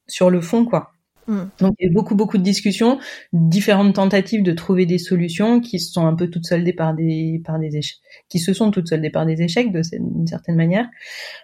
sur 0.09 0.29
le 0.29 0.41
fond, 0.41 0.65
quoi. 0.65 0.91
Mm. 1.29 1.43
Donc 1.61 1.75
il 1.79 1.87
y 1.87 1.91
a 1.91 1.93
beaucoup 1.93 2.15
beaucoup 2.15 2.39
de 2.39 2.43
discussions, 2.43 2.99
différentes 3.33 3.95
tentatives 3.95 4.43
de 4.43 4.53
trouver 4.53 4.87
des 4.87 4.99
solutions 4.99 5.61
qui 5.61 5.79
se 5.79 5.93
sont 5.93 6.07
un 6.07 6.15
peu 6.15 6.29
toutes 6.29 6.47
soldées 6.47 6.73
par 6.73 6.95
des 6.95 7.41
par 7.45 7.59
des 7.59 7.77
échecs, 7.77 7.99
qui 8.29 8.39
se 8.39 8.53
sont 8.53 8.71
toutes 8.71 8.89
soldées 8.89 9.11
par 9.11 9.27
des 9.27 9.43
échecs 9.43 9.71
d'une 9.73 10.27
certaine 10.27 10.57
manière. 10.57 10.89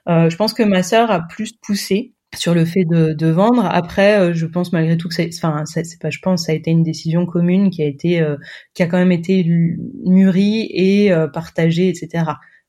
Euh, 0.08 0.28
je 0.30 0.36
pense 0.36 0.54
que 0.54 0.62
ma 0.62 0.82
sœur 0.82 1.10
a 1.10 1.20
plus 1.28 1.52
poussé 1.52 2.14
sur 2.36 2.54
le 2.54 2.64
fait 2.64 2.84
de, 2.84 3.12
de 3.12 3.26
vendre. 3.28 3.64
Après, 3.64 4.18
euh, 4.18 4.34
je 4.34 4.46
pense 4.46 4.72
malgré 4.72 4.96
tout 4.96 5.08
que 5.08 5.14
c'est, 5.14 5.30
enfin, 5.36 5.64
c'est 5.66 6.00
pas, 6.00 6.10
je 6.10 6.18
pense, 6.20 6.46
ça 6.46 6.52
a 6.52 6.54
été 6.54 6.70
une 6.70 6.82
décision 6.82 7.26
commune 7.26 7.70
qui 7.70 7.82
a 7.82 7.86
été, 7.86 8.20
euh, 8.20 8.36
qui 8.74 8.82
a 8.82 8.86
quand 8.86 8.98
même 8.98 9.12
été 9.12 9.44
mûrie 10.04 10.68
et 10.72 11.12
euh, 11.12 11.28
partagée, 11.28 11.88
etc. 11.88 12.24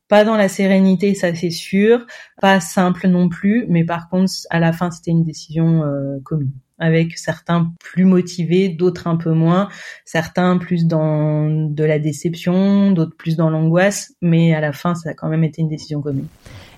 Pas 0.08 0.24
dans 0.24 0.38
la 0.38 0.50
sérénité, 0.50 1.16
ça 1.16 1.34
c'est 1.34 1.50
sûr. 1.50 2.06
Pas 2.42 2.60
simple 2.60 3.08
non 3.08 3.28
plus, 3.30 3.66
mais 3.70 3.84
par 3.84 4.10
contre, 4.10 4.32
à 4.50 4.60
la 4.60 4.72
fin, 4.72 4.92
c'était 4.92 5.12
une 5.12 5.24
décision 5.24 5.82
commune 6.24 6.52
avec 6.80 7.18
certains 7.18 7.72
plus 7.80 8.06
motivés, 8.06 8.70
d'autres 8.70 9.08
un 9.08 9.16
peu 9.16 9.32
moins, 9.32 9.70
certains 10.04 10.58
plus 10.58 10.86
dans 10.86 11.50
de 11.50 11.84
la 11.84 12.00
déception, 12.00 12.92
d'autres 12.92 13.16
plus 13.16 13.36
dans 13.38 13.50
l'angoisse, 13.50 14.14
mais 14.22 14.54
à 14.54 14.60
la 14.60 14.74
fin, 14.74 14.96
ça 14.96 15.12
a 15.12 15.14
quand 15.14 15.30
même 15.30 15.44
été 15.44 15.62
une 15.62 15.70
décision 15.70 16.02
commune. 16.02 16.28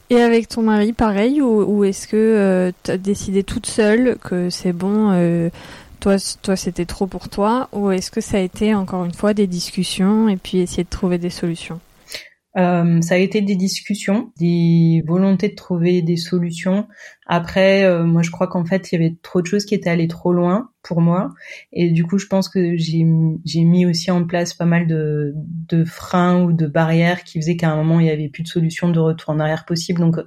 Et 0.09 0.21
avec 0.21 0.47
ton 0.47 0.61
mari, 0.61 0.93
pareil, 0.93 1.41
ou, 1.41 1.83
est-ce 1.83 2.07
que 2.07 2.15
euh, 2.15 2.71
tu 2.83 2.91
as 2.91 2.97
décidé 2.97 3.43
toute 3.43 3.65
seule 3.65 4.17
que 4.19 4.49
c'est 4.49 4.71
bon, 4.71 5.11
euh, 5.11 5.49
toi, 5.99 6.15
toi 6.41 6.55
c'était 6.55 6.85
trop 6.85 7.07
pour 7.07 7.27
toi, 7.27 7.67
ou 7.73 7.91
est-ce 7.91 8.09
que 8.09 8.21
ça 8.21 8.37
a 8.37 8.39
été 8.39 8.73
encore 8.73 9.03
une 9.03 9.13
fois 9.13 9.33
des 9.33 9.47
discussions 9.47 10.29
et 10.29 10.37
puis 10.37 10.59
essayer 10.59 10.83
de 10.83 10.89
trouver 10.89 11.17
des 11.17 11.29
solutions? 11.29 11.81
Euh, 12.57 13.01
ça 13.01 13.15
a 13.15 13.17
été 13.17 13.41
des 13.41 13.55
discussions, 13.55 14.31
des 14.39 15.03
volontés 15.05 15.49
de 15.49 15.55
trouver 15.55 16.01
des 16.01 16.17
solutions. 16.17 16.87
Après, 17.27 17.83
euh, 17.83 18.03
moi, 18.03 18.23
je 18.23 18.31
crois 18.31 18.47
qu'en 18.47 18.65
fait, 18.65 18.91
il 18.91 18.95
y 18.95 19.03
avait 19.03 19.15
trop 19.21 19.41
de 19.41 19.47
choses 19.47 19.65
qui 19.65 19.75
étaient 19.75 19.89
allées 19.89 20.07
trop 20.07 20.33
loin 20.33 20.71
pour 20.81 21.01
moi, 21.01 21.33
et 21.73 21.91
du 21.91 22.05
coup, 22.05 22.17
je 22.17 22.27
pense 22.27 22.49
que 22.49 22.77
j'ai 22.77 23.03
mis 23.03 23.85
aussi 23.85 24.09
en 24.09 24.25
place 24.25 24.53
pas 24.53 24.65
mal 24.65 24.87
de 24.87 25.33
de 25.69 25.83
freins 25.83 26.43
ou 26.43 26.53
de 26.53 26.65
barrières 26.65 27.23
qui 27.23 27.39
faisaient 27.39 27.57
qu'à 27.57 27.69
un 27.71 27.75
moment, 27.75 27.99
il 27.99 28.07
y 28.07 28.09
avait 28.09 28.29
plus 28.29 28.43
de 28.43 28.47
solution 28.47 28.89
de 28.89 28.99
retour 28.99 29.31
en 29.31 29.39
arrière 29.39 29.65
possible. 29.65 29.99
Donc, 29.99 30.17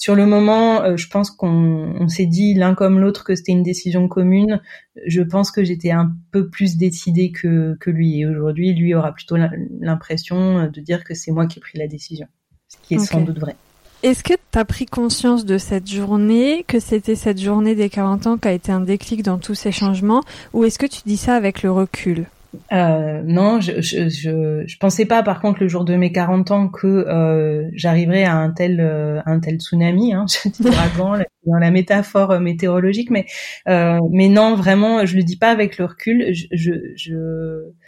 sur 0.00 0.14
le 0.14 0.24
moment, 0.24 0.82
euh, 0.82 0.96
je 0.96 1.08
pense 1.08 1.30
qu'on 1.30 1.94
on, 2.00 2.08
s'est 2.08 2.24
dit 2.24 2.54
l'un 2.54 2.74
comme 2.74 3.00
l'autre 3.00 3.22
que 3.22 3.34
c'était 3.34 3.52
une 3.52 3.62
décision 3.62 4.08
commune. 4.08 4.62
Je 5.06 5.20
pense 5.20 5.50
que 5.50 5.62
j'étais 5.62 5.90
un 5.90 6.10
peu 6.30 6.48
plus 6.48 6.78
décidée 6.78 7.32
que, 7.32 7.76
que 7.78 7.90
lui. 7.90 8.20
Et 8.20 8.26
aujourd'hui, 8.26 8.72
lui 8.72 8.94
aura 8.94 9.12
plutôt 9.12 9.36
l'impression 9.36 10.68
de 10.68 10.80
dire 10.80 11.04
que 11.04 11.12
c'est 11.12 11.32
moi 11.32 11.46
qui 11.46 11.58
ai 11.58 11.60
pris 11.60 11.78
la 11.78 11.86
décision. 11.86 12.26
Ce 12.68 12.78
qui 12.82 12.94
est 12.94 12.98
sans 12.98 13.20
doute 13.20 13.40
vrai. 13.40 13.56
Est-ce 14.02 14.24
que 14.24 14.32
tu 14.32 14.58
as 14.58 14.64
pris 14.64 14.86
conscience 14.86 15.44
de 15.44 15.58
cette 15.58 15.86
journée, 15.86 16.64
que 16.66 16.80
c'était 16.80 17.14
cette 17.14 17.38
journée 17.38 17.74
des 17.74 17.90
40 17.90 18.26
ans 18.26 18.38
qui 18.38 18.48
a 18.48 18.52
été 18.52 18.72
un 18.72 18.80
déclic 18.80 19.22
dans 19.22 19.36
tous 19.36 19.54
ces 19.54 19.70
changements, 19.70 20.22
ou 20.54 20.64
est-ce 20.64 20.78
que 20.78 20.86
tu 20.86 21.02
dis 21.04 21.18
ça 21.18 21.34
avec 21.34 21.62
le 21.62 21.70
recul? 21.70 22.24
Euh, 22.72 23.22
non, 23.24 23.60
je, 23.60 23.80
je, 23.80 24.08
je, 24.08 24.64
je, 24.66 24.78
pensais 24.78 25.04
pas 25.04 25.22
par 25.22 25.40
contre 25.40 25.60
le 25.60 25.68
jour 25.68 25.84
de 25.84 25.94
mes 25.94 26.10
40 26.10 26.50
ans 26.50 26.68
que 26.68 26.86
euh, 26.86 27.68
j'arriverais 27.74 28.24
à 28.24 28.34
un 28.34 28.50
tel 28.50 28.80
euh, 28.80 29.20
un 29.24 29.38
tel 29.38 29.60
tsunami, 29.60 30.12
hein, 30.12 30.26
dans 30.96 31.58
la 31.58 31.70
métaphore 31.70 32.32
euh, 32.32 32.40
météorologique, 32.40 33.10
mais 33.10 33.26
euh, 33.68 33.98
mais 34.10 34.28
non 34.28 34.56
vraiment, 34.56 35.06
je 35.06 35.16
le 35.16 35.22
dis 35.22 35.36
pas 35.36 35.50
avec 35.50 35.78
le 35.78 35.84
recul. 35.84 36.32
Je, 36.32 36.72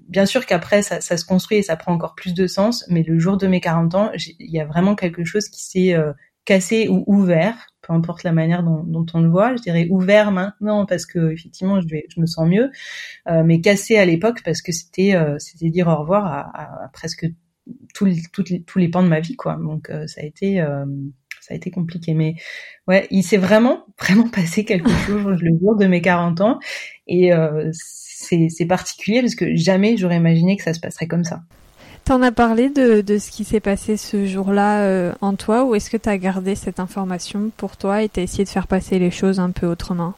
bien 0.09 0.27
sûr 0.27 0.47
qu'après 0.47 0.83
ça, 0.83 1.01
ça, 1.01 1.17
se 1.17 1.25
construit 1.25 1.59
et 1.59 1.63
ça 1.63 1.77
prend 1.77 1.93
encore 1.93 2.15
plus 2.15 2.35
de 2.35 2.47
sens, 2.47 2.85
mais 2.89 3.03
le 3.03 3.19
jour 3.19 3.37
de 3.37 3.49
mes 3.49 3.61
40 3.61 3.95
ans, 3.97 4.11
il 4.15 4.51
y 4.51 4.61
a 4.61 4.65
vraiment 4.65 4.95
quelque 4.95 5.25
chose 5.25 5.49
qui 5.49 5.65
s'est 5.65 5.97
cassé 6.45 6.89
ou 6.89 7.05
ouvert 7.07 7.72
peu 7.83 7.93
importe 7.93 8.23
la 8.23 8.33
manière 8.33 8.63
dont, 8.63 9.07
on 9.13 9.21
le 9.21 9.29
voit. 9.29 9.57
Je 9.57 9.63
dirais 9.63 9.87
ouvert 9.91 10.31
maintenant 10.31 10.87
parce 10.87 11.05
que 11.05 11.33
effectivement 11.33 11.81
je, 11.81 12.21
me 12.21 12.27
sens 12.27 12.49
mieux, 12.49 12.71
euh, 13.29 13.43
mais 13.45 13.61
cassé 13.61 13.97
à 13.97 14.05
l'époque 14.05 14.43
parce 14.45 14.63
que 14.63 14.73
c'était 14.73 15.15
euh, 15.15 15.39
c'était 15.39 15.69
dire 15.69 15.89
au 15.89 15.97
revoir 15.97 16.27
à, 16.27 16.89
presque 16.93 17.27
tous 17.95 18.05
les, 18.05 18.23
tous 18.67 18.79
les 18.79 18.89
pans 18.89 19.03
de 19.03 19.09
ma 19.09 19.21
vie 19.21 19.37
quoi. 19.37 19.57
Donc 19.57 19.91
euh, 19.91 20.07
ça 20.07 20.21
a 20.23 20.25
été 20.25 20.61
euh, 20.61 20.87
ça 21.41 21.55
a 21.55 21.57
été 21.57 21.73
compliqué, 21.73 22.15
mais 22.15 22.37
ouais, 22.87 23.09
il 23.11 23.25
s'est 23.25 23.37
vraiment 23.37 23.85
vraiment 23.99 24.29
passé 24.29 24.65
quelque 24.65 24.91
chose 24.91 25.41
le 25.43 25.59
jour 25.59 25.77
de 25.77 25.87
mes 25.87 26.01
40 26.01 26.41
ans 26.41 26.59
et 27.09 27.33
c'est 27.73 28.67
particulier 28.67 29.21
parce 29.21 29.35
que 29.35 29.57
jamais 29.57 29.97
j'aurais 29.97 30.17
imaginé 30.17 30.57
que 30.57 30.63
ça 30.63 30.73
se 30.73 30.81
passerait 30.81 31.09
comme 31.09 31.25
ça. 31.25 31.43
T'en 32.05 32.21
as 32.21 32.33
parlé 32.33 32.69
de, 32.69 33.01
de 33.01 33.19
ce 33.19 33.31
qui 33.31 33.45
s'est 33.45 33.61
passé 33.61 33.97
ce 33.97 34.27
jour-là 34.27 34.83
euh, 34.83 35.13
en 35.21 35.35
toi 35.35 35.65
ou 35.65 35.77
est-ce 35.77 35.89
que 35.89 35.97
tu 35.97 36.09
as 36.09 36.19
gardé 36.19 36.57
cette 36.57 36.81
information 36.81 37.53
pour 37.57 37.77
toi 37.77 38.03
et 38.03 38.09
t'as 38.09 38.23
essayé 38.23 38.43
de 38.43 38.49
faire 38.49 38.67
passer 38.67 38.99
les 38.99 39.13
choses 39.13 39.39
un 39.39 39.51
peu 39.51 39.67
autrement? 39.67 40.15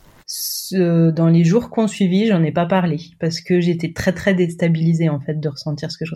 Dans 0.73 1.29
les 1.29 1.44
jours 1.44 1.68
qu'on 1.68 1.87
suivit, 1.87 2.27
j'en 2.27 2.42
ai 2.42 2.51
pas 2.51 2.64
parlé 2.64 2.99
parce 3.20 3.42
que 3.42 3.61
j'étais 3.61 3.92
très 3.92 4.12
très 4.12 4.33
déstabilisée 4.35 5.11
en 5.11 5.20
fait 5.20 5.38
de 5.38 5.49
ressentir 5.49 5.92
ce 5.92 5.99
que 5.99 6.07
je. 6.07 6.14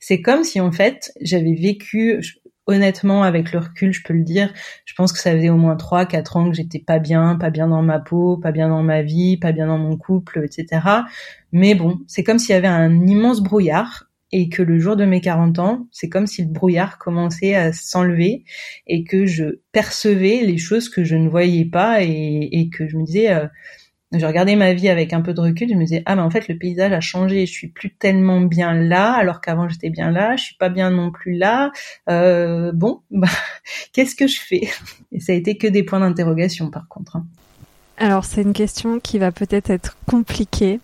C'est 0.00 0.20
comme 0.20 0.44
si 0.44 0.60
en 0.60 0.70
fait 0.70 1.12
j'avais 1.22 1.54
vécu, 1.54 2.20
honnêtement 2.66 3.22
avec 3.22 3.52
le 3.52 3.60
recul, 3.60 3.94
je 3.94 4.02
peux 4.02 4.12
le 4.12 4.22
dire, 4.22 4.52
je 4.84 4.92
pense 4.94 5.12
que 5.12 5.18
ça 5.18 5.32
faisait 5.32 5.48
au 5.48 5.56
moins 5.56 5.76
trois 5.76 6.04
quatre 6.04 6.36
ans 6.36 6.50
que 6.50 6.56
j'étais 6.56 6.78
pas 6.78 6.98
bien, 6.98 7.36
pas 7.36 7.50
bien 7.50 7.68
dans 7.68 7.82
ma 7.82 7.98
peau, 7.98 8.36
pas 8.36 8.52
bien 8.52 8.68
dans 8.68 8.82
ma 8.82 9.02
vie, 9.02 9.38
pas 9.38 9.52
bien 9.52 9.66
dans 9.66 9.78
mon 9.78 9.96
couple, 9.96 10.44
etc. 10.44 10.82
Mais 11.52 11.74
bon, 11.74 12.00
c'est 12.06 12.22
comme 12.22 12.38
s'il 12.38 12.50
y 12.54 12.58
avait 12.58 12.66
un 12.66 13.06
immense 13.06 13.40
brouillard 13.40 14.05
et 14.32 14.48
que 14.48 14.62
le 14.62 14.78
jour 14.78 14.96
de 14.96 15.04
mes 15.04 15.20
40 15.20 15.58
ans, 15.58 15.86
c'est 15.92 16.08
comme 16.08 16.26
si 16.26 16.42
le 16.42 16.48
brouillard 16.48 16.98
commençait 16.98 17.54
à 17.54 17.72
s'enlever 17.72 18.44
et 18.86 19.04
que 19.04 19.26
je 19.26 19.60
percevais 19.72 20.42
les 20.42 20.58
choses 20.58 20.88
que 20.88 21.04
je 21.04 21.16
ne 21.16 21.28
voyais 21.28 21.64
pas 21.64 22.02
et, 22.02 22.48
et 22.52 22.68
que 22.68 22.88
je 22.88 22.96
me 22.96 23.04
disais, 23.04 23.30
euh, 23.30 23.46
je 24.12 24.24
regardais 24.24 24.56
ma 24.56 24.72
vie 24.72 24.88
avec 24.88 25.12
un 25.12 25.20
peu 25.20 25.34
de 25.34 25.40
recul, 25.40 25.68
je 25.68 25.74
me 25.74 25.84
disais 25.84 26.02
ah 26.06 26.16
mais 26.16 26.22
en 26.22 26.30
fait 26.30 26.48
le 26.48 26.56
paysage 26.56 26.92
a 26.92 27.00
changé, 27.00 27.46
je 27.46 27.52
suis 27.52 27.68
plus 27.68 27.94
tellement 27.94 28.40
bien 28.40 28.72
là 28.72 29.12
alors 29.12 29.40
qu'avant 29.40 29.68
j'étais 29.68 29.90
bien 29.90 30.10
là, 30.10 30.36
je 30.36 30.44
suis 30.44 30.56
pas 30.56 30.68
bien 30.68 30.90
non 30.90 31.10
plus 31.10 31.36
là. 31.36 31.70
Euh, 32.08 32.72
bon, 32.72 33.02
bah, 33.10 33.28
qu'est-ce 33.92 34.14
que 34.14 34.26
je 34.26 34.40
fais? 34.40 34.68
Et 35.12 35.20
ça 35.20 35.32
a 35.32 35.34
été 35.34 35.56
que 35.56 35.66
des 35.66 35.82
points 35.82 36.00
d'interrogation 36.00 36.70
par 36.70 36.88
contre. 36.88 37.16
Hein. 37.16 37.26
Alors 37.98 38.24
c'est 38.24 38.42
une 38.42 38.52
question 38.52 39.00
qui 39.00 39.18
va 39.18 39.32
peut-être 39.32 39.70
être 39.70 39.96
compliquée, 40.06 40.80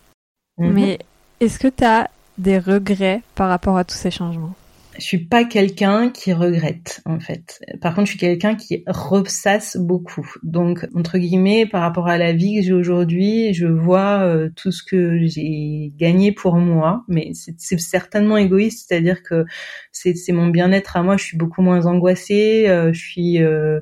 mhm. 0.57 0.73
mais 0.73 0.99
est-ce 1.39 1.59
que 1.59 1.67
tu 1.67 1.83
as 1.83 2.09
des 2.37 2.59
regrets 2.59 3.21
par 3.35 3.49
rapport 3.49 3.77
à 3.77 3.83
tous 3.83 3.95
ces 3.95 4.11
changements 4.11 4.55
je 4.97 5.03
suis 5.03 5.25
pas 5.25 5.43
quelqu'un 5.43 6.09
qui 6.09 6.33
regrette 6.33 7.01
en 7.05 7.19
fait. 7.19 7.63
Par 7.81 7.95
contre, 7.95 8.07
je 8.07 8.11
suis 8.11 8.19
quelqu'un 8.19 8.55
qui 8.55 8.83
ressasse 8.87 9.77
beaucoup. 9.77 10.29
Donc 10.43 10.87
entre 10.95 11.17
guillemets, 11.17 11.65
par 11.65 11.81
rapport 11.81 12.07
à 12.07 12.17
la 12.17 12.33
vie 12.33 12.57
que 12.57 12.65
j'ai 12.65 12.73
aujourd'hui, 12.73 13.53
je 13.53 13.65
vois 13.65 14.21
euh, 14.21 14.49
tout 14.55 14.71
ce 14.71 14.83
que 14.83 15.25
j'ai 15.25 15.93
gagné 15.97 16.31
pour 16.31 16.57
moi, 16.57 17.03
mais 17.07 17.31
c'est 17.33 17.79
certainement 17.79 18.37
égoïste, 18.37 18.85
c'est-à-dire 18.87 19.23
que 19.23 19.45
c'est 19.91 20.31
mon 20.31 20.47
bien-être 20.47 20.97
à 20.97 21.03
moi. 21.03 21.17
Je 21.17 21.23
suis 21.23 21.37
beaucoup 21.37 21.61
moins 21.61 21.85
angoissée, 21.85 22.67
euh, 22.67 22.93
je 22.93 22.99
suis 22.99 23.41
euh, 23.41 23.79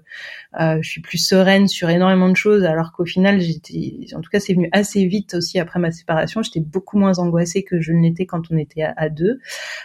je 0.59 0.89
suis 0.89 1.01
plus 1.01 1.17
sereine 1.17 1.67
sur 1.67 1.89
énormément 1.89 2.29
de 2.29 2.35
choses, 2.35 2.63
alors 2.63 2.91
qu'au 2.91 3.05
final, 3.05 3.39
j'étais, 3.39 4.05
en 4.15 4.21
tout 4.21 4.29
cas, 4.29 4.39
c'est 4.39 4.53
venu 4.53 4.69
assez 4.71 5.05
vite 5.05 5.33
aussi 5.33 5.59
après 5.59 5.79
ma 5.79 5.91
séparation. 5.91 6.41
J'étais 6.41 6.59
beaucoup 6.59 6.97
moins 6.97 7.19
angoissée 7.19 7.63
que 7.63 7.81
je 7.81 7.91
ne 7.91 8.01
l'étais 8.01 8.25
quand 8.25 8.51
on 8.51 8.57
était 8.57 8.83
à, 8.83 9.09
deux. 9.09 9.39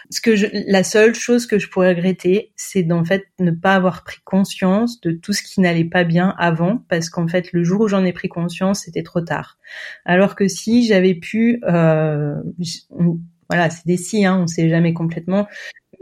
Ce 0.09 0.21
que 0.21 0.35
je, 0.35 0.47
la 0.67 0.83
seule 0.83 1.15
chose 1.19 1.45
que 1.47 1.59
je 1.59 1.69
pourrais 1.69 1.89
regretter, 1.93 2.51
c'est 2.55 2.83
d'en 2.83 3.03
fait 3.03 3.25
ne 3.39 3.51
pas 3.51 3.75
avoir 3.75 4.03
pris 4.03 4.19
conscience 4.23 5.01
de 5.01 5.11
tout 5.11 5.33
ce 5.33 5.43
qui 5.43 5.61
n'allait 5.61 5.85
pas 5.85 6.03
bien 6.03 6.35
avant, 6.37 6.83
parce 6.89 7.09
qu'en 7.09 7.27
fait, 7.27 7.51
le 7.53 7.63
jour 7.63 7.81
où 7.81 7.87
j'en 7.87 8.03
ai 8.05 8.13
pris 8.13 8.29
conscience, 8.29 8.81
c'était 8.85 9.03
trop 9.03 9.21
tard. 9.21 9.57
Alors 10.05 10.35
que 10.35 10.47
si 10.47 10.85
j'avais 10.85 11.15
pu, 11.15 11.61
euh, 11.63 12.35
voilà, 13.49 13.69
c'est 13.69 13.85
des 13.85 13.97
si, 13.97 14.25
hein, 14.25 14.39
on 14.41 14.47
sait 14.47 14.69
jamais 14.69 14.93
complètement. 14.93 15.47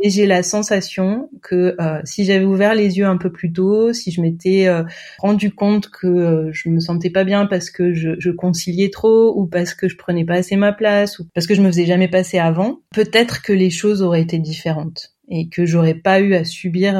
Mais 0.05 0.11
j'ai 0.11 0.27
la 0.27 0.43
sensation 0.43 1.31
que 1.41 1.75
euh, 1.81 1.99
si 2.03 2.25
j'avais 2.25 2.45
ouvert 2.45 2.75
les 2.75 2.99
yeux 2.99 3.07
un 3.07 3.17
peu 3.17 3.31
plus 3.31 3.51
tôt, 3.51 3.91
si 3.91 4.11
je 4.11 4.21
m'étais 4.21 4.67
euh, 4.67 4.83
rendu 5.17 5.49
compte 5.49 5.89
que 5.89 6.05
euh, 6.05 6.49
je 6.51 6.69
me 6.69 6.79
sentais 6.79 7.09
pas 7.09 7.23
bien 7.23 7.47
parce 7.47 7.71
que 7.71 7.91
je, 7.91 8.11
je, 8.19 8.29
conciliais 8.29 8.91
trop 8.91 9.33
ou 9.35 9.47
parce 9.47 9.73
que 9.73 9.89
je 9.89 9.97
prenais 9.97 10.23
pas 10.23 10.35
assez 10.35 10.57
ma 10.57 10.73
place 10.73 11.17
ou 11.17 11.25
parce 11.33 11.47
que 11.47 11.55
je 11.55 11.61
me 11.63 11.69
faisais 11.69 11.87
jamais 11.87 12.07
passer 12.07 12.37
avant, 12.37 12.81
peut-être 12.93 13.41
que 13.41 13.51
les 13.51 13.71
choses 13.71 14.03
auraient 14.03 14.21
été 14.21 14.37
différentes 14.37 15.15
et 15.27 15.49
que 15.49 15.65
j'aurais 15.65 15.95
pas 15.95 16.19
eu 16.19 16.35
à 16.35 16.43
subir 16.43 16.93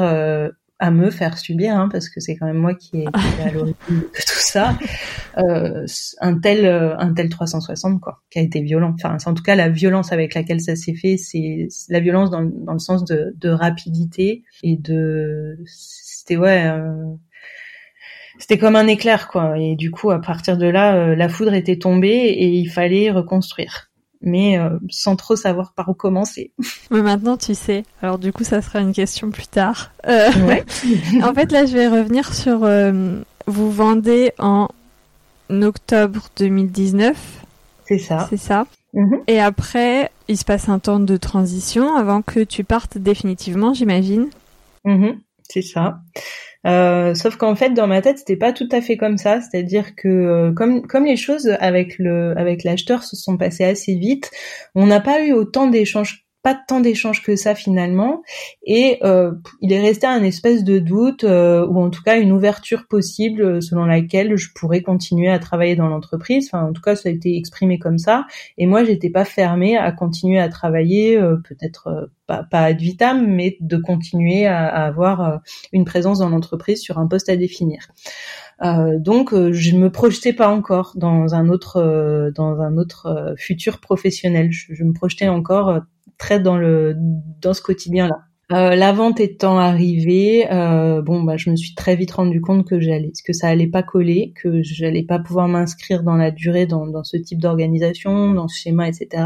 à 0.78 0.90
me 0.90 1.10
faire 1.10 1.38
subir, 1.38 1.74
hein, 1.74 1.88
parce 1.90 2.08
que 2.08 2.20
c'est 2.20 2.36
quand 2.36 2.46
même 2.46 2.58
moi 2.58 2.74
qui 2.74 2.98
ai, 2.98 3.06
à 3.06 3.50
l'origine 3.50 3.76
de 3.88 4.02
tout 4.02 4.40
ça, 4.40 4.76
euh, 5.38 5.86
un 6.20 6.38
tel 6.38 6.66
euh, 6.66 6.96
un 6.98 7.14
tel 7.14 7.28
360 7.28 8.00
quoi, 8.00 8.22
qui 8.30 8.38
a 8.38 8.42
été 8.42 8.60
violent. 8.60 8.94
Enfin, 8.94 9.16
en 9.24 9.34
tout 9.34 9.42
cas 9.42 9.54
la 9.54 9.68
violence 9.68 10.12
avec 10.12 10.34
laquelle 10.34 10.60
ça 10.60 10.76
s'est 10.76 10.94
fait, 10.94 11.16
c'est 11.16 11.68
la 11.88 12.00
violence 12.00 12.30
dans, 12.30 12.42
dans 12.42 12.74
le 12.74 12.78
sens 12.78 13.04
de, 13.04 13.34
de 13.38 13.48
rapidité 13.48 14.44
et 14.62 14.76
de 14.76 15.58
c'était 15.66 16.36
ouais. 16.36 16.66
Euh, 16.66 17.14
c'était 18.38 18.58
comme 18.58 18.76
un 18.76 18.86
éclair 18.86 19.28
quoi 19.28 19.58
et 19.58 19.76
du 19.76 19.90
coup 19.90 20.10
à 20.10 20.20
partir 20.20 20.58
de 20.58 20.66
là 20.66 20.94
euh, 20.94 21.16
la 21.16 21.28
foudre 21.28 21.54
était 21.54 21.78
tombée 21.78 22.08
et 22.08 22.48
il 22.48 22.68
fallait 22.68 23.10
reconstruire 23.10 23.85
mais 24.20 24.58
euh, 24.58 24.70
sans 24.90 25.16
trop 25.16 25.36
savoir 25.36 25.72
par 25.72 25.88
où 25.88 25.94
commencer. 25.94 26.52
Mais 26.90 27.02
maintenant 27.02 27.36
tu 27.36 27.54
sais. 27.54 27.84
Alors 28.02 28.18
du 28.18 28.32
coup 28.32 28.44
ça 28.44 28.62
sera 28.62 28.80
une 28.80 28.92
question 28.92 29.30
plus 29.30 29.46
tard. 29.46 29.92
Euh... 30.06 30.30
Ouais. 30.46 30.64
en 31.22 31.34
fait 31.34 31.52
là 31.52 31.66
je 31.66 31.72
vais 31.72 31.88
revenir 31.88 32.34
sur 32.34 32.64
euh, 32.64 33.20
vous 33.46 33.70
vendez 33.70 34.32
en 34.38 34.68
octobre 35.50 36.28
2019. 36.36 37.16
C'est 37.86 37.98
ça. 37.98 38.26
C'est 38.30 38.36
ça. 38.36 38.66
Mhm. 38.94 39.22
Et 39.26 39.40
après 39.40 40.10
il 40.28 40.36
se 40.36 40.44
passe 40.44 40.68
un 40.68 40.78
temps 40.78 41.00
de 41.00 41.16
transition 41.16 41.96
avant 41.96 42.22
que 42.22 42.40
tu 42.40 42.64
partes 42.64 42.98
définitivement 42.98 43.74
j'imagine. 43.74 44.28
Mhm. 44.84 45.20
C'est 45.48 45.62
ça. 45.62 46.00
Euh, 46.66 47.14
sauf 47.14 47.36
qu'en 47.36 47.54
fait, 47.54 47.70
dans 47.70 47.86
ma 47.86 48.02
tête, 48.02 48.18
c'était 48.18 48.36
pas 48.36 48.52
tout 48.52 48.68
à 48.72 48.80
fait 48.80 48.96
comme 48.96 49.18
ça. 49.18 49.40
C'est-à-dire 49.40 49.94
que 49.94 50.08
euh, 50.08 50.52
comme 50.52 50.86
comme 50.86 51.04
les 51.04 51.16
choses 51.16 51.48
avec 51.60 51.98
le 51.98 52.36
avec 52.36 52.64
l'acheteur 52.64 53.04
se 53.04 53.16
sont 53.16 53.36
passées 53.36 53.64
assez 53.64 53.94
vite, 53.94 54.30
on 54.74 54.86
n'a 54.86 55.00
pas 55.00 55.24
eu 55.24 55.32
autant 55.32 55.68
d'échanges 55.68 56.25
pas 56.46 56.54
tant 56.54 56.78
d'échanges 56.78 57.24
que 57.24 57.34
ça 57.34 57.56
finalement. 57.56 58.22
Et 58.64 59.00
euh, 59.02 59.32
il 59.62 59.72
est 59.72 59.80
resté 59.80 60.06
un 60.06 60.22
espèce 60.22 60.62
de 60.62 60.78
doute 60.78 61.24
euh, 61.24 61.66
ou 61.66 61.80
en 61.80 61.90
tout 61.90 62.04
cas 62.04 62.20
une 62.20 62.30
ouverture 62.30 62.86
possible 62.86 63.42
euh, 63.42 63.60
selon 63.60 63.84
laquelle 63.84 64.36
je 64.36 64.50
pourrais 64.54 64.80
continuer 64.80 65.28
à 65.28 65.40
travailler 65.40 65.74
dans 65.74 65.88
l'entreprise. 65.88 66.48
Enfin 66.48 66.64
en 66.64 66.72
tout 66.72 66.82
cas 66.82 66.94
ça 66.94 67.08
a 67.08 67.12
été 67.12 67.36
exprimé 67.36 67.80
comme 67.80 67.98
ça. 67.98 68.26
Et 68.58 68.66
moi 68.66 68.84
j'étais 68.84 69.10
pas 69.10 69.24
fermée 69.24 69.76
à 69.76 69.90
continuer 69.90 70.38
à 70.38 70.48
travailler 70.48 71.18
peut-être 71.48 72.10
pas, 72.28 72.44
pas 72.44 72.60
ad 72.60 72.78
vitam 72.78 73.26
mais 73.26 73.56
de 73.58 73.76
continuer 73.76 74.46
à, 74.46 74.68
avoir 74.68 75.40
une 75.72 75.84
présence 75.84 76.20
dans 76.20 76.28
l'entreprise 76.28 76.80
sur 76.80 76.98
un 76.98 77.08
poste 77.08 77.28
à 77.28 77.34
définir. 77.34 77.88
Euh, 78.62 79.00
donc 79.00 79.34
je 79.34 79.76
me 79.76 79.90
projetais 79.90 80.32
pas 80.32 80.48
encore 80.48 80.92
dans 80.94 81.34
un 81.34 81.48
autre 81.48 82.30
dans 82.36 82.60
un 82.60 82.76
autre 82.76 83.34
futur 83.36 83.80
professionnel. 83.80 84.52
Je, 84.52 84.72
je 84.74 84.84
me 84.84 84.92
projetais 84.92 85.26
encore 85.26 85.80
très 86.18 86.40
dans 86.40 86.56
le 86.56 86.94
dans 87.40 87.54
ce 87.54 87.62
quotidien 87.62 88.08
là. 88.08 88.26
Euh, 88.52 88.76
la 88.76 88.92
vente 88.92 89.18
étant 89.18 89.58
arrivée, 89.58 90.46
euh, 90.52 91.02
bon 91.02 91.24
bah 91.24 91.36
je 91.36 91.50
me 91.50 91.56
suis 91.56 91.74
très 91.74 91.96
vite 91.96 92.12
rendu 92.12 92.40
compte 92.40 92.64
que 92.64 92.78
j'allais, 92.78 93.10
que 93.24 93.32
ça 93.32 93.48
allait 93.48 93.66
pas 93.66 93.82
coller, 93.82 94.32
que 94.40 94.62
j'allais 94.62 95.02
pas 95.02 95.18
pouvoir 95.18 95.48
m'inscrire 95.48 96.04
dans 96.04 96.14
la 96.14 96.30
durée 96.30 96.64
dans, 96.66 96.86
dans 96.86 97.02
ce 97.02 97.16
type 97.16 97.40
d'organisation, 97.40 98.34
dans 98.34 98.46
ce 98.46 98.56
schéma, 98.56 98.88
etc. 98.88 99.24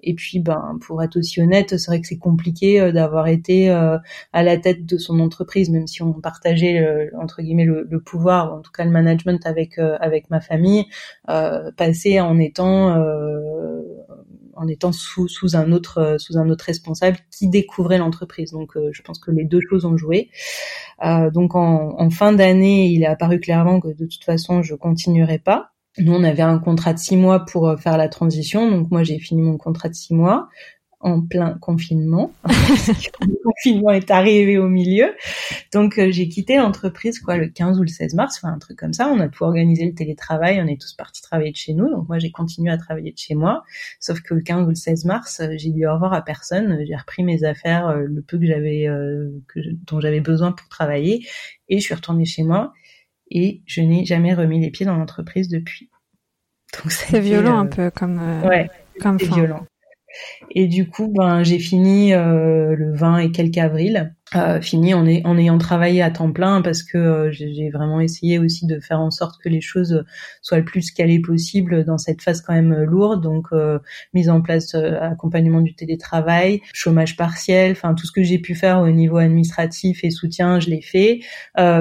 Et 0.00 0.14
puis 0.14 0.40
ben 0.40 0.78
pour 0.80 1.02
être 1.02 1.18
aussi 1.18 1.42
honnête, 1.42 1.76
c'est 1.76 1.86
vrai 1.90 2.00
que 2.00 2.06
c'est 2.06 2.16
compliqué 2.16 2.80
euh, 2.80 2.92
d'avoir 2.92 3.26
été 3.28 3.70
euh, 3.70 3.98
à 4.32 4.42
la 4.42 4.56
tête 4.56 4.86
de 4.86 4.96
son 4.96 5.20
entreprise, 5.20 5.68
même 5.68 5.86
si 5.86 6.02
on 6.02 6.14
partageait 6.14 7.10
entre 7.20 7.42
guillemets 7.42 7.66
le, 7.66 7.86
le, 7.90 8.00
pouvoir, 8.00 8.54
ou 8.54 8.56
en 8.56 8.60
tout 8.62 8.72
cas 8.72 8.84
le 8.86 8.90
management 8.90 9.44
avec 9.44 9.78
euh, 9.78 9.98
avec 10.00 10.30
ma 10.30 10.40
famille, 10.40 10.86
passer 11.26 12.20
en 12.20 12.38
étant 12.38 12.96
en 14.56 14.68
étant 14.68 14.92
sous, 14.92 15.28
sous 15.28 15.56
un 15.56 15.72
autre 15.72 15.98
euh, 15.98 16.18
sous 16.18 16.36
un 16.38 16.48
autre 16.50 16.64
responsable 16.64 17.18
qui 17.30 17.48
découvrait 17.48 17.98
l'entreprise. 17.98 18.52
Donc 18.52 18.76
euh, 18.76 18.90
je 18.92 19.02
pense 19.02 19.18
que 19.18 19.30
les 19.30 19.44
deux 19.44 19.60
choses 19.68 19.84
ont 19.84 19.96
joué. 19.96 20.30
Euh, 21.04 21.30
donc 21.30 21.54
en, 21.54 21.94
en 21.98 22.10
fin 22.10 22.32
d'année, 22.32 22.86
il 22.86 23.02
est 23.02 23.06
apparu 23.06 23.40
clairement 23.40 23.80
que 23.80 23.88
de 23.88 24.06
toute 24.06 24.24
façon 24.24 24.62
je 24.62 24.74
continuerai 24.74 25.38
pas. 25.38 25.70
Nous, 25.98 26.12
on 26.12 26.24
avait 26.24 26.42
un 26.42 26.58
contrat 26.58 26.92
de 26.92 26.98
six 26.98 27.16
mois 27.16 27.46
pour 27.46 27.74
faire 27.78 27.96
la 27.96 28.10
transition. 28.10 28.70
Donc 28.70 28.90
moi, 28.90 29.02
j'ai 29.02 29.18
fini 29.18 29.40
mon 29.40 29.56
contrat 29.56 29.88
de 29.88 29.94
six 29.94 30.12
mois 30.12 30.50
en 31.06 31.20
plein 31.20 31.56
confinement. 31.60 32.32
le 32.46 33.42
confinement 33.44 33.90
est 33.90 34.10
arrivé 34.10 34.58
au 34.58 34.68
milieu. 34.68 35.14
Donc 35.72 35.98
euh, 35.98 36.10
j'ai 36.10 36.28
quitté 36.28 36.56
l'entreprise 36.56 37.20
quoi 37.20 37.36
le 37.36 37.48
15 37.48 37.78
ou 37.78 37.82
le 37.82 37.88
16 37.88 38.14
mars, 38.14 38.40
enfin 38.42 38.52
un 38.52 38.58
truc 38.58 38.76
comme 38.76 38.92
ça. 38.92 39.08
On 39.08 39.20
a 39.20 39.28
tout 39.28 39.44
organisé 39.44 39.86
le 39.86 39.94
télétravail, 39.94 40.60
on 40.60 40.66
est 40.66 40.80
tous 40.80 40.94
partis 40.94 41.22
travailler 41.22 41.52
de 41.52 41.56
chez 41.56 41.74
nous. 41.74 41.88
Donc 41.88 42.08
moi 42.08 42.18
j'ai 42.18 42.32
continué 42.32 42.72
à 42.72 42.76
travailler 42.76 43.12
de 43.12 43.18
chez 43.18 43.36
moi. 43.36 43.62
Sauf 44.00 44.20
que 44.20 44.34
le 44.34 44.40
15 44.40 44.66
ou 44.66 44.70
le 44.70 44.74
16 44.74 45.04
mars, 45.04 45.38
euh, 45.38 45.50
j'ai 45.56 45.70
dit 45.70 45.86
au 45.86 45.94
revoir 45.94 46.12
à 46.12 46.22
personne. 46.22 46.84
J'ai 46.84 46.96
repris 46.96 47.22
mes 47.22 47.44
affaires, 47.44 47.86
euh, 47.86 48.02
le 48.04 48.22
peu 48.22 48.36
que 48.36 48.46
j'avais, 48.46 48.88
dont 49.86 50.00
j'avais 50.00 50.20
besoin 50.20 50.50
pour 50.50 50.68
travailler, 50.68 51.24
et 51.68 51.78
je 51.78 51.84
suis 51.84 51.94
retournée 51.94 52.24
chez 52.24 52.42
moi. 52.42 52.72
Et 53.30 53.62
je 53.66 53.80
n'ai 53.80 54.04
jamais 54.04 54.34
remis 54.34 54.60
les 54.60 54.70
pieds 54.70 54.86
dans 54.86 54.96
l'entreprise 54.96 55.48
depuis. 55.48 55.88
C'est 56.88 57.20
violent 57.20 57.58
un 57.58 57.66
peu 57.66 57.90
comme. 57.90 58.20
ouais, 58.44 58.68
comme 59.00 59.18
violent. 59.18 59.66
Et 60.50 60.66
du 60.66 60.88
coup, 60.88 61.08
ben, 61.08 61.42
j'ai 61.42 61.58
fini 61.58 62.12
euh, 62.12 62.74
le 62.76 62.94
20 62.94 63.18
et 63.18 63.30
quelques 63.30 63.58
avril 63.58 64.14
euh, 64.34 64.60
fini 64.60 64.92
en, 64.92 65.06
ayant 65.06 65.58
travaillé 65.58 66.02
à 66.02 66.10
temps 66.10 66.32
plein 66.32 66.60
parce 66.60 66.82
que 66.82 66.98
euh, 66.98 67.30
j'ai 67.30 67.70
vraiment 67.70 68.00
essayé 68.00 68.40
aussi 68.40 68.66
de 68.66 68.80
faire 68.80 69.00
en 69.00 69.12
sorte 69.12 69.40
que 69.40 69.48
les 69.48 69.60
choses 69.60 70.04
soient 70.42 70.58
le 70.58 70.64
plus 70.64 70.90
calées 70.90 71.20
possible 71.20 71.84
dans 71.84 71.96
cette 71.96 72.22
phase 72.22 72.40
quand 72.40 72.52
même 72.52 72.74
lourde. 72.74 73.22
Donc 73.22 73.46
euh, 73.52 73.78
mise 74.14 74.28
en 74.28 74.40
place 74.40 74.74
euh, 74.74 74.98
accompagnement 75.00 75.60
du 75.60 75.76
télétravail, 75.76 76.60
chômage 76.72 77.16
partiel, 77.16 77.70
enfin 77.72 77.94
tout 77.94 78.04
ce 78.04 78.10
que 78.10 78.24
j'ai 78.24 78.38
pu 78.40 78.56
faire 78.56 78.80
au 78.80 78.90
niveau 78.90 79.18
administratif 79.18 80.02
et 80.02 80.10
soutien, 80.10 80.58
je 80.58 80.70
l'ai 80.70 80.82
fait. 80.82 81.20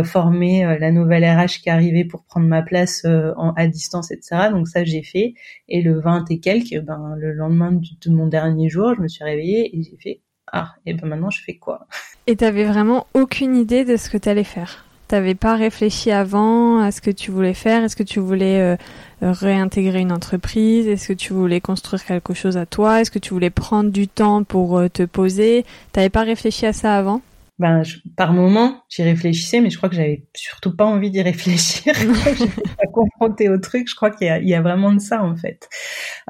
former 0.04 0.78
la 0.80 0.92
nouvelle 0.92 1.26
RH 1.26 1.62
qui 1.64 1.70
arrivée 1.70 2.06
pour 2.06 2.26
prendre 2.26 2.48
ma 2.48 2.62
place 2.62 3.06
en, 3.06 3.54
à 3.56 3.68
distance, 3.68 4.12
etc. 4.12 4.50
Donc 4.52 4.68
ça 4.68 4.84
j'ai 4.84 5.04
fait. 5.04 5.34
Et 5.68 5.82
le 5.82 6.00
20 6.00 6.30
et 6.30 6.40
quelques, 6.40 6.80
ben 6.82 7.16
le 7.18 7.34
lendemain 7.34 7.72
de 7.72 8.12
mon 8.12 8.28
dernier 8.28 8.70
jour, 8.70 8.94
je 8.96 9.02
me 9.02 9.08
suis 9.08 9.24
réveillée 9.24 9.76
et 9.78 9.84
j'ai 9.84 9.98
fait 9.98 10.22
ah, 10.52 10.76
et 10.86 10.94
ben 10.94 11.08
maintenant 11.08 11.30
je 11.30 11.42
fais 11.42 11.56
quoi? 11.56 11.88
Et 12.28 12.36
t'avais 12.36 12.66
vraiment 12.66 13.08
aucune 13.14 13.56
idée 13.56 13.86
de 13.86 13.98
ce 13.98 14.10
que 14.10 14.18
t'allais 14.18 14.44
faire? 14.44 14.86
T'avais 15.08 15.36
pas 15.36 15.56
réfléchi 15.56 16.12
avant 16.12 16.80
à 16.80 16.92
ce 16.92 17.00
que 17.00 17.12
tu 17.12 17.30
voulais 17.30 17.54
faire? 17.54 17.84
Est-ce 17.84 17.96
que 17.96 18.04
tu 18.04 18.20
voulais 18.20 18.60
euh, 18.60 18.76
réintégrer 19.22 20.00
une 20.00 20.12
entreprise? 20.12 20.88
Est-ce 20.88 21.10
que 21.10 21.14
tu 21.14 21.34
voulais 21.34 21.62
construire 21.62 22.04
quelque 22.04 22.34
chose 22.34 22.58
à 22.58 22.66
toi? 22.66 23.02
Est-ce 23.02 23.12
que 23.12 23.20
tu 23.20 23.34
voulais 23.34 23.52
prendre 23.52 23.92
du 23.92 24.08
temps 24.08 24.44
pour 24.44 24.80
euh, 24.80 24.90
te 24.90 25.04
poser? 25.04 25.64
T'avais 25.92 26.10
pas 26.10 26.24
réfléchi 26.24 26.66
à 26.66 26.74
ça 26.74 26.98
avant? 26.98 27.22
Ben 27.58 27.84
par 28.18 28.34
moment 28.34 28.84
j'y 28.90 29.04
réfléchissais 29.04 29.62
mais 29.62 29.70
je 29.70 29.78
crois 29.78 29.88
que 29.88 29.96
j'avais 29.96 30.26
surtout 30.36 30.76
pas 30.76 30.86
envie 30.86 31.12
d'y 31.12 31.22
réfléchir. 31.22 31.94
À 32.80 32.88
confronter 32.88 33.50
au 33.50 33.58
truc 33.58 33.88
je 33.90 33.96
crois 33.96 34.12
qu'il 34.12 34.28
y 34.28 34.50
y 34.50 34.54
a 34.54 34.62
vraiment 34.62 34.92
de 34.92 35.00
ça 35.00 35.24
en 35.24 35.36
fait. 35.36 35.70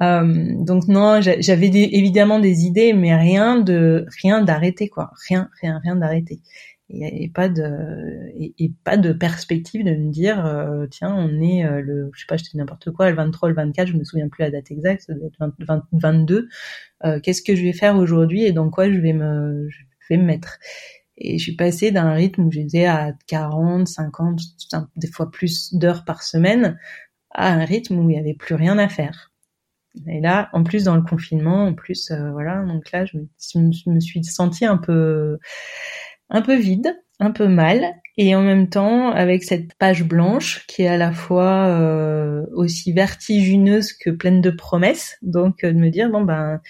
Euh, 0.02 0.54
donc 0.60 0.88
non 0.88 1.22
j'avais 1.22 1.68
évidemment 1.68 2.40
des 2.40 2.66
idées 2.66 2.94
mais 2.94 3.16
rien 3.16 3.60
de 3.60 4.06
rien 4.22 4.44
d'arrêté 4.44 4.88
quoi. 4.90 5.12
Rien 5.30 5.50
rien 5.62 5.80
rien 5.84 5.96
d'arrêté. 5.96 6.42
Et, 6.92 7.32
pas 7.34 7.50
de 7.50 8.32
et, 8.38 8.72
pas 8.84 8.96
de 8.96 9.12
perspective 9.12 9.84
de 9.84 9.96
me 9.96 10.12
dire 10.12 10.46
euh, 10.46 10.86
tiens 10.86 11.16
on 11.16 11.42
est 11.42 11.66
euh, 11.66 11.82
le 11.82 12.12
je 12.14 12.20
sais 12.20 12.26
pas 12.28 12.38
je 12.38 12.44
dis 12.44 12.56
n'importe 12.58 12.92
quoi 12.92 13.10
le 13.10 13.16
23 13.16 13.50
le 13.50 13.56
24 13.56 13.88
je 13.88 13.98
me 13.98 14.04
souviens 14.04 14.30
plus 14.30 14.44
la 14.44 14.52
date 14.52 14.70
exacte 14.70 15.06
ça 15.08 15.16
doit 15.16 15.26
être 15.28 15.88
22 15.94 16.48
euh, 17.04 17.20
qu'est-ce 17.22 17.42
que 17.42 17.56
je 17.56 17.64
vais 17.64 17.74
faire 17.74 17.96
aujourd'hui 17.96 18.44
et 18.44 18.52
dans 18.52 18.70
quoi 18.70 18.92
je 18.92 19.00
vais 19.00 19.14
me 19.14 19.68
je 19.68 20.14
vais 20.14 20.18
me 20.18 20.26
mettre? 20.26 20.60
Et 21.18 21.38
je 21.38 21.44
suis 21.44 21.56
passée 21.56 21.92
d'un 21.92 22.14
rythme 22.14 22.44
où 22.44 22.52
j'étais 22.52 22.86
à 22.86 23.14
40 23.28 23.88
50 23.88 24.40
des 24.96 25.08
fois 25.08 25.32
plus 25.32 25.74
d'heures 25.74 26.06
par 26.06 26.24
semaine 26.24 26.78
à 27.32 27.54
un 27.54 27.66
rythme 27.66 28.00
où 28.00 28.10
il 28.10 28.16
y 28.16 28.20
avait 28.20 28.34
plus 28.34 28.56
rien 28.56 28.78
à 28.78 28.90
faire 28.90 29.32
et 30.08 30.20
là, 30.20 30.50
en 30.54 30.64
plus 30.64 30.84
dans 30.84 30.96
le 30.96 31.02
confinement, 31.02 31.66
en 31.66 31.74
plus, 31.74 32.12
voilà, 32.34 32.64
donc 32.64 32.92
là, 32.92 33.06
je 33.06 33.18
me, 33.18 34.00
suis 34.02 34.24
sentie 34.24 34.66
un 34.66 34.78
peu, 34.78 35.38
un 36.30 36.42
peu 36.42 36.56
vide, 36.56 36.94
un 37.20 37.32
peu 37.32 37.48
mal, 37.48 37.94
et 38.18 38.36
en 38.36 38.42
même 38.42 38.70
temps 38.70 39.12
avec 39.12 39.44
cette 39.44 39.74
page 39.76 40.04
blanche 40.04 40.66
qui 40.68 40.84
est 40.84 40.88
à 40.88 40.98
la 40.98 41.12
fois 41.12 41.68
euh, 41.68 42.46
aussi 42.54 42.94
vertigineuse 42.94 43.94
que 43.94 44.10
pleine 44.10 44.42
de 44.42 44.50
promesses. 44.50 45.18
Donc 45.22 45.64
euh, 45.64 45.74
de 45.74 45.78
me 45.78 45.90
dire 45.90 46.10
bon 46.10 46.24
ben 46.24 46.62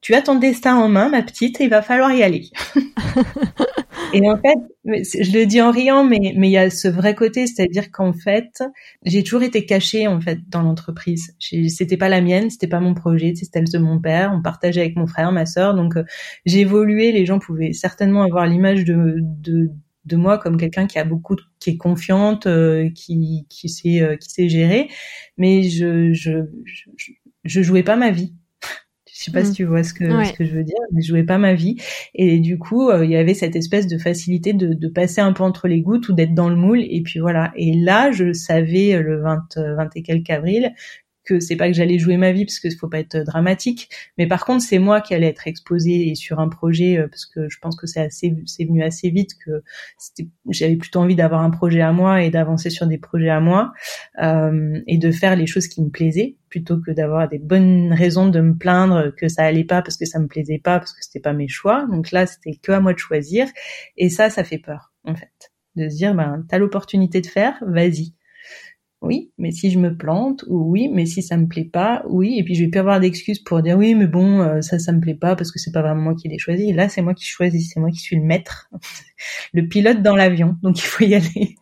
tu 0.00 0.14
as 0.14 0.22
ton 0.22 0.34
destin 0.36 0.76
en 0.76 0.88
main, 0.88 1.08
ma 1.08 1.22
petite, 1.22 1.60
et 1.60 1.64
il 1.64 1.70
va 1.70 1.82
falloir 1.82 2.12
y 2.12 2.22
aller. 2.22 2.50
et 4.14 4.28
en 4.30 4.36
fait, 4.36 4.58
je 4.84 5.38
le 5.38 5.44
dis 5.46 5.60
en 5.60 5.70
riant, 5.70 6.04
mais 6.04 6.34
mais 6.36 6.48
il 6.48 6.52
y 6.52 6.58
a 6.58 6.70
ce 6.70 6.88
vrai 6.88 7.14
côté, 7.14 7.46
c'est-à-dire 7.46 7.90
qu'en 7.90 8.12
fait, 8.12 8.62
j'ai 9.04 9.22
toujours 9.22 9.42
été 9.42 9.66
cachée 9.66 10.06
en 10.06 10.20
fait 10.20 10.38
dans 10.48 10.62
l'entreprise. 10.62 11.34
C'était 11.40 11.96
pas 11.96 12.08
la 12.08 12.20
mienne, 12.20 12.50
c'était 12.50 12.68
pas 12.68 12.80
mon 12.80 12.94
projet, 12.94 13.34
c'était 13.34 13.60
celle 13.60 13.70
de 13.70 13.78
mon 13.78 14.00
père. 14.00 14.32
On 14.34 14.42
partageait 14.42 14.80
avec 14.82 14.96
mon 14.96 15.06
frère, 15.06 15.32
ma 15.32 15.46
sœur, 15.46 15.74
donc 15.74 15.96
euh, 15.96 16.04
j'ai 16.46 16.60
évolué. 16.60 17.12
Les 17.12 17.26
gens 17.26 17.38
pouvaient 17.38 17.72
certainement 17.72 18.22
avoir 18.22 18.46
l'image 18.46 18.84
de, 18.84 19.16
de 19.20 19.70
de 20.04 20.16
moi 20.16 20.38
comme 20.38 20.58
quelqu'un 20.58 20.86
qui 20.86 20.98
a 20.98 21.04
beaucoup 21.04 21.36
qui 21.60 21.70
est 21.70 21.76
confiante 21.76 22.46
euh, 22.46 22.90
qui 22.94 23.46
qui 23.48 23.68
sait 23.68 24.02
euh, 24.02 24.16
qui 24.16 24.28
sait 24.30 24.48
gérer 24.50 24.88
mais 25.38 25.62
je 25.62 26.12
je, 26.12 26.44
je 26.66 27.10
je 27.44 27.62
jouais 27.62 27.82
pas 27.82 27.96
ma 27.96 28.10
vie 28.10 28.34
je 29.14 29.22
sais 29.22 29.30
pas 29.30 29.44
si 29.44 29.52
mm. 29.52 29.54
tu 29.54 29.64
vois 29.64 29.84
ce 29.84 29.94
que, 29.94 30.24
ce 30.24 30.32
que 30.32 30.44
je 30.44 30.52
veux 30.52 30.64
dire, 30.64 30.76
mais 30.92 31.00
je 31.00 31.08
jouais 31.08 31.22
pas 31.22 31.38
ma 31.38 31.54
vie. 31.54 31.76
Et 32.16 32.40
du 32.40 32.58
coup, 32.58 32.90
euh, 32.90 33.04
il 33.04 33.12
y 33.12 33.16
avait 33.16 33.34
cette 33.34 33.54
espèce 33.54 33.86
de 33.86 33.96
facilité 33.96 34.52
de, 34.52 34.74
de, 34.74 34.88
passer 34.88 35.20
un 35.20 35.32
peu 35.32 35.44
entre 35.44 35.68
les 35.68 35.82
gouttes 35.82 36.08
ou 36.08 36.14
d'être 36.14 36.34
dans 36.34 36.48
le 36.48 36.56
moule. 36.56 36.80
Et 36.80 37.00
puis 37.00 37.20
voilà. 37.20 37.52
Et 37.56 37.74
là, 37.74 38.10
je 38.10 38.32
savais 38.32 39.00
le 39.00 39.20
20, 39.20 39.46
20 39.56 39.96
et 39.96 40.02
quelques 40.02 40.30
avril 40.30 40.74
que 41.24 41.40
c'est 41.40 41.56
pas 41.56 41.68
que 41.68 41.74
j'allais 41.74 41.98
jouer 41.98 42.16
ma 42.16 42.32
vie 42.32 42.44
parce 42.44 42.58
que 42.58 42.68
faut 42.70 42.88
pas 42.88 43.00
être 43.00 43.18
dramatique, 43.18 43.88
mais 44.18 44.26
par 44.26 44.44
contre 44.44 44.62
c'est 44.62 44.78
moi 44.78 45.00
qui 45.00 45.14
allais 45.14 45.28
être 45.28 45.46
exposée 45.46 46.14
sur 46.14 46.40
un 46.40 46.48
projet 46.48 46.98
euh, 46.98 47.08
parce 47.08 47.26
que 47.26 47.48
je 47.48 47.58
pense 47.58 47.76
que 47.76 47.86
c'est 47.86 48.00
assez 48.00 48.34
c'est 48.46 48.64
venu 48.64 48.82
assez 48.82 49.10
vite 49.10 49.30
que 49.44 49.62
j'avais 50.50 50.76
plutôt 50.76 51.00
envie 51.00 51.16
d'avoir 51.16 51.42
un 51.42 51.50
projet 51.50 51.80
à 51.80 51.92
moi 51.92 52.22
et 52.22 52.30
d'avancer 52.30 52.70
sur 52.70 52.86
des 52.86 52.98
projets 52.98 53.30
à 53.30 53.40
moi 53.40 53.72
euh, 54.22 54.80
et 54.86 54.98
de 54.98 55.10
faire 55.10 55.36
les 55.36 55.46
choses 55.46 55.68
qui 55.68 55.82
me 55.82 55.90
plaisaient 55.90 56.36
plutôt 56.48 56.80
que 56.80 56.90
d'avoir 56.90 57.28
des 57.28 57.38
bonnes 57.38 57.92
raisons 57.92 58.28
de 58.28 58.40
me 58.40 58.54
plaindre 58.54 59.14
que 59.16 59.28
ça 59.28 59.44
allait 59.44 59.64
pas 59.64 59.82
parce 59.82 59.96
que 59.96 60.06
ça 60.06 60.18
me 60.18 60.26
plaisait 60.26 60.60
pas 60.62 60.78
parce 60.78 60.92
que 60.92 61.02
c'était 61.02 61.20
pas 61.20 61.32
mes 61.32 61.48
choix. 61.48 61.86
Donc 61.90 62.12
là 62.12 62.26
c'était 62.26 62.56
que 62.56 62.72
à 62.72 62.80
moi 62.80 62.92
de 62.92 62.98
choisir 62.98 63.46
et 63.96 64.08
ça 64.08 64.30
ça 64.30 64.44
fait 64.44 64.58
peur 64.58 64.92
en 65.04 65.14
fait 65.14 65.52
de 65.76 65.88
se 65.88 65.96
dire 65.96 66.14
ben 66.14 66.44
t'as 66.48 66.58
l'opportunité 66.58 67.20
de 67.20 67.26
faire, 67.26 67.56
vas-y 67.66 68.14
oui, 69.04 69.30
mais 69.38 69.50
si 69.50 69.70
je 69.70 69.78
me 69.78 69.96
plante, 69.96 70.44
ou 70.48 70.70
oui, 70.70 70.88
mais 70.92 71.06
si 71.06 71.22
ça 71.22 71.36
me 71.36 71.46
plaît 71.46 71.68
pas, 71.70 72.02
oui, 72.08 72.38
et 72.38 72.44
puis 72.44 72.54
je 72.54 72.64
vais 72.64 72.70
plus 72.70 72.80
avoir 72.80 73.00
d'excuses 73.00 73.38
pour 73.38 73.62
dire 73.62 73.76
oui, 73.76 73.94
mais 73.94 74.06
bon, 74.06 74.40
euh, 74.40 74.60
ça, 74.60 74.78
ça 74.78 74.92
me 74.92 75.00
plaît 75.00 75.14
pas 75.14 75.36
parce 75.36 75.52
que 75.52 75.58
c'est 75.58 75.72
pas 75.72 75.82
vraiment 75.82 76.02
moi 76.02 76.14
qui 76.14 76.28
l'ai 76.28 76.38
choisi. 76.38 76.72
Là, 76.72 76.88
c'est 76.88 77.02
moi 77.02 77.14
qui 77.14 77.24
choisis, 77.24 77.72
c'est 77.72 77.80
moi 77.80 77.90
qui 77.90 77.98
suis 77.98 78.16
le 78.16 78.22
maître, 78.22 78.70
le 79.52 79.66
pilote 79.68 80.02
dans 80.02 80.16
l'avion, 80.16 80.56
donc 80.62 80.78
il 80.78 80.86
faut 80.86 81.04
y 81.04 81.14
aller. 81.14 81.56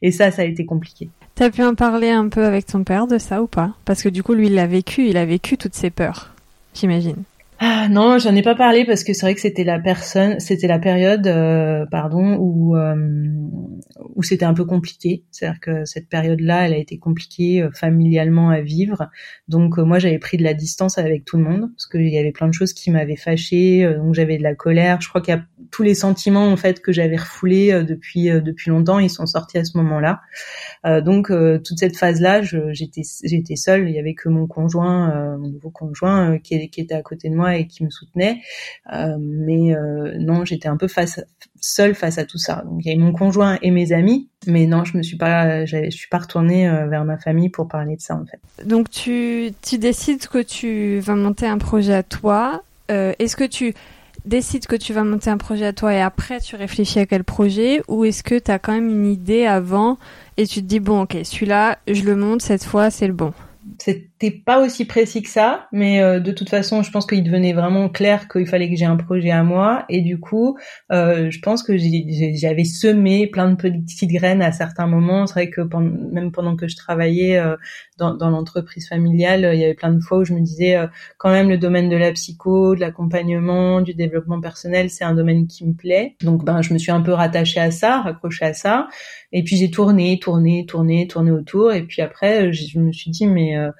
Et 0.00 0.10
ça, 0.10 0.30
ça 0.30 0.42
a 0.42 0.44
été 0.46 0.64
compliqué. 0.64 1.10
T'as 1.34 1.50
pu 1.50 1.62
en 1.62 1.74
parler 1.74 2.10
un 2.10 2.28
peu 2.28 2.44
avec 2.44 2.64
ton 2.66 2.82
père 2.82 3.06
de 3.06 3.18
ça 3.18 3.42
ou 3.42 3.46
pas? 3.46 3.74
Parce 3.84 4.02
que 4.02 4.08
du 4.08 4.22
coup, 4.22 4.32
lui, 4.32 4.46
il 4.46 4.54
l'a 4.54 4.66
vécu, 4.66 5.06
il 5.06 5.18
a 5.18 5.26
vécu 5.26 5.58
toutes 5.58 5.74
ces 5.74 5.90
peurs, 5.90 6.34
j'imagine. 6.74 7.22
Ah 7.58 7.88
non, 7.88 8.18
j'en 8.18 8.34
ai 8.34 8.42
pas 8.42 8.54
parlé 8.54 8.84
parce 8.84 9.02
que 9.02 9.14
c'est 9.14 9.24
vrai 9.24 9.34
que 9.34 9.40
c'était 9.40 9.64
la 9.64 9.78
personne, 9.78 10.38
c'était 10.40 10.66
la 10.66 10.78
période, 10.78 11.26
euh, 11.26 11.86
pardon, 11.90 12.36
où 12.38 12.76
euh, 12.76 12.94
où 14.14 14.22
c'était 14.22 14.44
un 14.44 14.52
peu 14.52 14.66
compliqué. 14.66 15.24
C'est-à-dire 15.30 15.60
que 15.60 15.84
cette 15.86 16.08
période-là, 16.08 16.66
elle 16.66 16.74
a 16.74 16.76
été 16.76 16.98
compliquée 16.98 17.62
euh, 17.62 17.70
familialement 17.72 18.50
à 18.50 18.60
vivre. 18.60 19.08
Donc 19.48 19.78
moi, 19.78 19.98
j'avais 19.98 20.18
pris 20.18 20.36
de 20.36 20.42
la 20.42 20.52
distance 20.52 20.98
avec 20.98 21.24
tout 21.24 21.38
le 21.38 21.44
monde 21.44 21.70
parce 21.72 21.86
qu'il 21.86 22.08
y 22.08 22.18
avait 22.18 22.32
plein 22.32 22.48
de 22.48 22.52
choses 22.52 22.74
qui 22.74 22.90
m'avaient 22.90 23.16
fâchée. 23.16 23.90
donc 23.96 24.14
j'avais 24.14 24.36
de 24.36 24.42
la 24.42 24.54
colère. 24.54 25.00
Je 25.00 25.08
crois 25.08 25.22
qu'il 25.22 25.34
y 25.34 25.38
a 25.38 25.42
tous 25.70 25.82
les 25.82 25.94
sentiments 25.94 26.48
en 26.52 26.56
fait 26.56 26.80
que 26.80 26.92
j'avais 26.92 27.16
refoulés 27.16 27.84
depuis 27.84 28.26
depuis 28.28 28.70
longtemps, 28.70 28.98
ils 28.98 29.10
sont 29.10 29.26
sortis 29.26 29.58
à 29.58 29.64
ce 29.64 29.76
moment-là. 29.78 30.20
donc 31.00 31.28
toute 31.28 31.78
cette 31.78 31.96
phase-là, 31.96 32.42
j'étais 32.42 33.02
j'étais 33.24 33.56
seule. 33.56 33.88
Il 33.88 33.94
y 33.94 33.98
avait 33.98 34.14
que 34.14 34.28
mon 34.28 34.46
conjoint, 34.46 35.36
mon 35.38 35.48
nouveau 35.48 35.70
conjoint, 35.70 36.38
qui 36.38 36.54
était 36.54 36.94
à 36.94 37.02
côté 37.02 37.28
de 37.28 37.34
moi 37.34 37.45
et 37.48 37.66
qui 37.66 37.84
me 37.84 37.90
soutenait. 37.90 38.40
Euh, 38.92 39.16
mais 39.20 39.74
euh, 39.74 40.16
non, 40.18 40.44
j'étais 40.44 40.68
un 40.68 40.76
peu 40.76 40.88
face, 40.88 41.20
seule 41.60 41.94
face 41.94 42.18
à 42.18 42.24
tout 42.24 42.38
ça. 42.38 42.62
Donc 42.64 42.84
il 42.84 42.88
y 42.88 42.90
avait 42.94 43.02
mon 43.02 43.12
conjoint 43.12 43.58
et 43.62 43.70
mes 43.70 43.92
amis, 43.92 44.28
mais 44.46 44.66
non, 44.66 44.84
je 44.84 44.96
me 44.96 45.02
suis 45.02 45.16
pas, 45.16 45.64
je 45.64 45.90
suis 45.90 46.08
pas 46.08 46.18
retournée 46.18 46.68
euh, 46.68 46.86
vers 46.86 47.04
ma 47.04 47.18
famille 47.18 47.48
pour 47.48 47.68
parler 47.68 47.96
de 47.96 48.00
ça 48.00 48.16
en 48.16 48.24
fait. 48.24 48.40
Donc 48.66 48.90
tu, 48.90 49.52
tu 49.62 49.78
décides 49.78 50.26
que 50.26 50.42
tu 50.42 50.98
vas 51.00 51.14
monter 51.14 51.46
un 51.46 51.58
projet 51.58 51.94
à 51.94 52.02
toi. 52.02 52.62
Est-ce 52.88 53.34
que 53.34 53.44
tu 53.44 53.74
décides 54.26 54.66
que 54.66 54.76
tu 54.76 54.92
vas 54.92 55.04
monter 55.04 55.30
un 55.30 55.38
projet 55.38 55.66
à 55.66 55.72
toi 55.72 55.94
et 55.94 56.00
après 56.00 56.40
tu 56.40 56.56
réfléchis 56.56 56.98
à 56.98 57.06
quel 57.06 57.24
projet? 57.24 57.82
Ou 57.88 58.04
est-ce 58.04 58.22
que 58.22 58.38
tu 58.38 58.50
as 58.50 58.58
quand 58.58 58.72
même 58.72 58.88
une 58.88 59.06
idée 59.06 59.46
avant 59.46 59.98
et 60.36 60.46
tu 60.46 60.60
te 60.60 60.66
dis 60.66 60.80
bon 60.80 61.02
ok 61.02 61.16
celui-là 61.22 61.78
je 61.88 62.02
le 62.02 62.16
monte 62.16 62.42
cette 62.42 62.64
fois 62.64 62.90
c'est 62.90 63.06
le 63.06 63.12
bon? 63.12 63.32
C'était 64.18 64.38
pas 64.38 64.64
aussi 64.64 64.86
précis 64.86 65.22
que 65.22 65.28
ça, 65.28 65.68
mais 65.72 66.00
euh, 66.00 66.20
de 66.20 66.32
toute 66.32 66.48
façon, 66.48 66.82
je 66.82 66.90
pense 66.90 67.04
qu'il 67.04 67.22
devenait 67.22 67.52
vraiment 67.52 67.90
clair 67.90 68.28
qu'il 68.28 68.46
fallait 68.46 68.70
que 68.70 68.76
j'ai 68.76 68.86
un 68.86 68.96
projet 68.96 69.30
à 69.30 69.42
moi, 69.42 69.84
et 69.90 70.00
du 70.00 70.18
coup, 70.18 70.56
euh, 70.90 71.30
je 71.30 71.38
pense 71.40 71.62
que 71.62 71.76
j'avais 71.76 72.64
semé 72.64 73.26
plein 73.26 73.50
de 73.50 73.56
petites 73.56 74.10
graines 74.10 74.40
à 74.40 74.52
certains 74.52 74.86
moments. 74.86 75.26
C'est 75.26 75.34
vrai 75.34 75.50
que 75.50 75.60
même 76.12 76.32
pendant 76.32 76.56
que 76.56 76.66
je 76.66 76.76
travaillais 76.76 77.36
euh, 77.36 77.56
dans, 77.98 78.14
dans 78.14 78.30
l'entreprise 78.30 78.88
familiale, 78.88 79.50
il 79.52 79.60
y 79.60 79.64
avait 79.64 79.74
plein 79.74 79.92
de 79.92 80.00
fois 80.00 80.18
où 80.18 80.24
je 80.24 80.32
me 80.32 80.40
disais 80.40 80.78
quand 81.18 81.30
même 81.30 81.50
le 81.50 81.58
domaine 81.58 81.90
de 81.90 81.96
la 81.96 82.10
psycho, 82.12 82.74
de 82.74 82.80
l'accompagnement, 82.80 83.82
du 83.82 83.92
développement 83.92 84.40
personnel, 84.40 84.88
c'est 84.88 85.04
un 85.04 85.14
domaine 85.14 85.46
qui 85.46 85.66
me 85.66 85.74
plaît. 85.74 86.16
Donc, 86.22 86.42
ben, 86.42 86.62
je 86.62 86.72
me 86.72 86.78
suis 86.78 86.92
un 86.92 87.02
peu 87.02 87.12
rattachée 87.12 87.60
à 87.60 87.70
ça, 87.70 88.00
raccrochée 88.00 88.46
à 88.46 88.54
ça, 88.54 88.88
et 89.32 89.42
puis 89.42 89.56
j'ai 89.56 89.70
tourné, 89.70 90.18
tourné, 90.18 90.64
tourné, 90.64 91.06
tourné 91.06 91.30
autour, 91.32 91.72
et 91.72 91.82
puis 91.82 92.00
après, 92.00 92.52
je 92.54 92.78
me 92.78 92.92
suis 92.92 93.10
dit 93.10 93.26
mais 93.26 93.58
euh, 93.58 93.70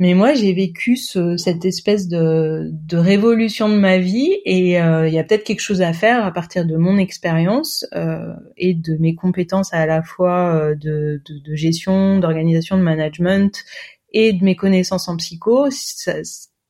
mais 0.00 0.14
moi, 0.14 0.34
j'ai 0.34 0.52
vécu 0.52 0.96
ce, 0.96 1.36
cette 1.36 1.64
espèce 1.64 2.08
de, 2.08 2.68
de, 2.72 2.96
révolution 2.96 3.68
de 3.68 3.76
ma 3.76 3.98
vie 3.98 4.36
et 4.44 4.80
euh, 4.80 5.06
il 5.06 5.14
y 5.14 5.18
a 5.18 5.24
peut-être 5.24 5.44
quelque 5.44 5.60
chose 5.60 5.82
à 5.82 5.92
faire 5.92 6.24
à 6.24 6.32
partir 6.32 6.66
de 6.66 6.76
mon 6.76 6.98
expérience 6.98 7.86
euh, 7.94 8.32
et 8.56 8.74
de 8.74 8.96
mes 8.96 9.14
compétences 9.14 9.72
à 9.72 9.86
la 9.86 10.02
fois 10.02 10.74
de, 10.74 11.22
de, 11.24 11.38
de 11.38 11.54
gestion, 11.54 12.18
d'organisation, 12.18 12.76
de 12.76 12.82
management 12.82 13.64
et 14.12 14.32
de 14.32 14.44
mes 14.44 14.56
connaissances 14.56 15.08
en 15.08 15.16
psycho. 15.16 15.68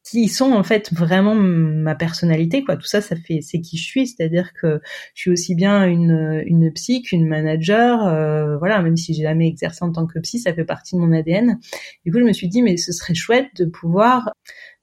Qui 0.05 0.29
sont 0.29 0.53
en 0.53 0.63
fait 0.63 0.93
vraiment 0.93 1.35
ma 1.35 1.95
personnalité 1.95 2.63
quoi. 2.63 2.77
Tout 2.77 2.87
ça 2.87 3.01
ça 3.01 3.17
fait 3.17 3.41
c'est 3.41 3.61
qui 3.61 3.79
je 3.79 3.85
suis. 3.85 4.07
C'est-à-dire 4.07 4.53
que 4.53 4.81
je 5.15 5.21
suis 5.23 5.31
aussi 5.31 5.55
bien 5.55 5.87
une 5.87 6.43
une 6.47 6.71
psy 6.73 7.03
qu'une 7.03 7.27
manager 7.27 8.07
euh, 8.07 8.59
voilà. 8.59 8.83
Même 8.83 8.97
si 8.97 9.15
j'ai 9.15 9.23
jamais 9.23 9.49
exercé 9.49 9.83
en 9.83 9.93
tant 9.93 10.07
que 10.07 10.19
psy 10.21 10.39
ça 10.39 10.53
fait 10.53 10.65
partie 10.65 10.95
de 10.95 11.01
mon 11.01 11.13
ADN 11.13 11.59
du 12.05 12.13
coup 12.13 12.19
je 12.19 12.25
me 12.25 12.33
suis 12.33 12.49
dit 12.49 12.63
mais 12.63 12.77
ce 12.77 12.93
serait 12.93 13.15
chouette 13.15 13.49
de 13.59 13.65
pouvoir 13.65 14.33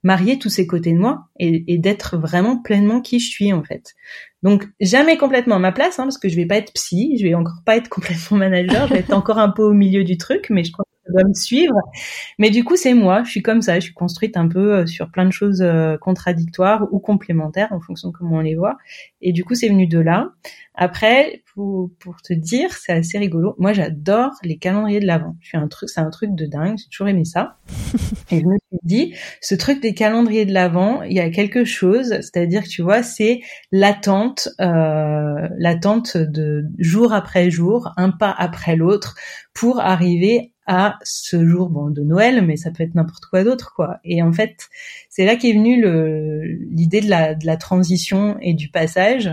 marier 0.03 0.39
tous 0.39 0.49
ces 0.49 0.65
côtés 0.65 0.93
de 0.93 0.97
moi 0.97 1.27
et, 1.39 1.71
et 1.71 1.77
d'être 1.77 2.17
vraiment 2.17 2.57
pleinement 2.59 3.01
qui 3.01 3.19
je 3.19 3.29
suis 3.29 3.53
en 3.53 3.63
fait. 3.63 3.93
Donc 4.41 4.67
jamais 4.79 5.17
complètement 5.17 5.57
à 5.57 5.59
ma 5.59 5.71
place 5.71 5.99
hein, 5.99 6.03
parce 6.03 6.17
que 6.17 6.29
je 6.29 6.35
vais 6.35 6.47
pas 6.47 6.57
être 6.57 6.73
psy 6.73 7.15
je 7.19 7.23
vais 7.23 7.35
encore 7.35 7.61
pas 7.63 7.77
être 7.77 7.89
complètement 7.89 8.37
manager 8.37 8.87
je 8.87 8.93
vais 8.95 9.01
être 9.01 9.13
encore 9.13 9.37
un 9.37 9.49
peu 9.49 9.61
au 9.61 9.73
milieu 9.73 10.03
du 10.03 10.17
truc 10.17 10.47
mais 10.49 10.63
je 10.63 10.71
crois 10.71 10.85
doit 11.11 11.27
me 11.27 11.33
suivre. 11.33 11.75
Mais 12.39 12.49
du 12.49 12.63
coup, 12.63 12.75
c'est 12.75 12.93
moi. 12.93 13.23
Je 13.23 13.31
suis 13.31 13.41
comme 13.41 13.61
ça. 13.61 13.75
Je 13.75 13.85
suis 13.85 13.93
construite 13.93 14.37
un 14.37 14.47
peu 14.47 14.73
euh, 14.73 14.85
sur 14.85 15.11
plein 15.11 15.25
de 15.25 15.31
choses 15.31 15.61
euh, 15.61 15.97
contradictoires 15.97 16.87
ou 16.91 16.99
complémentaires 16.99 17.71
en 17.71 17.79
fonction 17.79 18.09
de 18.09 18.13
comment 18.13 18.37
on 18.37 18.41
les 18.41 18.55
voit. 18.55 18.77
Et 19.21 19.31
du 19.31 19.43
coup, 19.43 19.55
c'est 19.55 19.69
venu 19.69 19.87
de 19.87 19.99
là. 19.99 20.31
Après, 20.73 21.43
pour, 21.53 21.91
pour 21.99 22.21
te 22.21 22.33
dire, 22.33 22.71
c'est 22.73 22.93
assez 22.93 23.17
rigolo. 23.17 23.55
Moi, 23.59 23.73
j'adore 23.73 24.31
les 24.41 24.57
calendriers 24.57 25.01
de 25.01 25.05
l'Avent. 25.05 25.35
Je 25.41 25.49
suis 25.49 25.57
un 25.57 25.67
truc, 25.67 25.89
c'est 25.89 25.99
un 25.99 26.09
truc 26.09 26.33
de 26.33 26.45
dingue. 26.45 26.77
J'ai 26.77 26.89
toujours 26.89 27.09
aimé 27.09 27.25
ça. 27.25 27.57
Et 28.31 28.39
je 28.39 28.45
me 28.45 28.55
suis 28.69 28.79
dit, 28.83 29.15
ce 29.41 29.55
truc 29.55 29.81
des 29.81 29.93
calendriers 29.93 30.45
de 30.45 30.53
l'Avent, 30.53 31.03
il 31.03 31.13
y 31.13 31.19
a 31.19 31.29
quelque 31.29 31.65
chose. 31.65 32.09
C'est-à-dire 32.21 32.63
que 32.63 32.69
tu 32.69 32.81
vois, 32.81 33.03
c'est 33.03 33.41
l'attente, 33.71 34.49
euh, 34.61 35.47
l'attente 35.57 36.15
de 36.15 36.65
jour 36.79 37.13
après 37.13 37.51
jour, 37.51 37.91
un 37.97 38.11
pas 38.11 38.33
après 38.37 38.77
l'autre, 38.77 39.15
pour 39.53 39.81
arriver 39.81 40.53
à 40.73 40.97
ce 41.03 41.45
jour 41.45 41.69
bon 41.69 41.89
de 41.89 42.01
Noël, 42.01 42.45
mais 42.45 42.55
ça 42.55 42.71
peut 42.71 42.83
être 42.83 42.95
n'importe 42.95 43.25
quoi 43.25 43.43
d'autre 43.43 43.73
quoi. 43.75 43.99
Et 44.05 44.23
en 44.23 44.31
fait, 44.31 44.69
c'est 45.09 45.25
là 45.25 45.35
qu'est 45.35 45.51
venue 45.51 45.83
l'idée 46.71 47.01
de 47.01 47.09
la, 47.09 47.35
de 47.35 47.45
la 47.45 47.57
transition 47.57 48.37
et 48.39 48.53
du 48.53 48.69
passage, 48.69 49.29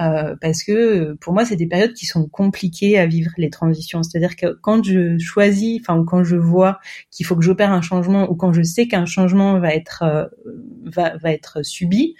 euh, 0.00 0.34
parce 0.40 0.62
que 0.62 1.12
pour 1.20 1.34
moi, 1.34 1.44
c'est 1.44 1.56
des 1.56 1.66
périodes 1.66 1.92
qui 1.92 2.06
sont 2.06 2.26
compliquées 2.26 2.98
à 2.98 3.04
vivre 3.04 3.32
les 3.36 3.50
transitions. 3.50 4.02
C'est-à-dire 4.02 4.34
que 4.34 4.58
quand 4.62 4.82
je 4.82 5.18
choisis, 5.18 5.78
enfin 5.82 6.02
quand 6.06 6.24
je 6.24 6.36
vois 6.36 6.80
qu'il 7.10 7.26
faut 7.26 7.36
que 7.36 7.44
j'opère 7.44 7.70
un 7.70 7.82
changement 7.82 8.30
ou 8.30 8.34
quand 8.34 8.54
je 8.54 8.62
sais 8.62 8.88
qu'un 8.88 9.04
changement 9.04 9.60
va 9.60 9.74
être 9.74 10.04
euh, 10.04 10.24
va, 10.86 11.18
va 11.18 11.32
être 11.32 11.62
subi, 11.62 12.14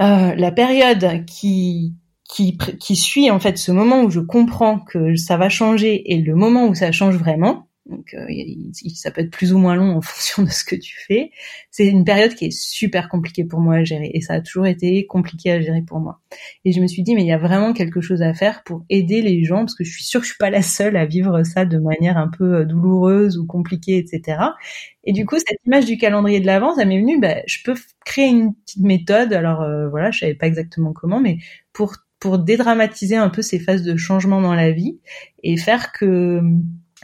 euh, 0.00 0.34
la 0.34 0.52
période 0.52 1.26
qui 1.26 1.92
qui, 2.28 2.58
qui 2.80 2.96
suit 2.96 3.30
en 3.30 3.40
fait 3.40 3.58
ce 3.58 3.72
moment 3.72 4.02
où 4.02 4.10
je 4.10 4.20
comprends 4.20 4.80
que 4.80 5.16
ça 5.16 5.36
va 5.36 5.48
changer 5.48 6.12
et 6.12 6.20
le 6.20 6.34
moment 6.34 6.66
où 6.66 6.74
ça 6.74 6.92
change 6.92 7.16
vraiment, 7.16 7.66
donc 7.88 8.14
euh, 8.14 8.26
ça 8.94 9.10
peut 9.10 9.20
être 9.20 9.30
plus 9.30 9.52
ou 9.52 9.58
moins 9.58 9.76
long 9.76 9.96
en 9.96 10.00
fonction 10.02 10.42
de 10.42 10.50
ce 10.50 10.64
que 10.64 10.74
tu 10.74 10.96
fais, 11.06 11.30
c'est 11.70 11.86
une 11.86 12.04
période 12.04 12.34
qui 12.34 12.46
est 12.46 12.50
super 12.50 13.08
compliquée 13.08 13.44
pour 13.44 13.60
moi 13.60 13.76
à 13.76 13.84
gérer 13.84 14.10
et 14.12 14.20
ça 14.20 14.34
a 14.34 14.40
toujours 14.40 14.66
été 14.66 15.06
compliqué 15.06 15.52
à 15.52 15.60
gérer 15.60 15.82
pour 15.82 16.00
moi. 16.00 16.20
Et 16.64 16.72
je 16.72 16.80
me 16.80 16.86
suis 16.86 17.02
dit 17.02 17.14
mais 17.14 17.22
il 17.22 17.28
y 17.28 17.32
a 17.32 17.38
vraiment 17.38 17.72
quelque 17.72 18.00
chose 18.00 18.22
à 18.22 18.34
faire 18.34 18.64
pour 18.64 18.84
aider 18.90 19.22
les 19.22 19.44
gens 19.44 19.58
parce 19.58 19.74
que 19.74 19.84
je 19.84 19.92
suis 19.92 20.04
sûre 20.04 20.20
que 20.20 20.26
je 20.26 20.32
suis 20.32 20.38
pas 20.38 20.50
la 20.50 20.62
seule 20.62 20.96
à 20.96 21.06
vivre 21.06 21.42
ça 21.44 21.64
de 21.64 21.78
manière 21.78 22.18
un 22.18 22.28
peu 22.28 22.56
euh, 22.56 22.64
douloureuse 22.64 23.38
ou 23.38 23.46
compliquée, 23.46 23.98
etc. 23.98 24.40
Et 25.04 25.12
du 25.12 25.24
coup 25.24 25.36
cette 25.36 25.60
image 25.66 25.84
du 25.84 25.96
calendrier 25.96 26.40
de 26.40 26.46
l'avant, 26.46 26.74
ça 26.74 26.84
m'est 26.84 27.00
venu, 27.00 27.20
bah, 27.20 27.36
je 27.46 27.58
peux 27.64 27.74
créer 28.04 28.28
une 28.28 28.54
petite 28.54 28.82
méthode. 28.82 29.32
Alors 29.32 29.62
euh, 29.62 29.88
voilà, 29.88 30.10
je 30.10 30.20
savais 30.20 30.34
pas 30.34 30.46
exactement 30.46 30.92
comment, 30.92 31.20
mais 31.20 31.38
pour 31.72 31.94
pour 32.20 32.38
dédramatiser 32.38 33.16
un 33.16 33.28
peu 33.28 33.42
ces 33.42 33.58
phases 33.58 33.82
de 33.82 33.96
changement 33.96 34.40
dans 34.40 34.54
la 34.54 34.72
vie 34.72 35.00
et 35.42 35.56
faire 35.56 35.92
que 35.92 36.40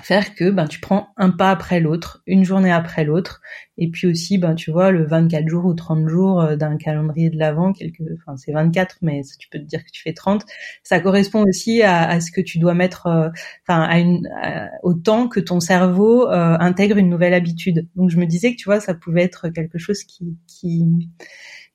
faire 0.01 0.35
que 0.35 0.51
ben 0.51 0.67
tu 0.67 0.81
prends 0.81 1.09
un 1.19 1.31
pas 1.31 1.51
après 1.51 1.79
l'autre, 1.79 2.23
une 2.27 2.45
journée 2.45 2.73
après 2.73 3.05
l'autre 3.05 3.43
et 3.77 3.91
puis 3.91 4.07
aussi 4.07 4.39
ben 4.39 4.55
tu 4.55 4.71
vois 4.71 4.91
le 4.91 5.05
24 5.07 5.47
jours 5.49 5.67
ou 5.67 5.75
30 5.75 6.09
jours 6.09 6.41
euh, 6.41 6.57
d'un 6.57 6.79
calendrier 6.79 7.29
de 7.29 7.39
l'avant 7.39 7.73
enfin 7.73 8.37
c'est 8.37 8.53
24 8.53 8.99
mais 9.03 9.21
tu 9.39 9.49
peux 9.51 9.59
te 9.59 9.65
dire 9.65 9.85
que 9.85 9.91
tu 9.93 10.03
fais 10.03 10.15
30, 10.15 10.45
ça 10.83 10.99
correspond 11.01 11.45
aussi 11.45 11.83
à, 11.83 12.09
à 12.09 12.21
ce 12.21 12.33
que 12.33 12.41
tu 12.41 12.59
dois 12.59 12.75
mettre 12.75 13.07
euh, 13.07 13.29
enfin 13.67 13.83
à 13.83 13.99
une 13.99 14.29
au 14.83 14.95
temps 14.95 15.29
que 15.29 15.41
ton 15.41 15.61
cerveau 15.61 16.29
euh, 16.29 16.57
intègre 16.59 16.97
une 16.97 17.11
nouvelle 17.11 17.35
habitude. 17.35 17.89
Donc 17.95 18.11
je 18.11 18.17
me 18.17 18.27
disais 18.27 18.53
que 18.53 18.57
tu 18.57 18.65
vois 18.65 18.81
ça 18.81 18.95
pouvait 18.95 19.23
être 19.23 19.51
quelque 19.51 19.79
chose 19.79 20.05
qui 20.05 20.39
qui 20.47 21.11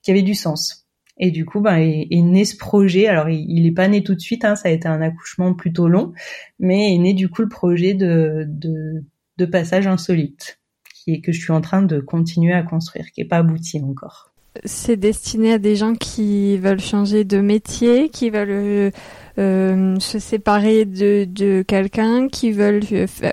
qui 0.02 0.12
avait 0.12 0.24
du 0.24 0.36
sens. 0.36 0.87
Et 1.20 1.32
du 1.32 1.46
coup, 1.46 1.62
ben, 1.62 1.78
est, 1.78 2.22
né 2.22 2.46
ce 2.46 2.56
projet. 2.56 3.08
Alors, 3.08 3.30
il, 3.30 3.64
n'est 3.64 3.72
pas 3.72 3.88
né 3.88 4.04
tout 4.04 4.16
de 4.16 4.20
suite. 4.20 4.46
Hein, 4.46 4.56
ça 4.56 4.70
a 4.70 4.72
été 4.72 4.88
un 4.88 5.02
accouchement 5.02 5.54
plutôt 5.54 5.88
long, 5.88 6.14
mais 6.60 6.94
est 6.94 6.98
né 6.98 7.14
du 7.14 7.30
coup 7.30 7.42
le 7.42 7.50
projet 7.50 7.94
de, 7.94 8.46
de, 8.48 9.04
de 9.38 9.46
passage 9.46 9.88
insolite, 9.88 10.60
qui 10.94 11.14
est 11.14 11.22
que 11.22 11.32
je 11.32 11.40
suis 11.40 11.54
en 11.54 11.62
train 11.62 11.82
de 11.82 12.00
continuer 12.00 12.54
à 12.54 12.64
construire, 12.64 13.12
qui 13.12 13.22
est 13.22 13.26
pas 13.26 13.38
abouti 13.38 13.82
encore. 13.82 14.32
C'est 14.66 14.98
destiné 14.98 15.54
à 15.54 15.60
des 15.60 15.76
gens 15.76 15.94
qui 15.94 16.58
veulent 16.58 16.80
changer 16.80 17.24
de 17.24 17.40
métier, 17.40 18.10
qui 18.10 18.30
veulent 18.30 18.92
euh, 19.40 20.00
se 20.00 20.20
séparer 20.20 20.86
de, 20.86 21.26
de 21.30 21.64
quelqu'un, 21.68 22.28
qui 22.28 22.52
veulent 22.52 22.84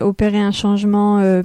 opérer 0.01 0.39
un 0.41 0.53
changement 0.53 1.19
euh, 1.19 1.43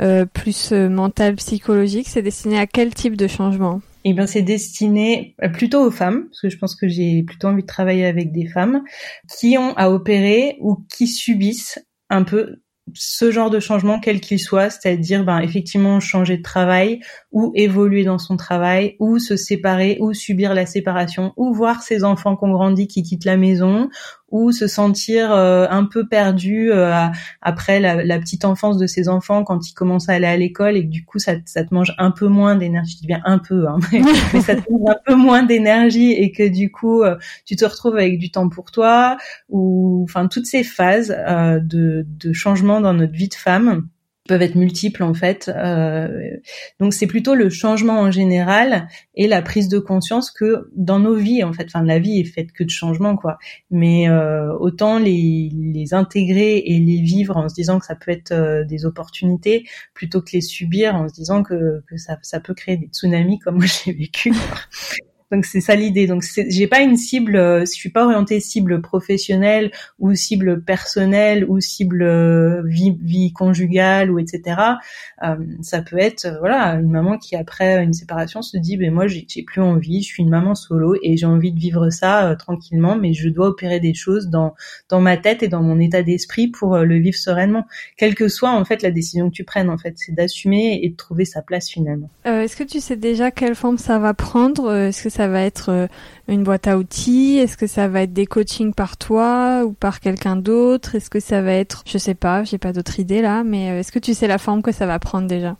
euh, 0.00 0.24
plus 0.24 0.72
mental, 0.72 1.34
psychologique. 1.36 2.08
C'est 2.08 2.22
destiné 2.22 2.58
à 2.58 2.66
quel 2.66 2.94
type 2.94 3.16
de 3.16 3.26
changement? 3.26 3.80
Eh 4.04 4.12
bien, 4.14 4.26
c'est 4.26 4.42
destiné 4.42 5.34
plutôt 5.52 5.82
aux 5.82 5.90
femmes, 5.90 6.28
parce 6.28 6.40
que 6.40 6.48
je 6.50 6.58
pense 6.58 6.76
que 6.76 6.88
j'ai 6.88 7.22
plutôt 7.22 7.48
envie 7.48 7.62
de 7.62 7.66
travailler 7.66 8.06
avec 8.06 8.32
des 8.32 8.46
femmes 8.46 8.82
qui 9.38 9.58
ont 9.58 9.74
à 9.76 9.90
opérer 9.90 10.56
ou 10.60 10.84
qui 10.88 11.06
subissent 11.06 11.78
un 12.10 12.22
peu 12.22 12.56
ce 12.94 13.30
genre 13.30 13.50
de 13.50 13.60
changement, 13.60 14.00
quel 14.00 14.20
qu'il 14.20 14.38
soit, 14.38 14.70
c'est-à-dire 14.70 15.24
ben, 15.24 15.40
effectivement 15.40 16.00
changer 16.00 16.38
de 16.38 16.42
travail 16.42 17.00
ou 17.32 17.52
évoluer 17.54 18.04
dans 18.04 18.18
son 18.18 18.36
travail 18.36 18.96
ou 18.98 19.18
se 19.18 19.36
séparer 19.36 19.98
ou 20.00 20.14
subir 20.14 20.54
la 20.54 20.66
séparation 20.66 21.32
ou 21.36 21.52
voir 21.52 21.82
ses 21.82 22.04
enfants 22.04 22.36
qui 22.36 22.44
ont 22.44 22.52
grandi 22.52 22.88
qui 22.88 23.02
quittent 23.02 23.24
la 23.24 23.36
maison 23.36 23.88
ou 24.30 24.52
se 24.52 24.66
sentir 24.66 25.32
euh, 25.32 25.66
un 25.70 25.84
peu 25.84 26.06
perdu 26.06 26.70
euh, 26.70 27.06
après 27.40 27.80
la, 27.80 28.04
la, 28.04 28.18
petite 28.18 28.44
enfance 28.44 28.76
de 28.76 28.86
ses 28.86 29.08
enfants 29.08 29.42
quand 29.42 29.68
ils 29.68 29.72
commencent 29.72 30.08
à 30.08 30.14
aller 30.14 30.26
à 30.26 30.36
l'école 30.36 30.76
et 30.76 30.84
que 30.84 30.90
du 30.90 31.04
coup 31.04 31.18
ça, 31.18 31.34
ça 31.46 31.64
te 31.64 31.74
mange 31.74 31.94
un 31.98 32.10
peu 32.10 32.26
moins 32.26 32.54
d'énergie, 32.54 32.98
bien 33.06 33.20
un 33.24 33.38
peu, 33.38 33.66
hein, 33.68 33.78
mais, 33.92 34.40
ça 34.40 34.54
te 34.54 34.70
mange 34.70 34.90
un 34.90 34.98
peu 35.06 35.14
moins 35.14 35.42
d'énergie 35.42 36.12
et 36.12 36.30
que 36.30 36.46
du 36.46 36.70
coup 36.70 37.02
euh, 37.02 37.16
tu 37.46 37.56
te 37.56 37.64
retrouves 37.64 37.96
avec 37.96 38.18
du 38.18 38.30
temps 38.30 38.48
pour 38.48 38.70
toi 38.70 39.16
ou 39.48 40.02
enfin 40.04 40.28
toutes 40.28 40.46
ces 40.46 40.62
phases 40.62 41.08
de, 41.08 42.06
de 42.06 42.32
changement 42.32 42.80
dans 42.80 42.92
notre 42.92 43.12
vie 43.12 43.28
de 43.28 43.34
femme 43.34 43.88
peuvent 44.28 44.42
être 44.42 44.54
multiples 44.54 45.02
en 45.02 45.14
fait. 45.14 45.50
Euh, 45.52 46.36
donc 46.78 46.94
c'est 46.94 47.08
plutôt 47.08 47.34
le 47.34 47.50
changement 47.50 47.98
en 47.98 48.12
général 48.12 48.86
et 49.16 49.26
la 49.26 49.42
prise 49.42 49.68
de 49.68 49.80
conscience 49.80 50.30
que 50.30 50.68
dans 50.76 51.00
nos 51.00 51.16
vies 51.16 51.42
en 51.42 51.52
fait, 51.52 51.64
enfin 51.66 51.82
la 51.82 51.98
vie 51.98 52.20
est 52.20 52.24
faite 52.24 52.52
que 52.52 52.62
de 52.62 52.70
changements 52.70 53.16
quoi. 53.16 53.38
Mais 53.72 54.08
euh, 54.08 54.52
autant 54.60 54.98
les, 54.98 55.50
les 55.52 55.94
intégrer 55.94 56.58
et 56.58 56.78
les 56.78 57.00
vivre 57.00 57.36
en 57.36 57.48
se 57.48 57.54
disant 57.54 57.80
que 57.80 57.86
ça 57.86 57.96
peut 57.96 58.12
être 58.12 58.32
euh, 58.32 58.64
des 58.64 58.86
opportunités 58.86 59.66
plutôt 59.94 60.20
que 60.20 60.30
les 60.34 60.42
subir 60.42 60.94
en 60.94 61.08
se 61.08 61.14
disant 61.14 61.42
que, 61.42 61.82
que 61.88 61.96
ça, 61.96 62.18
ça 62.22 62.38
peut 62.38 62.54
créer 62.54 62.76
des 62.76 62.88
tsunamis 62.88 63.38
comme 63.40 63.56
moi 63.56 63.66
j'ai 63.84 63.92
vécu. 63.92 64.32
Donc 65.30 65.44
c'est 65.44 65.60
ça 65.60 65.74
l'idée. 65.74 66.06
Donc 66.06 66.24
j'ai 66.48 66.66
pas 66.66 66.80
une 66.80 66.96
cible, 66.96 67.36
euh, 67.36 67.60
je 67.60 67.72
suis 67.72 67.90
pas 67.90 68.04
orientée 68.04 68.40
cible 68.40 68.80
professionnelle 68.80 69.70
ou 69.98 70.14
cible 70.14 70.62
personnelle 70.62 71.44
ou 71.48 71.60
cible 71.60 72.02
euh, 72.02 72.62
vie, 72.64 72.96
vie 73.02 73.32
conjugale 73.32 74.10
ou 74.10 74.18
etc. 74.18 74.60
Euh, 75.22 75.36
ça 75.60 75.82
peut 75.82 75.98
être 75.98 76.24
euh, 76.24 76.38
voilà 76.38 76.74
une 76.74 76.90
maman 76.90 77.18
qui 77.18 77.36
après 77.36 77.82
une 77.82 77.92
séparation 77.92 78.40
se 78.40 78.56
dit 78.56 78.78
ben 78.78 78.90
moi 78.90 79.06
j'ai 79.06 79.26
plus 79.46 79.60
envie, 79.60 80.02
je 80.02 80.06
suis 80.06 80.22
une 80.22 80.30
maman 80.30 80.54
solo 80.54 80.96
et 81.02 81.18
j'ai 81.18 81.26
envie 81.26 81.52
de 81.52 81.58
vivre 81.58 81.90
ça 81.90 82.34
tranquillement, 82.38 82.96
mais 82.96 83.12
je 83.12 83.28
dois 83.28 83.48
opérer 83.48 83.80
des 83.80 83.94
choses 83.94 84.28
dans 84.28 84.54
dans 84.88 85.00
ma 85.00 85.18
tête 85.18 85.42
et 85.42 85.48
dans 85.48 85.62
mon 85.62 85.78
état 85.78 86.02
d'esprit 86.02 86.48
pour 86.48 86.78
le 86.78 86.98
vivre 86.98 87.16
sereinement, 87.16 87.66
quelle 87.98 88.14
que 88.14 88.28
soit 88.28 88.50
en 88.50 88.64
fait 88.64 88.82
la 88.82 88.90
décision 88.90 89.28
que 89.28 89.34
tu 89.34 89.44
prennes 89.44 89.68
en 89.68 89.76
fait, 89.76 89.94
c'est 89.96 90.14
d'assumer 90.14 90.80
et 90.82 90.88
de 90.88 90.96
trouver 90.96 91.26
sa 91.26 91.42
place 91.42 91.68
finalement. 91.68 92.08
Est-ce 92.24 92.56
que 92.56 92.64
tu 92.64 92.80
sais 92.80 92.96
déjà 92.96 93.30
quelle 93.30 93.54
forme 93.54 93.76
ça 93.76 93.98
va 93.98 94.14
prendre? 94.14 94.74
Est-ce 94.74 95.17
ça 95.18 95.26
va 95.26 95.42
être 95.42 95.70
euh, 95.70 95.86
une 96.28 96.44
boîte 96.44 96.68
à 96.68 96.78
outils? 96.78 97.38
Est-ce 97.38 97.56
que 97.56 97.66
ça 97.66 97.88
va 97.88 98.02
être 98.02 98.12
des 98.12 98.26
coachings 98.26 98.72
par 98.72 98.96
toi 98.96 99.64
ou 99.64 99.72
par 99.72 99.98
quelqu'un 99.98 100.36
d'autre? 100.36 100.94
Est-ce 100.94 101.10
que 101.10 101.18
ça 101.18 101.42
va 101.42 101.54
être, 101.54 101.82
je 101.86 101.98
sais 101.98 102.14
pas, 102.14 102.44
j'ai 102.44 102.58
pas 102.58 102.72
d'autres 102.72 103.00
idées 103.00 103.20
là, 103.20 103.42
mais 103.42 103.70
euh, 103.70 103.80
est-ce 103.80 103.90
que 103.90 103.98
tu 103.98 104.14
sais 104.14 104.28
la 104.28 104.38
forme 104.38 104.62
que 104.62 104.70
ça 104.70 104.86
va 104.86 105.00
prendre 105.00 105.26
déjà? 105.26 105.56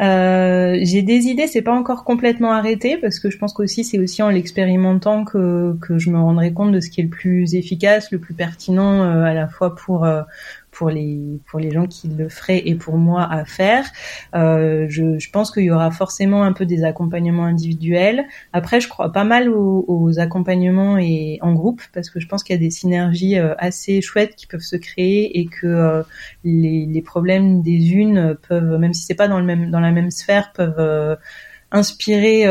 Euh, 0.00 0.78
j'ai 0.82 1.02
des 1.02 1.26
idées, 1.26 1.48
c'est 1.48 1.62
pas 1.62 1.74
encore 1.74 2.04
complètement 2.04 2.52
arrêté 2.52 2.96
parce 2.96 3.18
que 3.18 3.30
je 3.30 3.38
pense 3.38 3.52
qu'aussi 3.52 3.82
c'est 3.82 3.98
aussi 3.98 4.22
en 4.22 4.28
l'expérimentant 4.28 5.24
que, 5.24 5.76
que 5.80 5.98
je 5.98 6.10
me 6.10 6.18
rendrai 6.18 6.52
compte 6.52 6.70
de 6.70 6.80
ce 6.80 6.90
qui 6.90 7.00
est 7.00 7.04
le 7.04 7.10
plus 7.10 7.56
efficace, 7.56 8.12
le 8.12 8.18
plus 8.18 8.34
pertinent 8.34 9.02
à 9.02 9.34
la 9.34 9.46
fois 9.46 9.74
pour 9.74 10.04
pour 10.74 10.90
les 10.90 11.40
pour 11.46 11.60
les 11.60 11.70
gens 11.70 11.86
qui 11.86 12.08
le 12.08 12.28
feraient 12.28 12.62
et 12.66 12.74
pour 12.74 12.98
moi 12.98 13.26
à 13.30 13.44
faire. 13.44 13.86
Euh, 14.34 14.86
je, 14.88 15.18
je, 15.18 15.30
pense 15.30 15.50
qu'il 15.50 15.64
y 15.64 15.70
aura 15.70 15.90
forcément 15.90 16.42
un 16.42 16.52
peu 16.52 16.66
des 16.66 16.84
accompagnements 16.84 17.44
individuels. 17.44 18.26
Après, 18.52 18.80
je 18.80 18.88
crois 18.88 19.12
pas 19.12 19.24
mal 19.24 19.48
aux, 19.48 19.84
aux 19.88 20.18
accompagnements 20.18 20.98
et 20.98 21.38
en 21.40 21.52
groupe 21.52 21.80
parce 21.92 22.10
que 22.10 22.20
je 22.20 22.26
pense 22.26 22.42
qu'il 22.42 22.54
y 22.54 22.58
a 22.58 22.60
des 22.60 22.70
synergies 22.70 23.38
euh, 23.38 23.54
assez 23.58 24.02
chouettes 24.02 24.34
qui 24.34 24.46
peuvent 24.46 24.60
se 24.60 24.76
créer 24.76 25.38
et 25.38 25.46
que 25.46 25.66
euh, 25.66 26.02
les, 26.42 26.86
les, 26.86 27.02
problèmes 27.02 27.62
des 27.62 27.92
unes 27.92 28.36
peuvent, 28.48 28.78
même 28.78 28.94
si 28.94 29.04
c'est 29.04 29.14
pas 29.14 29.28
dans 29.28 29.38
le 29.38 29.46
même 29.46 29.70
dans 29.70 29.80
la 29.80 29.92
même 29.92 30.10
sphère, 30.10 30.52
peuvent 30.52 31.16
inspirer 31.74 32.44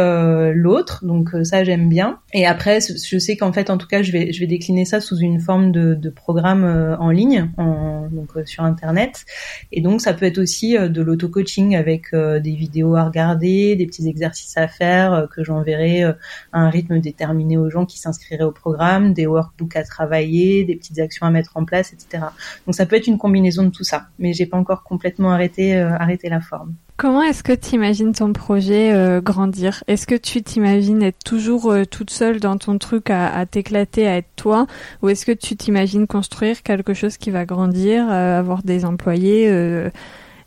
l'autre. 0.54 1.04
Donc 1.06 1.30
ça 1.44 1.64
j'aime 1.64 1.90
bien. 1.90 2.20
Et 2.34 2.46
après 2.46 2.80
je 2.82 3.18
sais 3.18 3.38
qu'en 3.38 3.54
fait 3.54 3.70
en 3.70 3.78
tout 3.78 3.88
cas 3.88 4.04
je 4.04 4.12
vais 4.12 4.34
je 4.34 4.40
vais 4.40 4.48
décliner 4.48 4.86
ça 4.86 5.02
sous 5.02 5.18
une 5.18 5.40
forme 5.40 5.72
de, 5.72 5.96
de 5.96 6.10
programme 6.10 6.64
en 7.00 7.10
ligne, 7.10 7.50
en, 7.58 8.08
donc 8.12 8.30
sur 8.46 8.64
internet. 8.64 9.26
Et 9.72 9.82
donc 9.82 10.02
ça 10.02 10.14
peut 10.14 10.26
être 10.26 10.38
aussi 10.38 10.78
de 10.78 11.02
l'auto-coaching 11.02 11.76
avec 11.76 12.14
des 12.14 12.56
vidéos 12.56 12.96
à 12.96 13.06
regarder, 13.06 13.76
des 13.76 13.86
petits 13.86 14.08
exercices 14.08 14.58
à 14.58 14.68
faire 14.68 15.28
que 15.34 15.44
j'enverrai 15.44 16.04
à 16.04 16.16
un 16.52 16.70
rythme 16.70 17.00
déterminé 17.00 17.58
aux 17.58 17.70
gens 17.70 17.86
qui 17.86 18.00
s'inscriraient 18.00 18.44
au 18.44 18.52
programme, 18.52 19.14
des 19.14 19.26
workbooks 19.26 19.76
à 19.76 19.84
travailler, 19.84 20.66
des 20.66 20.76
petites 20.76 21.00
actions 21.00 21.26
à 21.26 21.32
mettre 21.32 21.56
en 21.56 21.66
place, 21.66 21.94
etc. 21.94 22.26
Donc 22.66 22.76
ça 22.76 22.86
peut 22.86 22.96
être 22.96 23.08
une 23.08 23.18
combinaison 23.18 23.64
de 23.64 23.70
tout 23.70 23.84
ça, 23.84 24.08
mais 24.20 24.34
j'ai 24.34 24.46
pas 24.46 24.58
encore 24.58 24.84
complètement 24.84 25.32
arrêté 25.32 25.76
euh, 25.76 25.90
arrêté 25.98 26.30
la 26.30 26.42
forme. 26.42 26.76
Comment 26.98 27.24
est-ce 27.24 27.44
que 27.44 27.54
tu 27.54 27.76
imagines 27.76 28.14
ton 28.14 28.34
projet 28.34 28.94
euh, 28.94 29.20
grandir? 29.20 29.84
Est-ce 29.88 30.06
que 30.06 30.16
tu 30.16 30.42
t'imagines 30.44 31.02
être 31.02 31.24
toujours 31.24 31.72
euh, 31.72 31.86
toute 31.86 32.12
seule 32.12 32.40
dans 32.40 32.58
ton 32.58 32.78
truc 32.78 33.10
à, 33.10 33.46
t'éclater, 33.46 34.08
à 34.08 34.18
être 34.18 34.30
toi? 34.36 34.68
Ou 35.02 35.10
est-ce 35.10 35.26
que 35.26 35.32
tu 35.32 35.56
t'imagines 35.56 36.08
construire 36.08 36.64
quelque 36.64 36.94
chose 36.94 37.18
qui 37.18 37.32
va 37.32 37.46
grandir, 37.46 38.10
avoir 38.10 38.64
des 38.64 38.86
employés 38.86 39.52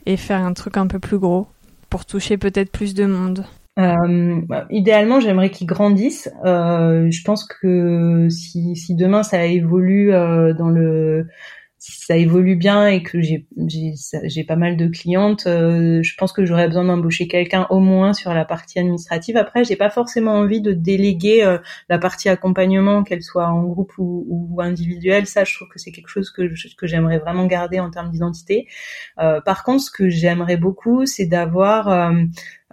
et 0.07 0.17
faire 0.17 0.45
un 0.45 0.53
truc 0.53 0.77
un 0.77 0.87
peu 0.87 0.99
plus 0.99 1.19
gros 1.19 1.49
pour 1.91 2.07
toucher 2.07 2.37
peut-être 2.37 2.71
plus 2.71 2.95
de 2.95 3.07
monde? 3.07 3.45
Euh, 3.79 4.41
bah, 4.47 4.67
idéalement, 4.71 5.21
j'aimerais 5.21 5.51
qu'ils 5.51 5.67
grandissent. 5.67 6.31
Euh, 6.45 7.11
je 7.11 7.23
pense 7.23 7.45
que 7.47 8.29
si, 8.31 8.75
si 8.75 8.95
demain 8.95 9.23
ça 9.23 9.45
évolue 9.45 10.15
euh, 10.15 10.55
dans 10.55 10.71
le 10.71 11.27
si 11.79 12.01
ça 12.01 12.17
évolue 12.17 12.57
bien 12.57 12.87
et 12.89 13.03
que 13.03 13.21
j'ai 13.21 13.47
j'ai 14.25 14.45
pas 14.45 14.57
mal 14.57 14.77
de 14.77 14.87
clientes, 14.87 15.47
euh, 15.47 16.03
je 16.03 16.15
pense 16.17 16.33
que 16.33 16.45
j'aurais 16.45 16.67
besoin 16.67 16.85
d'embaucher 16.85 17.29
quelqu'un 17.29 17.67
au 17.71 17.81
moins 17.81 18.13
sur 18.15 18.33
la 18.33 18.45
partie 18.45 18.79
administrative. 18.79 19.37
Après, 19.37 19.63
j'ai 19.65 19.77
pas 19.77 19.91
forcément 19.91 20.33
envie 20.33 20.61
de 20.61 20.73
déléguer 20.73 21.45
euh, 21.45 21.59
la 21.89 21.99
partie 21.99 22.29
accompagnement, 22.29 23.05
qu'elle 23.05 23.23
soit 23.23 23.49
en 23.49 23.63
groupe 23.65 23.93
ou, 23.99 24.27
ou 24.29 24.61
individuelle. 24.63 25.27
Ça, 25.27 25.45
je 25.45 25.55
trouve 25.55 25.69
que 25.69 25.79
c'est 25.79 25.93
quelque 25.93 26.09
chose 26.09 26.31
que 26.31 26.43
que 26.77 26.87
j'aimerais 26.87 27.19
vraiment 27.19 27.47
garder 27.47 27.79
en 27.79 27.91
termes 27.91 28.11
d'identité. 28.11 28.67
Euh, 29.19 29.41
par 29.41 29.63
contre, 29.63 29.83
ce 29.83 29.91
que 29.91 30.09
j'aimerais 30.09 30.57
beaucoup, 30.57 31.05
c'est 31.07 31.27
d'avoir 31.27 32.15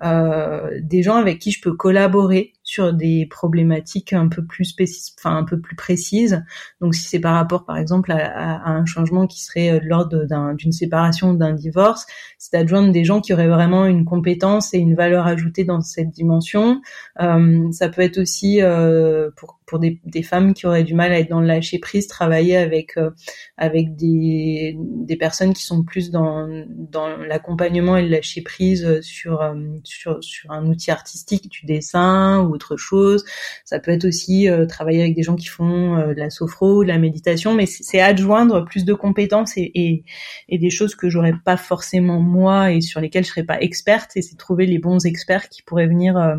euh, 0.01 0.79
des 0.81 1.03
gens 1.03 1.15
avec 1.15 1.39
qui 1.39 1.51
je 1.51 1.61
peux 1.61 1.75
collaborer 1.75 2.53
sur 2.73 2.91
des 2.91 3.27
problématiques 3.27 4.13
un 4.13 4.27
peu 4.27 4.43
plus 4.43 4.65
spécifiques, 4.65 5.13
enfin 5.19 5.37
un 5.37 5.43
peu 5.43 5.59
plus 5.59 5.75
précises. 5.75 6.43
Donc 6.81 6.95
si 6.95 7.07
c'est 7.07 7.19
par 7.19 7.35
rapport 7.35 7.65
par 7.65 7.77
exemple 7.77 8.11
à, 8.11 8.67
un 8.67 8.83
changement 8.87 9.27
qui 9.27 9.43
serait 9.43 9.73
euh, 9.73 9.79
de 9.79 9.85
l'ordre 9.85 10.25
d'une 10.55 10.71
séparation, 10.71 11.35
d'un 11.35 11.53
divorce, 11.53 12.07
c'est 12.39 12.53
d'adjoindre 12.53 12.91
des 12.91 13.03
gens 13.03 13.21
qui 13.21 13.31
auraient 13.31 13.47
vraiment 13.47 13.85
une 13.85 14.05
compétence 14.05 14.73
et 14.73 14.79
une 14.79 14.95
valeur 14.95 15.27
ajoutée 15.27 15.65
dans 15.65 15.81
cette 15.81 16.09
dimension. 16.09 16.81
Euh, 17.21 17.71
ça 17.71 17.89
peut 17.89 18.01
être 18.01 18.17
aussi 18.17 18.63
euh, 18.63 19.29
pour 19.35 19.59
pour 19.73 19.79
des, 19.79 20.23
femmes 20.23 20.53
qui 20.53 20.67
auraient 20.67 20.83
du 20.83 20.93
mal 20.93 21.11
à 21.11 21.19
être 21.19 21.29
dans 21.29 21.41
le 21.41 21.47
lâcher 21.47 21.79
prise, 21.79 22.05
travailler 22.05 22.57
avec 22.57 22.95
euh, 22.97 23.09
avec 23.57 23.95
des, 23.95 24.77
personnes 25.19 25.53
qui 25.53 25.63
sont 25.63 25.83
plus 25.83 26.11
dans 26.11 26.47
dans 26.69 27.17
l'accompagnement 27.17 27.97
et 27.97 28.03
le 28.03 28.09
lâcher 28.09 28.41
prise 28.41 29.01
sur 29.01 29.41
sur 29.83 30.17
sur 30.21 30.51
un 30.51 30.67
outil 30.67 30.91
artistique, 30.91 31.49
du 31.49 31.65
dessin 31.65 32.41
ou 32.41 32.53
autre 32.53 32.77
chose. 32.77 33.25
Ça 33.65 33.79
peut 33.79 33.91
être 33.91 34.05
aussi 34.05 34.49
euh, 34.49 34.65
travailler 34.65 35.01
avec 35.01 35.15
des 35.15 35.23
gens 35.23 35.35
qui 35.35 35.47
font 35.47 35.97
euh, 35.97 36.13
de 36.13 36.19
la 36.19 36.29
sophro, 36.29 36.83
de 36.83 36.89
la 36.89 36.99
méditation, 36.99 37.53
mais 37.53 37.65
c'est 37.65 37.99
adjoindre 37.99 38.65
plus 38.65 38.85
de 38.85 38.93
compétences 38.93 39.57
et, 39.57 39.71
et, 39.73 40.03
et 40.49 40.57
des 40.57 40.69
choses 40.69 40.95
que 40.95 41.09
j'aurais 41.09 41.33
pas 41.45 41.57
forcément 41.57 42.19
moi 42.19 42.71
et 42.71 42.81
sur 42.81 43.01
lesquelles 43.01 43.23
je 43.23 43.29
serais 43.29 43.43
pas 43.43 43.59
experte. 43.59 44.11
Et 44.15 44.21
c'est 44.21 44.37
trouver 44.37 44.65
les 44.65 44.79
bons 44.79 45.05
experts 45.05 45.49
qui 45.49 45.63
pourraient 45.63 45.87
venir 45.87 46.17
euh, 46.17 46.35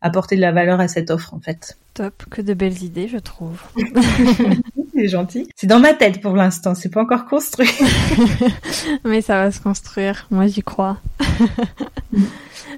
apporter 0.00 0.36
de 0.36 0.40
la 0.40 0.52
valeur 0.52 0.80
à 0.80 0.88
cette 0.88 1.10
offre 1.10 1.34
en 1.34 1.40
fait. 1.40 1.78
Top, 1.94 2.24
que 2.30 2.40
de 2.40 2.54
belles 2.54 2.82
idées, 2.82 3.06
je 3.06 3.18
trouve. 3.18 3.60
c'est 4.94 5.08
gentil. 5.08 5.46
C'est 5.56 5.66
dans 5.66 5.78
ma 5.78 5.92
tête 5.92 6.22
pour 6.22 6.34
l'instant, 6.34 6.74
c'est 6.74 6.88
pas 6.88 7.02
encore 7.02 7.26
construit. 7.26 7.70
Mais 9.04 9.20
ça 9.20 9.36
va 9.36 9.50
se 9.50 9.60
construire, 9.60 10.26
moi 10.30 10.46
j'y 10.46 10.62
crois. 10.62 10.98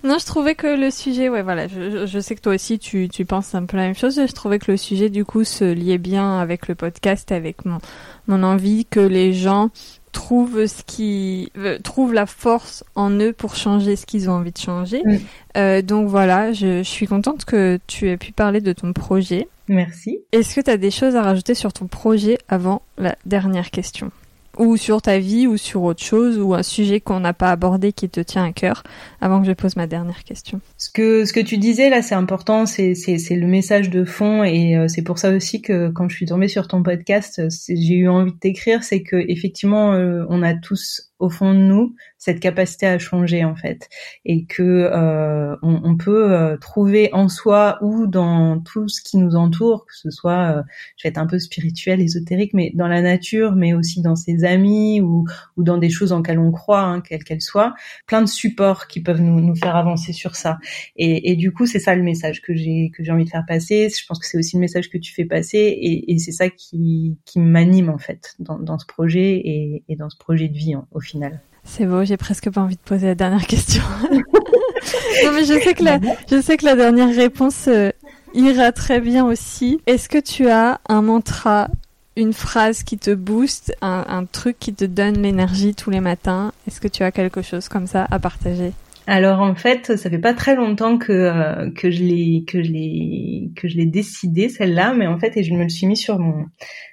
Non, 0.02 0.18
je 0.18 0.26
trouvais 0.26 0.54
que 0.54 0.66
le 0.66 0.90
sujet, 0.90 1.28
ouais, 1.28 1.42
voilà, 1.42 1.68
je, 1.68 2.04
je, 2.06 2.18
sais 2.18 2.34
que 2.34 2.40
toi 2.40 2.54
aussi 2.54 2.78
tu, 2.78 3.08
tu 3.08 3.24
penses 3.24 3.54
un 3.54 3.64
peu 3.64 3.76
la 3.76 3.84
même 3.84 3.94
chose. 3.94 4.16
Je 4.16 4.32
trouvais 4.32 4.58
que 4.58 4.70
le 4.70 4.76
sujet, 4.76 5.08
du 5.08 5.24
coup, 5.24 5.44
se 5.44 5.64
liait 5.64 5.98
bien 5.98 6.40
avec 6.40 6.68
le 6.68 6.74
podcast, 6.74 7.32
avec 7.32 7.64
mon, 7.64 7.78
mon 8.26 8.42
envie 8.42 8.84
que 8.84 9.00
les 9.00 9.32
gens 9.32 9.70
trouvent 10.14 10.66
ce 10.66 10.82
qui 10.82 11.52
euh, 11.58 11.78
trouvent 11.82 12.14
la 12.14 12.24
force 12.24 12.84
en 12.94 13.10
eux 13.10 13.34
pour 13.34 13.56
changer 13.56 13.96
ce 13.96 14.06
qu'ils 14.06 14.30
ont 14.30 14.34
envie 14.34 14.52
de 14.52 14.58
changer. 14.58 15.02
Mm. 15.04 15.16
Euh, 15.58 15.82
donc 15.82 16.08
voilà, 16.08 16.52
je, 16.52 16.78
je, 16.78 16.88
suis 16.88 17.06
contente 17.06 17.44
que 17.44 17.78
tu 17.86 18.08
aies 18.08 18.16
pu 18.16 18.32
parler 18.32 18.62
de 18.62 18.72
ton 18.72 18.94
projet. 18.94 19.48
Merci. 19.68 20.20
Est-ce 20.32 20.54
que 20.54 20.60
tu 20.62 20.70
as 20.70 20.76
des 20.78 20.90
choses 20.90 21.16
à 21.16 21.22
rajouter 21.22 21.54
sur 21.54 21.72
ton 21.72 21.86
projet 21.86 22.38
avant 22.48 22.80
la 22.96 23.16
dernière 23.26 23.70
question? 23.70 24.10
Ou 24.58 24.76
sur 24.76 25.02
ta 25.02 25.18
vie 25.18 25.46
ou 25.46 25.56
sur 25.56 25.82
autre 25.82 26.02
chose 26.02 26.38
ou 26.38 26.54
un 26.54 26.62
sujet 26.62 27.00
qu'on 27.00 27.20
n'a 27.20 27.32
pas 27.32 27.50
abordé 27.50 27.92
qui 27.92 28.08
te 28.08 28.20
tient 28.20 28.44
à 28.44 28.52
cœur 28.52 28.82
avant 29.20 29.40
que 29.40 29.46
je 29.46 29.52
pose 29.52 29.76
ma 29.76 29.86
dernière 29.86 30.24
question. 30.24 30.60
Ce 30.78 30.90
que 30.90 31.24
ce 31.24 31.32
que 31.32 31.40
tu 31.40 31.58
disais 31.58 31.90
là 31.90 32.02
c'est 32.02 32.14
important 32.14 32.66
c'est 32.66 32.94
c'est 32.94 33.36
le 33.36 33.46
message 33.46 33.90
de 33.90 34.04
fond 34.04 34.44
et 34.44 34.76
euh, 34.76 34.88
c'est 34.88 35.02
pour 35.02 35.18
ça 35.18 35.30
aussi 35.30 35.62
que 35.62 35.90
quand 35.90 36.08
je 36.08 36.16
suis 36.16 36.26
tombée 36.26 36.48
sur 36.48 36.68
ton 36.68 36.82
podcast 36.82 37.42
j'ai 37.68 37.94
eu 37.94 38.08
envie 38.08 38.32
de 38.32 38.38
t'écrire 38.38 38.84
c'est 38.84 39.02
que 39.02 39.16
effectivement 39.28 39.92
euh, 39.92 40.24
on 40.28 40.42
a 40.42 40.54
tous 40.54 41.12
au 41.18 41.30
fond 41.30 41.54
de 41.54 41.58
nous 41.58 41.94
cette 42.18 42.40
capacité 42.40 42.86
à 42.86 42.98
changer 42.98 43.44
en 43.44 43.54
fait. 43.54 43.88
Et 44.24 44.46
que 44.46 44.62
euh, 44.62 45.56
on, 45.62 45.80
on, 45.84 45.96
peut 45.96 46.32
euh, 46.32 46.56
trouver 46.56 47.10
en 47.12 47.28
soi 47.28 47.78
ou 47.82 48.06
dans 48.06 48.60
tout 48.60 48.88
ce 48.88 49.02
qui 49.02 49.18
nous 49.18 49.36
entoure 49.36 49.86
que 49.86 49.94
ce 49.94 50.10
soit 50.10 50.56
euh, 50.56 50.62
je 50.96 51.04
vais 51.06 51.10
être 51.10 51.18
un 51.18 51.26
peu 51.26 51.38
spirituel 51.38 52.00
ésotérique 52.00 52.52
mais 52.54 52.72
dans 52.74 52.88
la 52.88 53.02
nature 53.02 53.54
mais 53.54 53.74
aussi 53.74 54.00
dans 54.00 54.16
ses 54.16 54.44
amis 54.44 55.00
ou, 55.00 55.26
ou 55.56 55.62
dans 55.62 55.78
des 55.78 55.90
choses 55.90 56.12
en 56.12 56.18
lesquelles 56.18 56.38
on 56.38 56.50
croit 56.50 56.80
hein, 56.80 57.00
quelles 57.00 57.24
qu'elles 57.24 57.42
soient 57.42 57.74
plein 58.06 58.22
de 58.22 58.28
supports 58.28 58.86
qui 58.86 59.02
peuvent 59.02 59.20
nous, 59.20 59.40
nous 59.40 59.56
faire 59.56 59.76
avancer 59.76 60.12
sur 60.12 60.34
ça. 60.34 60.58
Et, 60.96 61.30
et 61.30 61.36
du 61.36 61.52
coup 61.52 61.66
c'est 61.66 61.78
ça 61.78 61.94
le 61.94 62.02
message 62.02 62.40
que 62.42 62.54
j'ai 62.54 62.90
que 62.94 63.04
j'ai 63.04 63.12
envie 63.12 63.24
de 63.24 63.30
faire 63.30 63.44
passer. 63.46 63.88
Je 63.88 64.04
pense 64.06 64.18
que 64.18 64.26
c'est 64.26 64.38
aussi 64.38 64.56
le 64.56 64.60
message 64.60 64.90
que 64.90 64.98
tu 64.98 65.12
fais 65.12 65.24
passer 65.24 65.58
et, 65.58 66.12
et 66.12 66.18
c'est 66.18 66.32
ça 66.32 66.48
qui, 66.48 67.18
qui 67.24 67.38
m'anime 67.38 67.90
en 67.90 67.98
fait 67.98 68.34
dans, 68.38 68.58
dans 68.58 68.78
ce 68.78 68.86
projet 68.86 69.36
et, 69.36 69.84
et 69.88 69.96
dans 69.96 70.10
ce 70.10 70.16
projet 70.16 70.48
de 70.48 70.56
vie 70.56 70.74
au 70.90 71.00
final 71.04 71.40
c'est 71.64 71.86
beau, 71.86 72.04
j'ai 72.04 72.16
presque 72.16 72.50
pas 72.50 72.60
envie 72.60 72.76
de 72.76 72.80
poser 72.80 73.06
la 73.06 73.14
dernière 73.14 73.46
question. 73.46 73.82
non 74.10 75.32
mais 75.32 75.44
je 75.44 75.58
sais 75.58 75.74
que 75.74 75.82
la, 75.82 75.98
je 76.30 76.40
sais 76.40 76.56
que 76.56 76.64
la 76.64 76.76
dernière 76.76 77.14
réponse 77.14 77.68
euh, 77.68 77.90
ira 78.34 78.70
très 78.70 79.00
bien 79.00 79.24
aussi. 79.24 79.80
Est-ce 79.86 80.08
que 80.08 80.18
tu 80.18 80.48
as 80.48 80.80
un 80.88 81.02
mantra, 81.02 81.68
une 82.16 82.32
phrase 82.32 82.82
qui 82.82 82.98
te 82.98 83.12
booste, 83.12 83.74
un, 83.80 84.24
truc 84.30 84.58
qui 84.60 84.74
te 84.74 84.84
donne 84.84 85.22
l'énergie 85.22 85.74
tous 85.74 85.90
les 85.90 86.00
matins? 86.00 86.52
Est-ce 86.68 86.80
que 86.80 86.88
tu 86.88 87.02
as 87.02 87.10
quelque 87.10 87.42
chose 87.42 87.68
comme 87.68 87.86
ça 87.86 88.06
à 88.10 88.18
partager? 88.18 88.72
Alors 89.06 89.40
en 89.40 89.54
fait, 89.54 89.96
ça 89.96 90.08
fait 90.08 90.18
pas 90.18 90.32
très 90.32 90.54
longtemps 90.54 90.96
que 90.96 91.12
euh, 91.12 91.70
que 91.72 91.90
je 91.90 92.02
l'ai 92.02 92.44
que 92.46 92.62
je 92.62 92.70
l'ai 92.70 93.50
que 93.54 93.68
je 93.68 93.76
l'ai 93.76 93.84
décidé 93.84 94.48
celle-là, 94.48 94.94
mais 94.94 95.06
en 95.06 95.18
fait 95.18 95.36
et 95.36 95.42
je 95.42 95.52
me 95.52 95.62
le 95.62 95.68
suis 95.68 95.86
mis 95.86 95.96
sur 95.96 96.18
mon 96.18 96.46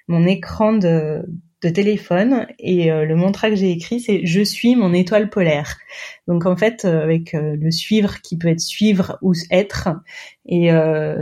mon 0.10 0.26
écran 0.26 0.74
de 0.74 1.24
de 1.62 1.70
téléphone 1.70 2.48
et 2.58 2.92
euh, 2.92 3.06
le 3.06 3.16
mantra 3.16 3.50
que 3.50 3.56
j'ai 3.56 3.72
écrit 3.72 4.00
c'est 4.00 4.26
je 4.26 4.42
suis 4.42 4.76
mon 4.76 4.94
étoile 4.94 5.30
polaire. 5.30 5.78
Donc 6.28 6.46
en 6.46 6.56
fait 6.56 6.86
euh, 6.86 7.04
avec 7.04 7.36
euh, 7.36 7.56
le 7.56 7.72
suivre 7.72 8.20
qui 8.22 8.38
peut 8.38 8.48
être 8.48 8.60
suivre 8.60 9.20
ou 9.22 9.34
être 9.52 9.90
et 10.48 10.70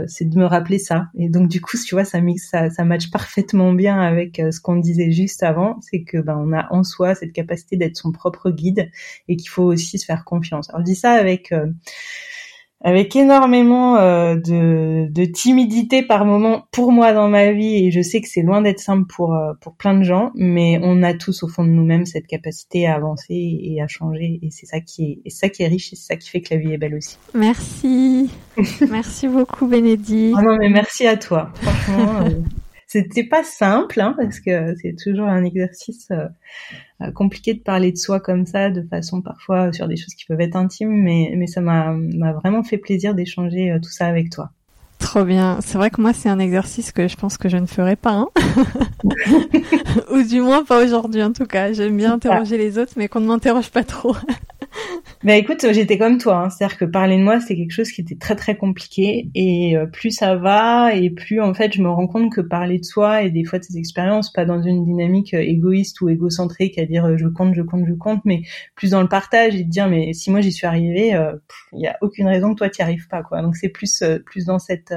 c'est 0.06 0.28
de 0.28 0.38
me 0.38 0.46
rappeler 0.46 0.78
ça. 0.78 1.08
Et 1.18 1.28
donc 1.28 1.48
du 1.48 1.60
coup 1.60 1.76
tu 1.76 1.94
vois 1.94 2.04
ça 2.04 2.18
ça 2.38 2.70
ça 2.70 2.84
match 2.84 3.10
parfaitement 3.10 3.72
bien 3.72 4.00
avec 4.00 4.36
ce 4.36 4.60
qu'on 4.60 4.76
disait 4.76 5.10
juste 5.12 5.42
avant, 5.42 5.78
c'est 5.82 6.02
que 6.02 6.18
ben 6.18 6.36
on 6.38 6.52
a 6.52 6.66
en 6.70 6.82
soi 6.82 7.14
cette 7.14 7.32
capacité 7.32 7.76
d'être 7.76 7.96
son 7.96 8.12
propre 8.12 8.50
guide 8.50 8.90
et 9.28 9.36
qu'il 9.36 9.50
faut 9.50 9.64
aussi 9.64 9.98
se 9.98 10.06
faire 10.06 10.24
confiance. 10.24 10.70
Alors 10.70 10.80
je 10.80 10.86
dis 10.86 10.96
ça 10.96 11.12
avec 11.12 11.52
avec 12.82 13.14
énormément 13.14 13.96
euh, 13.96 14.36
de, 14.36 15.06
de, 15.10 15.24
timidité 15.26 16.02
par 16.02 16.24
moment 16.24 16.66
pour 16.70 16.92
moi 16.92 17.12
dans 17.12 17.28
ma 17.28 17.52
vie 17.52 17.86
et 17.86 17.90
je 17.90 18.00
sais 18.00 18.20
que 18.22 18.28
c'est 18.28 18.40
loin 18.42 18.62
d'être 18.62 18.80
simple 18.80 19.06
pour 19.06 19.34
euh, 19.34 19.52
pour 19.60 19.74
plein 19.74 19.94
de 19.94 20.02
gens 20.02 20.30
mais 20.34 20.80
on 20.82 21.02
a 21.02 21.12
tous 21.12 21.42
au 21.42 21.48
fond 21.48 21.64
de 21.64 21.68
nous-mêmes 21.68 22.06
cette 22.06 22.26
capacité 22.26 22.86
à 22.86 22.94
avancer 22.94 23.34
et 23.34 23.82
à 23.82 23.86
changer 23.86 24.38
et 24.42 24.50
c'est 24.50 24.66
ça 24.66 24.80
qui 24.80 25.20
est, 25.24 25.30
ça 25.30 25.50
qui 25.50 25.62
est 25.62 25.68
riche 25.68 25.92
et 25.92 25.96
c'est 25.96 26.06
ça 26.06 26.16
qui 26.16 26.30
fait 26.30 26.40
que 26.40 26.54
la 26.54 26.60
vie 26.60 26.72
est 26.72 26.78
belle 26.78 26.94
aussi. 26.94 27.18
Merci. 27.34 28.30
merci 28.90 29.28
beaucoup 29.28 29.66
Bénédicte. 29.66 30.36
Oh 30.38 30.42
non 30.42 30.56
mais 30.58 30.70
merci 30.70 31.06
à 31.06 31.16
toi. 31.16 31.50
Franchement 31.54 32.24
euh, 32.24 32.30
c'était 32.90 33.22
pas 33.22 33.44
simple 33.44 34.00
hein, 34.00 34.16
parce 34.16 34.40
que 34.40 34.74
c'est 34.82 34.96
toujours 35.00 35.28
un 35.28 35.44
exercice 35.44 36.08
euh, 36.10 37.12
compliqué 37.12 37.54
de 37.54 37.60
parler 37.60 37.92
de 37.92 37.96
soi 37.96 38.18
comme 38.18 38.46
ça, 38.46 38.68
de 38.68 38.82
façon 38.82 39.22
parfois 39.22 39.72
sur 39.72 39.86
des 39.86 39.96
choses 39.96 40.14
qui 40.14 40.24
peuvent 40.24 40.40
être 40.40 40.56
intimes, 40.56 40.90
mais, 40.90 41.32
mais 41.36 41.46
ça 41.46 41.60
m'a 41.60 41.94
vraiment 42.42 42.64
fait 42.64 42.78
plaisir 42.78 43.14
d'échanger 43.14 43.70
euh, 43.70 43.78
tout 43.78 43.90
ça 43.90 44.08
avec 44.08 44.30
toi. 44.30 44.50
Trop 44.98 45.22
bien. 45.22 45.58
C'est 45.60 45.78
vrai 45.78 45.90
que 45.90 46.00
moi, 46.00 46.12
c'est 46.12 46.28
un 46.28 46.40
exercice 46.40 46.90
que 46.90 47.06
je 47.06 47.14
pense 47.14 47.38
que 47.38 47.48
je 47.48 47.58
ne 47.58 47.66
ferai 47.66 47.94
pas. 47.94 48.10
Hein 48.10 48.28
Ou 50.12 50.22
du 50.24 50.40
moins 50.40 50.64
pas 50.64 50.84
aujourd'hui 50.84 51.22
en 51.22 51.32
tout 51.32 51.46
cas. 51.46 51.72
J'aime 51.72 51.96
bien 51.96 52.14
interroger 52.14 52.58
les 52.58 52.76
autres, 52.76 52.94
mais 52.96 53.06
qu'on 53.06 53.20
ne 53.20 53.26
m'interroge 53.26 53.70
pas 53.70 53.84
trop. 53.84 54.16
Bah 55.22 55.34
écoute, 55.34 55.66
j'étais 55.72 55.98
comme 55.98 56.16
toi, 56.16 56.44
hein. 56.44 56.50
c'est-à-dire 56.50 56.78
que 56.78 56.84
parler 56.86 57.18
de 57.18 57.22
moi, 57.22 57.40
c'est 57.40 57.54
quelque 57.54 57.72
chose 57.72 57.90
qui 57.90 58.00
était 58.00 58.16
très 58.16 58.36
très 58.36 58.56
compliqué 58.56 59.30
et 59.34 59.76
euh, 59.76 59.84
plus 59.84 60.12
ça 60.12 60.36
va 60.36 60.94
et 60.94 61.10
plus 61.10 61.42
en 61.42 61.52
fait 61.52 61.74
je 61.74 61.82
me 61.82 61.90
rends 61.90 62.06
compte 62.06 62.32
que 62.32 62.40
parler 62.40 62.78
de 62.78 62.84
soi 62.84 63.22
et 63.22 63.30
des 63.30 63.44
fois 63.44 63.58
de 63.58 63.64
ses 63.64 63.76
expériences, 63.76 64.32
pas 64.32 64.46
dans 64.46 64.62
une 64.62 64.84
dynamique 64.84 65.34
euh, 65.34 65.40
égoïste 65.40 66.00
ou 66.00 66.08
égocentrique 66.08 66.78
à 66.78 66.86
dire 66.86 67.04
euh, 67.04 67.16
je 67.18 67.26
compte, 67.26 67.54
je 67.54 67.60
compte, 67.60 67.84
je 67.86 67.92
compte, 67.92 68.22
mais 68.24 68.42
plus 68.76 68.90
dans 68.90 69.02
le 69.02 69.08
partage 69.08 69.54
et 69.54 69.64
de 69.64 69.68
dire 69.68 69.88
mais 69.88 70.14
si 70.14 70.30
moi 70.30 70.40
j'y 70.40 70.52
suis 70.52 70.66
arrivée, 70.66 71.10
il 71.72 71.80
y 71.80 71.86
a 71.86 71.98
aucune 72.00 72.26
raison 72.26 72.54
que 72.54 72.58
toi 72.58 72.70
t'y 72.70 72.80
arrives 72.80 73.08
pas 73.08 73.22
quoi. 73.22 73.42
Donc 73.42 73.56
c'est 73.56 73.68
plus 73.68 74.02
plus 74.24 74.46
dans 74.46 74.58
cet 74.58 74.94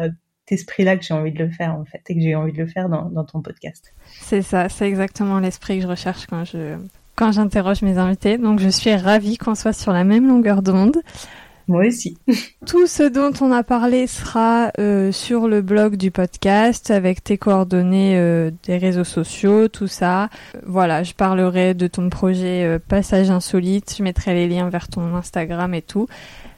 esprit-là 0.48 0.96
que 0.96 1.04
j'ai 1.04 1.14
envie 1.14 1.34
de 1.34 1.44
le 1.44 1.50
faire 1.50 1.76
en 1.76 1.84
fait 1.84 2.02
et 2.08 2.16
que 2.16 2.22
j'ai 2.22 2.36
envie 2.36 2.54
de 2.54 2.60
le 2.60 2.68
faire 2.68 2.88
dans 2.88 3.26
ton 3.26 3.42
podcast. 3.42 3.94
C'est 4.22 4.42
ça, 4.42 4.70
c'est 4.70 4.88
exactement 4.88 5.40
l'esprit 5.40 5.78
que 5.78 5.84
je 5.84 5.88
recherche 5.88 6.28
quand 6.28 6.46
je 6.46 6.78
quand 7.16 7.32
j'interroge 7.32 7.82
mes 7.82 7.98
invités. 7.98 8.38
Donc 8.38 8.60
je 8.60 8.70
suis 8.70 8.96
ravie 8.96 9.38
qu'on 9.38 9.56
soit 9.56 9.74
sur 9.74 9.94
la 9.94 10.04
même 10.04 10.28
longueur 10.28 10.62
d'onde. 10.62 10.98
Moi 11.68 11.88
aussi. 11.88 12.18
Tout 12.66 12.88
ce 12.88 13.04
dont 13.04 13.32
on 13.42 13.52
a 13.52 13.64
parlé 13.64 14.08
sera 14.08 14.72
euh, 14.80 15.12
sur 15.12 15.48
le 15.48 15.62
blog 15.62 15.96
du 15.96 16.12
podcast 16.12 16.92
avec 16.92 17.24
tes 17.24 17.38
coordonnées 17.38 18.18
euh, 18.18 18.52
des 18.64 18.78
réseaux 18.78 19.06
sociaux, 19.06 19.68
tout 19.70 19.88
ça. 19.88 20.30
Voilà, 20.66 21.04
je 21.04 21.14
parlerai 21.14 21.74
de 21.74 21.88
ton 21.88 22.10
projet 22.10 22.66
euh, 22.66 22.80
Passage 22.86 23.30
Insolite, 23.30 23.96
je 23.98 24.04
mettrai 24.04 24.34
les 24.34 24.48
liens 24.48 24.70
vers 24.70 24.90
ton 24.90 25.16
Instagram 25.16 25.74
et 25.74 25.82
tout. 25.82 26.08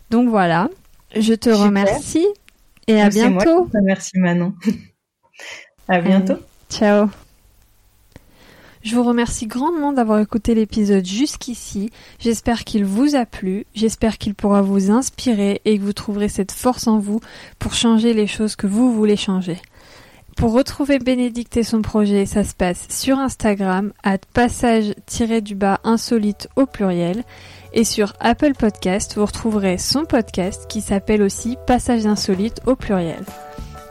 Donc 0.10 0.30
voilà, 0.30 0.70
je 1.16 1.34
te 1.34 1.49
remercie 1.49 2.28
et 2.88 2.99
à 2.99 3.10
bientôt. 3.10 3.70
Merci 3.84 4.18
Manon. 4.18 4.53
à 5.88 5.99
bientôt. 6.01 6.39
ciao. 6.70 7.10
Je 8.86 8.93
vous 8.93 9.03
remercie 9.03 9.47
grandement 9.47 9.93
d'avoir 9.93 10.19
écouté 10.19 10.53
l'épisode 10.53 11.03
jusqu'ici. 11.03 11.89
J'espère 12.19 12.63
qu'il 12.63 12.86
vous 12.86 13.15
a 13.15 13.25
plu, 13.25 13.65
j'espère 13.73 14.19
qu'il 14.19 14.36
pourra 14.36 14.61
vous 14.61 14.91
inspirer 14.91 15.59
et 15.65 15.79
que 15.79 15.83
vous 15.83 15.91
trouverez 15.91 16.29
cette 16.29 16.51
force 16.51 16.86
en 16.86 16.99
vous 16.99 17.19
pour 17.57 17.73
changer 17.73 18.13
les 18.13 18.27
choses 18.27 18.55
que 18.55 18.67
vous 18.67 18.93
voulez 18.93 19.17
changer. 19.17 19.57
Pour 20.38 20.53
retrouver 20.53 20.99
Bénédicte 20.99 21.57
et 21.57 21.63
son 21.63 21.81
projet, 21.81 22.27
ça 22.27 22.43
se 22.43 22.53
passe 22.53 22.86
sur 22.89 23.17
Instagram, 23.17 23.91
à 24.03 24.19
passage-du-bas 24.19 25.79
insolite 25.83 26.47
au 26.55 26.67
pluriel. 26.67 27.23
Et 27.73 27.86
sur 27.86 28.13
Apple 28.19 28.53
Podcast, 28.53 29.15
vous 29.15 29.25
retrouverez 29.25 29.79
son 29.79 30.05
podcast 30.05 30.67
qui 30.69 30.81
s'appelle 30.81 31.23
aussi 31.23 31.57
Passage 31.65 32.05
insolite 32.05 32.61
au 32.67 32.75
pluriel. 32.75 33.25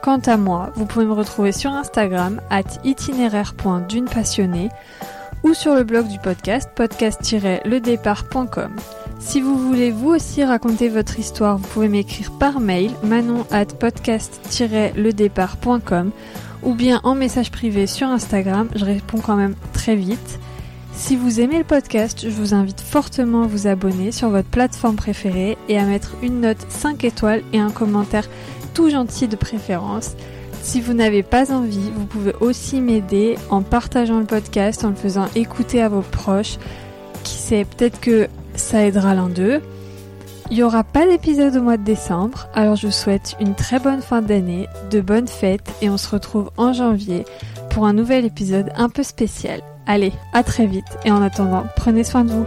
Quant 0.04 0.20
à 0.26 0.36
moi, 0.36 0.70
vous 0.76 0.84
pouvez 0.84 1.06
me 1.06 1.14
retrouver 1.14 1.50
sur 1.50 1.70
Instagram 1.70 2.38
at 2.50 2.64
itinéraire.dunepassionnée 2.84 4.68
ou 5.42 5.54
sur 5.54 5.74
le 5.74 5.82
blog 5.82 6.08
du 6.08 6.18
podcast 6.18 6.68
podcast-ledépart.com. 6.74 8.76
Si 9.18 9.40
vous 9.40 9.56
voulez 9.56 9.90
vous 9.90 10.10
aussi 10.10 10.44
raconter 10.44 10.90
votre 10.90 11.18
histoire, 11.18 11.56
vous 11.56 11.66
pouvez 11.68 11.88
m'écrire 11.88 12.32
par 12.32 12.60
mail 12.60 12.90
manon 13.02 13.46
at 13.50 13.64
podcast-ledépart.com 13.64 16.10
ou 16.62 16.74
bien 16.74 17.00
en 17.02 17.14
message 17.14 17.50
privé 17.50 17.86
sur 17.86 18.08
Instagram, 18.08 18.68
je 18.74 18.84
réponds 18.84 19.20
quand 19.20 19.36
même 19.36 19.54
très 19.72 19.96
vite. 19.96 20.38
Si 20.94 21.16
vous 21.16 21.40
aimez 21.40 21.58
le 21.58 21.64
podcast, 21.64 22.20
je 22.24 22.30
vous 22.30 22.54
invite 22.54 22.80
fortement 22.80 23.42
à 23.42 23.46
vous 23.46 23.66
abonner 23.66 24.12
sur 24.12 24.30
votre 24.30 24.48
plateforme 24.48 24.96
préférée 24.96 25.58
et 25.68 25.78
à 25.78 25.84
mettre 25.84 26.14
une 26.22 26.42
note 26.42 26.64
5 26.68 27.02
étoiles 27.04 27.42
et 27.52 27.58
un 27.58 27.70
commentaire 27.70 28.28
tout 28.74 28.90
gentil 28.90 29.28
de 29.28 29.36
préférence. 29.36 30.12
Si 30.62 30.80
vous 30.80 30.92
n'avez 30.92 31.22
pas 31.22 31.52
envie, 31.52 31.90
vous 31.94 32.06
pouvez 32.06 32.32
aussi 32.40 32.80
m'aider 32.80 33.36
en 33.50 33.62
partageant 33.62 34.18
le 34.18 34.24
podcast, 34.24 34.84
en 34.84 34.90
le 34.90 34.94
faisant 34.94 35.26
écouter 35.34 35.80
à 35.80 35.88
vos 35.88 36.00
proches. 36.02 36.58
Qui 37.22 37.34
sait, 37.34 37.64
peut-être 37.64 38.00
que 38.00 38.28
ça 38.54 38.84
aidera 38.84 39.14
l'un 39.14 39.28
d'eux. 39.28 39.60
Il 40.50 40.56
n'y 40.56 40.62
aura 40.62 40.84
pas 40.84 41.06
d'épisode 41.06 41.56
au 41.56 41.62
mois 41.62 41.78
de 41.78 41.84
décembre, 41.84 42.48
alors 42.54 42.76
je 42.76 42.86
vous 42.86 42.92
souhaite 42.92 43.34
une 43.40 43.54
très 43.54 43.78
bonne 43.78 44.02
fin 44.02 44.20
d'année, 44.20 44.68
de 44.90 45.00
bonnes 45.00 45.28
fêtes 45.28 45.72
et 45.80 45.88
on 45.88 45.96
se 45.96 46.10
retrouve 46.10 46.50
en 46.58 46.74
janvier 46.74 47.24
pour 47.70 47.86
un 47.86 47.94
nouvel 47.94 48.26
épisode 48.26 48.70
un 48.76 48.90
peu 48.90 49.02
spécial. 49.02 49.60
Allez, 49.86 50.12
à 50.34 50.42
très 50.42 50.66
vite 50.66 50.98
et 51.04 51.10
en 51.10 51.22
attendant, 51.22 51.64
prenez 51.76 52.04
soin 52.04 52.24
de 52.24 52.32
vous. 52.32 52.46